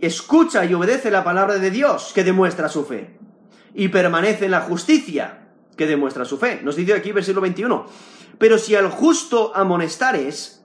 Escucha 0.01 0.65
y 0.65 0.75
obedece 0.75 1.11
la 1.11 1.25
palabra 1.25 1.59
de 1.59 1.71
Dios 1.71 2.13
que 2.15 2.25
demuestra 2.25 2.69
su 2.69 2.85
fe. 2.85 3.19
Y 3.75 3.89
permanece 3.89 4.47
en 4.47 4.53
la 4.53 4.61
justicia 4.61 5.49
que 5.77 5.87
demuestra 5.87 6.25
su 6.25 6.39
fe. 6.39 6.61
Nos 6.63 6.77
dice 6.77 6.95
aquí 6.95 7.13
versículo 7.13 7.43
21. 7.43 7.87
Pero 8.39 8.59
si 8.59 8.75
al 8.75 8.91
justo 8.91 9.53
amonestares, 9.55 10.65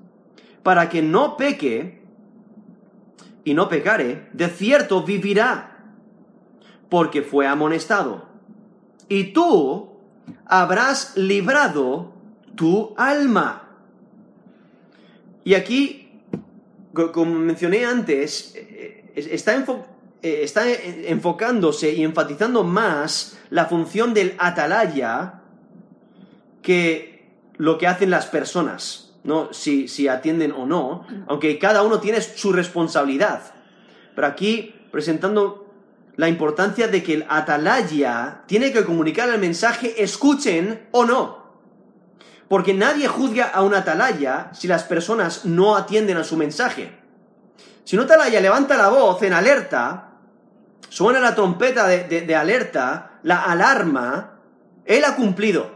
para 0.61 0.89
que 0.89 1.01
no 1.01 1.35
peque, 1.35 2.03
y 3.43 3.53
no 3.53 3.67
pecare, 3.67 4.29
de 4.33 4.47
cierto 4.47 5.03
vivirá, 5.03 5.93
porque 6.89 7.21
fue 7.21 7.47
amonestado. 7.47 8.27
Y 9.09 9.33
tú 9.33 9.97
habrás 10.45 11.17
librado 11.17 12.13
tu 12.55 12.93
alma. 12.97 13.62
Y 15.43 15.55
aquí, 15.55 16.11
como 16.93 17.39
mencioné 17.39 17.85
antes, 17.85 18.53
eh, 18.55 19.11
está, 19.15 19.55
eh, 19.55 20.43
está 20.43 20.63
enfocándose 20.71 21.93
y 21.93 22.03
enfatizando 22.03 22.63
más 22.63 23.37
la 23.49 23.65
función 23.65 24.13
del 24.13 24.35
atalaya 24.37 25.41
que 26.61 27.29
lo 27.57 27.77
que 27.77 27.87
hacen 27.87 28.09
las 28.09 28.25
personas. 28.25 29.13
¿no? 29.23 29.53
Si, 29.53 29.87
si 29.87 30.07
atienden 30.07 30.51
o 30.51 30.65
no, 30.65 31.05
aunque 31.27 31.57
cada 31.57 31.83
uno 31.83 31.99
tiene 31.99 32.21
su 32.21 32.51
responsabilidad. 32.51 33.53
Pero 34.15 34.27
aquí 34.27 34.75
presentando 34.91 35.63
la 36.15 36.29
importancia 36.29 36.87
de 36.87 37.01
que 37.01 37.15
el 37.15 37.25
atalaya 37.27 38.43
tiene 38.45 38.71
que 38.71 38.85
comunicar 38.85 39.29
el 39.29 39.39
mensaje, 39.39 40.03
escuchen 40.03 40.87
o 40.91 41.05
no. 41.05 41.42
Porque 42.53 42.75
nadie 42.75 43.07
juzga 43.07 43.45
a 43.45 43.63
un 43.63 43.73
atalaya 43.73 44.51
si 44.53 44.67
las 44.67 44.83
personas 44.83 45.43
no 45.43 45.75
atienden 45.75 46.17
a 46.17 46.23
su 46.23 46.37
mensaje. 46.37 46.91
Si 47.83 47.97
un 47.97 48.03
atalaya 48.03 48.39
levanta 48.41 48.77
la 48.77 48.89
voz 48.89 49.23
en 49.23 49.33
alerta, 49.33 50.19
suena 50.87 51.19
la 51.19 51.33
trompeta 51.33 51.87
de 51.87 52.35
alerta, 52.35 53.13
la 53.23 53.41
alarma, 53.41 54.37
él 54.85 55.03
ha 55.03 55.15
cumplido. 55.15 55.71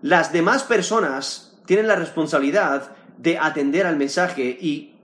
Las 0.00 0.32
demás 0.32 0.62
personas 0.62 1.58
tienen 1.66 1.88
la 1.88 1.96
responsabilidad 1.96 2.92
de 3.18 3.36
atender 3.38 3.86
al 3.86 3.98
mensaje 3.98 4.44
y, 4.44 4.96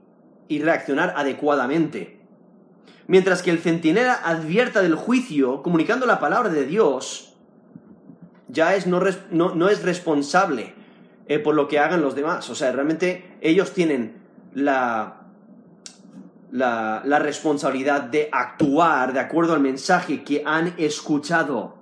reaccionar 0.49 1.13
adecuadamente. 1.15 2.19
Mientras 3.05 3.43
que 3.43 3.51
el 3.51 3.59
centinela 3.59 4.19
advierta 4.23 4.81
del 4.81 4.95
juicio 4.95 5.61
comunicando 5.61 6.07
la 6.07 6.19
palabra 6.19 6.49
de 6.49 6.65
Dios, 6.65 7.35
ya 8.47 8.73
es 8.73 8.87
no, 8.87 9.69
es 9.69 9.83
responsable 9.83 10.78
eh, 11.29 11.37
por 11.37 11.53
lo 11.53 11.67
que 11.67 11.77
hagan 11.77 12.01
los 12.01 12.15
demás. 12.15 12.49
O 12.49 12.55
sea, 12.55 12.71
realmente 12.71 13.37
ellos 13.39 13.71
tienen 13.71 14.15
la, 14.55 15.21
la, 16.51 17.19
responsabilidad 17.19 18.01
de 18.01 18.29
actuar 18.31 19.13
de 19.13 19.19
acuerdo 19.19 19.53
al 19.53 19.59
mensaje 19.59 20.23
que 20.23 20.41
han 20.43 20.73
escuchado. 20.77 21.77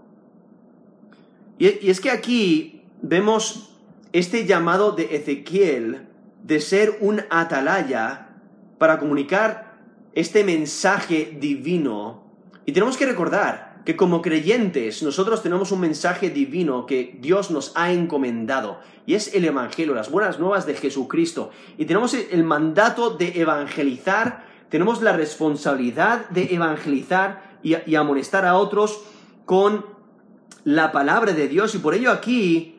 Y 1.57 1.89
es 1.89 2.01
que 2.01 2.11
aquí 2.11 2.83
vemos 3.01 3.73
este 4.11 4.45
llamado 4.45 4.91
de 4.91 5.15
Ezequiel 5.15 6.07
de 6.43 6.59
ser 6.59 6.97
un 6.99 7.21
atalaya 7.29 8.29
para 8.77 8.99
comunicar 8.99 9.77
este 10.13 10.43
mensaje 10.43 11.37
divino. 11.39 12.23
Y 12.65 12.73
tenemos 12.73 12.97
que 12.97 13.05
recordar 13.05 13.66
que 13.87 13.95
como 13.95 14.21
creyentes 14.21 15.01
nosotros 15.01 15.41
tenemos 15.41 15.71
un 15.71 15.79
mensaje 15.79 16.29
divino 16.29 16.85
que 16.85 17.17
Dios 17.21 17.51
nos 17.51 17.71
ha 17.73 17.93
encomendado 17.93 18.81
y 19.05 19.13
es 19.13 19.33
el 19.33 19.45
Evangelio, 19.45 19.95
las 19.95 20.11
buenas 20.11 20.39
nuevas 20.41 20.65
de 20.65 20.73
Jesucristo. 20.73 21.51
Y 21.77 21.85
tenemos 21.85 22.13
el 22.13 22.43
mandato 22.43 23.11
de 23.11 23.39
evangelizar, 23.39 24.43
tenemos 24.67 25.01
la 25.01 25.13
responsabilidad 25.13 26.27
de 26.31 26.53
evangelizar 26.53 27.59
y, 27.63 27.95
amonestar 27.95 28.45
a 28.45 28.57
otros 28.57 29.05
con 29.45 29.85
la 30.65 30.91
palabra 30.91 31.31
de 31.31 31.47
Dios 31.47 31.73
y 31.73 31.77
por 31.77 31.93
ello 31.93 32.11
aquí 32.11 32.75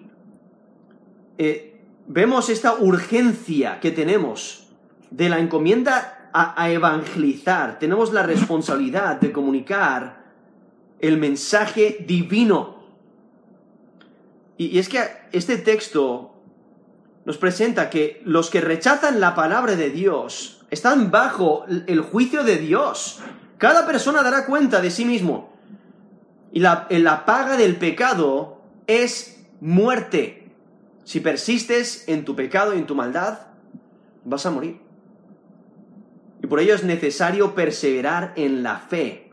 eh, 1.39 1.81
vemos 2.07 2.51
esta 2.51 2.75
urgencia 2.75 3.81
que 3.81 3.93
tenemos 3.93 4.69
de 5.11 5.31
la 5.31 5.39
encomienda 5.39 6.29
a, 6.35 6.69
evangelizar. 6.69 7.79
Tenemos 7.79 8.13
la 8.13 8.25
responsabilidad 8.25 9.19
de 9.19 9.33
comunicar 9.33 10.18
el 11.01 11.19
mensaje 11.19 12.05
divino. 12.07 12.79
y 14.57 14.79
es 14.79 14.89
que 14.89 14.99
este 15.33 15.57
texto 15.59 16.35
nos 17.25 17.37
presenta 17.37 17.91
que 17.91 18.23
los 18.25 18.49
que 18.49 18.61
rechazan 18.61 19.21
la 19.21 19.35
palabra 19.35 19.77
de 19.77 19.91
Dios 19.91 20.59
están 20.71 21.11
bajo 21.11 21.67
el 21.87 22.01
juicio 22.01 22.43
de 22.43 22.57
Dios. 22.57 23.21
Cada 23.59 23.87
persona 23.87 24.23
dará 24.23 24.47
cuenta 24.47 24.81
de 24.81 24.91
sí 24.91 25.05
mismo. 25.05 25.53
Y 26.53 26.61
la, 26.61 26.87
la 26.89 27.25
paga 27.25 27.57
del 27.57 27.77
pecado 27.77 28.63
es 28.87 29.45
muerte. 29.61 30.51
Si 31.05 31.21
persistes 31.21 32.09
en 32.09 32.25
tu 32.25 32.35
pecado 32.35 32.75
y 32.75 32.79
en 32.79 32.87
tu 32.87 32.95
maldad, 32.95 33.41
vas 34.25 34.47
a 34.47 34.51
morir. 34.51 34.81
Y 36.43 36.47
por 36.47 36.61
ello 36.61 36.75
es 36.75 36.85
necesario 36.85 37.55
perseverar 37.55 38.33
en 38.37 38.63
la 38.63 38.79
fe. 38.79 39.28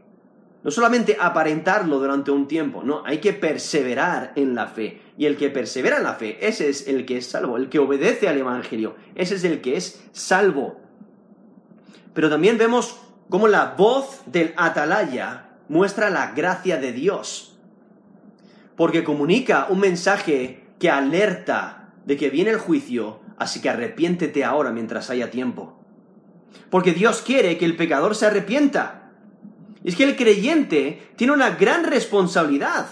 No 0.65 0.71
solamente 0.71 1.15
aparentarlo 1.21 1.99
durante 1.99 2.31
un 2.31 2.47
tiempo, 2.47 2.81
no, 2.83 3.03
hay 3.05 3.19
que 3.19 3.33
perseverar 3.33 4.33
en 4.35 4.55
la 4.55 4.65
fe. 4.65 4.99
Y 5.15 5.27
el 5.27 5.37
que 5.37 5.51
persevera 5.51 5.97
en 5.97 6.03
la 6.03 6.15
fe, 6.15 6.39
ese 6.41 6.69
es 6.69 6.87
el 6.87 7.05
que 7.05 7.17
es 7.17 7.27
salvo, 7.27 7.57
el 7.57 7.69
que 7.69 7.77
obedece 7.77 8.27
al 8.27 8.39
Evangelio, 8.39 8.95
ese 9.13 9.35
es 9.35 9.43
el 9.43 9.61
que 9.61 9.77
es 9.77 10.03
salvo. 10.11 10.81
Pero 12.15 12.31
también 12.31 12.57
vemos 12.57 12.99
cómo 13.29 13.47
la 13.47 13.75
voz 13.77 14.21
del 14.25 14.55
atalaya 14.57 15.51
muestra 15.69 16.09
la 16.09 16.31
gracia 16.31 16.77
de 16.77 16.93
Dios, 16.93 17.59
porque 18.75 19.03
comunica 19.03 19.67
un 19.69 19.81
mensaje 19.81 20.63
que 20.79 20.89
alerta 20.89 21.93
de 22.07 22.17
que 22.17 22.31
viene 22.31 22.49
el 22.49 22.57
juicio, 22.57 23.19
así 23.37 23.61
que 23.61 23.69
arrepiéntete 23.69 24.43
ahora 24.43 24.71
mientras 24.71 25.11
haya 25.11 25.29
tiempo. 25.29 25.79
Porque 26.71 26.93
Dios 26.93 27.21
quiere 27.21 27.59
que 27.59 27.65
el 27.65 27.77
pecador 27.77 28.15
se 28.15 28.25
arrepienta. 28.25 29.04
Es 29.85 29.95
que 29.95 30.03
el 30.03 30.15
creyente 30.15 31.11
tiene 31.15 31.31
una 31.31 31.51
gran 31.51 31.83
responsabilidad 31.83 32.87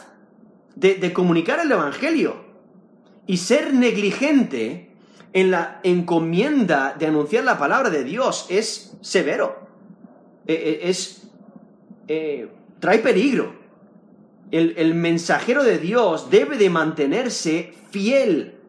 de, 0.76 1.12
comunicar 1.12 1.60
el 1.60 1.72
Evangelio. 1.72 2.36
Y 3.26 3.38
ser 3.38 3.74
negligente 3.74 4.92
en 5.34 5.50
la 5.50 5.80
encomienda 5.82 6.96
de 6.98 7.08
anunciar 7.08 7.46
la 7.46 7.58
palabra 7.58 7.90
de 7.90 8.04
Dios 8.04 8.46
es 8.50 8.96
severo. 9.02 9.68
eh, 10.46 10.54
eh, 10.54 10.90
es, 10.90 11.24
eh, 12.08 12.50
trae 12.80 13.00
peligro. 13.00 13.56
El, 14.52 14.76
el 14.78 14.94
mensajero 14.94 15.64
de 15.64 15.80
Dios 15.80 16.30
debe 16.30 16.60
de 16.60 16.70
mantenerse 16.70 17.74
fiel. 17.90 18.60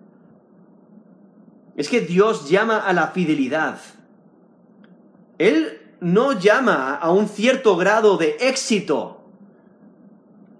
Es 1.76 1.90
que 1.90 2.00
Dios 2.00 2.48
llama 2.48 2.78
a 2.78 2.94
la 2.94 3.08
fidelidad. 3.08 3.80
Él 5.36 5.83
no 6.00 6.38
llama 6.38 6.94
a 6.96 7.10
un 7.10 7.28
cierto 7.28 7.76
grado 7.76 8.16
de 8.16 8.36
éxito. 8.40 9.20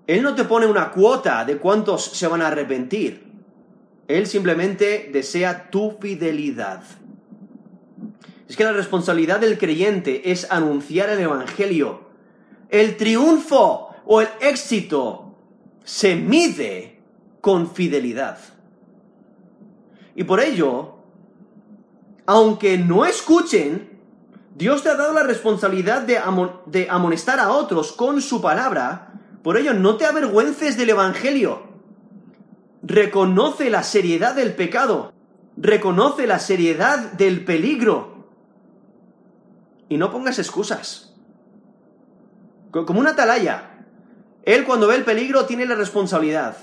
Él 0.07 0.23
no 0.23 0.35
te 0.35 0.45
pone 0.45 0.67
una 0.67 0.91
cuota 0.91 1.45
de 1.45 1.59
cuántos 1.59 2.05
se 2.05 2.27
van 2.27 2.43
a 2.43 2.49
arrepentir. 2.49 3.25
Él 4.07 4.27
simplemente 4.27 5.09
desea 5.13 5.71
tu 5.71 5.93
fidelidad. 6.01 6.83
Es 8.49 8.57
que 8.57 8.65
la 8.65 8.73
responsabilidad 8.73 9.41
del 9.41 9.59
creyente 9.59 10.31
es 10.31 10.51
anunciar 10.51 11.09
el 11.09 11.21
Evangelio. 11.21 12.01
El 12.69 12.97
triunfo 12.97 13.91
o 14.05 14.21
el 14.21 14.29
éxito 14.41 15.35
se 15.85 16.17
mide 16.17 17.01
con 17.41 17.71
fidelidad. 17.71 18.39
Y 20.15 20.25
por 20.25 20.41
ello, 20.41 20.97
aunque 22.27 22.79
no 22.79 23.05
escuchen, 23.05 23.94
Dios 24.55 24.85
te 24.85 24.89
ha 24.89 24.95
dado 24.95 25.13
la 25.13 25.25
responsabilidad 25.25 26.03
de, 26.03 26.89
amonestar 26.89 27.41
a 27.41 27.51
otros 27.51 27.93
con 27.93 28.23
su 28.23 28.41
palabra. 28.41 29.13
Por 29.43 29.57
ello, 29.57 29.75
no 29.75 29.97
te 29.97 30.07
avergüences 30.07 30.77
del 30.77 30.91
Evangelio. 30.91 31.63
Reconoce 32.83 33.69
la 33.69 33.83
seriedad 33.83 34.35
del 34.35 34.55
pecado. 34.55 35.13
Reconoce 35.57 36.27
la 36.29 36.39
seriedad 36.39 37.13
del 37.13 37.45
peligro. 37.45 38.29
Y 39.89 39.97
no 39.97 40.13
pongas 40.13 40.39
excusas. 40.39 41.15
Como 42.71 43.01
una 43.01 43.11
atalaya. 43.11 43.85
Él 44.45 44.65
cuando 44.65 44.87
ve 44.87 44.97
el 44.97 45.05
peligro 45.05 45.47
tiene 45.47 45.67
la 45.67 45.75
responsabilidad 45.75 46.57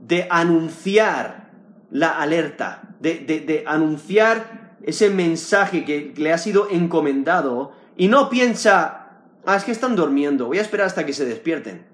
de 0.00 0.26
anunciar 0.30 1.50
la 1.90 2.20
alerta, 2.20 2.82
de 3.00 3.64
anunciar 3.66 4.65
ese 4.86 5.10
mensaje 5.10 5.84
que 5.84 6.14
le 6.16 6.32
ha 6.32 6.38
sido 6.38 6.70
encomendado 6.70 7.72
y 7.96 8.08
no 8.08 8.30
piensa, 8.30 9.08
ah, 9.44 9.56
es 9.56 9.64
que 9.64 9.72
están 9.72 9.96
durmiendo, 9.96 10.46
voy 10.46 10.58
a 10.58 10.62
esperar 10.62 10.86
hasta 10.86 11.04
que 11.04 11.12
se 11.12 11.26
despierten. 11.26 11.84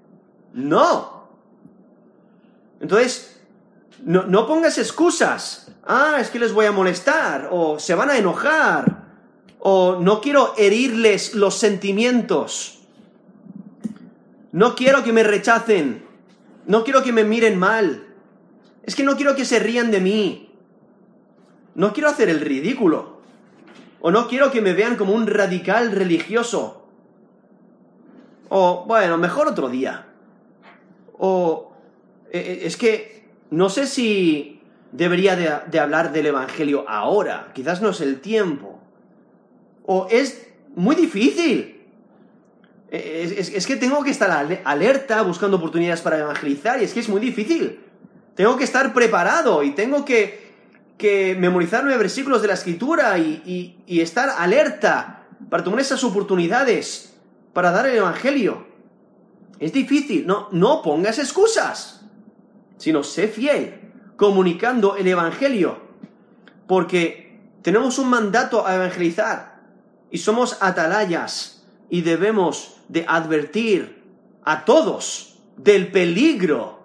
No. 0.53 1.27
Entonces, 2.79 3.41
no, 4.05 4.23
no 4.23 4.47
pongas 4.47 4.77
excusas. 4.77 5.71
Ah, 5.85 6.17
es 6.21 6.29
que 6.29 6.39
les 6.39 6.53
voy 6.53 6.67
a 6.67 6.71
molestar, 6.71 7.49
o 7.51 7.79
se 7.79 7.95
van 7.95 8.11
a 8.11 8.17
enojar, 8.17 9.03
o 9.59 9.97
no 9.99 10.21
quiero 10.21 10.53
herirles 10.57 11.33
los 11.33 11.55
sentimientos. 11.55 12.79
No 14.51 14.75
quiero 14.75 15.03
que 15.03 15.11
me 15.11 15.23
rechacen. 15.23 16.05
No 16.67 16.83
quiero 16.83 17.01
que 17.01 17.11
me 17.11 17.23
miren 17.23 17.57
mal. 17.57 18.05
Es 18.83 18.95
que 18.95 19.03
no 19.03 19.15
quiero 19.15 19.35
que 19.35 19.45
se 19.45 19.59
rían 19.59 19.89
de 19.89 19.99
mí. 19.99 20.52
No 21.75 21.93
quiero 21.93 22.09
hacer 22.09 22.29
el 22.29 22.39
ridículo. 22.39 23.21
O 24.01 24.11
no 24.11 24.27
quiero 24.27 24.51
que 24.51 24.61
me 24.61 24.73
vean 24.73 24.95
como 24.95 25.13
un 25.13 25.27
radical 25.27 25.91
religioso. 25.91 26.87
O, 28.49 28.85
bueno, 28.85 29.17
mejor 29.17 29.47
otro 29.47 29.69
día. 29.69 30.07
O, 31.17 31.73
es 32.31 32.77
que 32.77 33.25
no 33.49 33.69
sé 33.69 33.87
si 33.87 34.61
debería 34.91 35.35
de, 35.35 35.79
hablar 35.79 36.11
del 36.11 36.27
Evangelio 36.27 36.85
ahora. 36.87 37.51
Quizás 37.53 37.81
no 37.81 37.89
es 37.89 38.01
el 38.01 38.19
tiempo. 38.19 38.79
O 39.85 40.07
es 40.11 40.47
muy 40.75 40.95
difícil. 40.95 41.81
Es, 42.91 43.31
es, 43.31 43.49
es 43.53 43.65
que 43.65 43.75
tengo 43.75 44.03
que 44.03 44.11
estar 44.11 44.29
alerta 44.65 45.21
buscando 45.23 45.57
oportunidades 45.57 46.01
para 46.01 46.19
evangelizar 46.19 46.79
y 46.79 46.83
es 46.83 46.93
que 46.93 46.99
es 46.99 47.09
muy 47.09 47.21
difícil. 47.21 47.79
Tengo 48.35 48.57
que 48.57 48.63
estar 48.63 48.93
preparado 48.93 49.63
y 49.63 49.71
tengo 49.71 50.05
que, 50.05 50.42
que 50.97 51.35
memorizarme 51.37 51.97
versículos 51.97 52.41
de 52.41 52.47
la 52.47 52.53
escritura 52.53 53.17
y, 53.17 53.41
y, 53.45 53.83
y, 53.85 54.01
estar 54.01 54.29
alerta 54.37 55.27
para 55.49 55.63
tomar 55.63 55.79
esas 55.79 56.03
oportunidades 56.03 57.13
para 57.53 57.71
dar 57.71 57.87
el 57.87 57.97
Evangelio. 57.97 58.65
Es 59.59 59.73
difícil, 59.73 60.25
no, 60.25 60.49
no 60.51 60.81
pongas 60.81 61.19
excusas, 61.19 62.05
sino 62.77 63.03
sé 63.03 63.27
fiel, 63.27 63.91
comunicando 64.17 64.95
el 64.97 65.07
Evangelio, 65.07 65.77
porque 66.67 67.39
tenemos 67.61 67.97
un 67.97 68.09
mandato 68.09 68.67
a 68.67 68.75
evangelizar 68.75 69.61
y 70.11 70.17
somos 70.17 70.57
atalayas 70.61 71.65
y 71.89 72.01
debemos 72.01 72.77
de 72.89 73.05
advertir 73.07 74.03
a 74.43 74.65
todos 74.65 75.39
del 75.57 75.91
peligro 75.91 76.83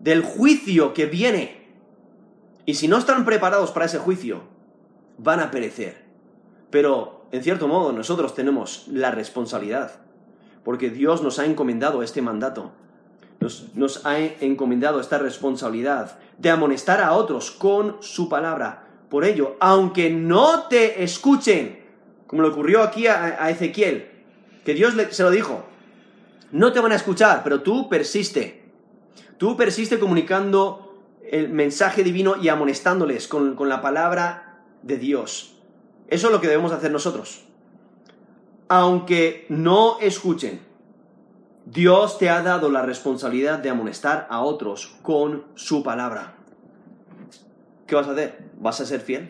del 0.00 0.22
juicio 0.22 0.94
que 0.94 1.06
viene. 1.06 1.57
Y 2.68 2.74
si 2.74 2.86
no 2.86 2.98
están 2.98 3.24
preparados 3.24 3.70
para 3.70 3.86
ese 3.86 3.96
juicio, 3.96 4.42
van 5.16 5.40
a 5.40 5.50
perecer. 5.50 6.04
Pero, 6.68 7.24
en 7.32 7.42
cierto 7.42 7.66
modo, 7.66 7.92
nosotros 7.92 8.34
tenemos 8.34 8.84
la 8.88 9.10
responsabilidad, 9.10 10.00
porque 10.64 10.90
Dios 10.90 11.22
nos 11.22 11.38
ha 11.38 11.46
encomendado 11.46 12.02
este 12.02 12.20
mandato, 12.20 12.72
nos, 13.40 14.04
ha 14.04 14.18
encomendado 14.18 15.00
esta 15.00 15.16
responsabilidad 15.16 16.18
de 16.36 16.50
amonestar 16.50 17.00
a 17.00 17.14
otros 17.14 17.52
con 17.52 18.02
su 18.02 18.28
palabra. 18.28 18.86
Por 19.08 19.24
ello, 19.24 19.56
aunque 19.60 20.10
no 20.10 20.64
te 20.64 21.02
escuchen, 21.02 21.86
como 22.26 22.42
le 22.42 22.48
ocurrió 22.48 22.82
aquí 22.82 23.06
a, 23.06 23.48
Ezequiel, 23.48 24.10
que 24.66 24.74
Dios 24.74 24.92
se 25.08 25.22
lo 25.22 25.30
dijo, 25.30 25.64
no 26.52 26.70
te 26.74 26.80
van 26.80 26.92
a 26.92 26.96
escuchar, 26.96 27.40
pero 27.42 27.62
tú 27.62 27.88
persiste. 27.88 28.70
Tú 29.38 29.56
persiste 29.56 29.98
comunicando 29.98 30.87
el 31.32 31.48
mensaje 31.48 32.02
divino 32.02 32.36
y 32.40 32.48
amonestándoles 32.48 33.28
con, 33.28 33.54
con 33.54 33.68
la 33.68 33.80
palabra 33.80 34.62
de 34.82 34.96
Dios. 34.96 35.56
Eso 36.08 36.26
es 36.28 36.32
lo 36.32 36.40
que 36.40 36.48
debemos 36.48 36.72
hacer 36.72 36.90
nosotros. 36.90 37.44
Aunque 38.68 39.46
no 39.48 39.98
escuchen, 40.00 40.60
Dios 41.64 42.18
te 42.18 42.30
ha 42.30 42.42
dado 42.42 42.70
la 42.70 42.82
responsabilidad 42.82 43.58
de 43.58 43.70
amonestar 43.70 44.26
a 44.30 44.40
otros 44.40 44.96
con 45.02 45.44
su 45.54 45.82
palabra. 45.82 46.34
¿Qué 47.86 47.94
vas 47.94 48.08
a 48.08 48.12
hacer? 48.12 48.38
¿Vas 48.58 48.80
a 48.80 48.86
ser 48.86 49.00
fiel? 49.00 49.28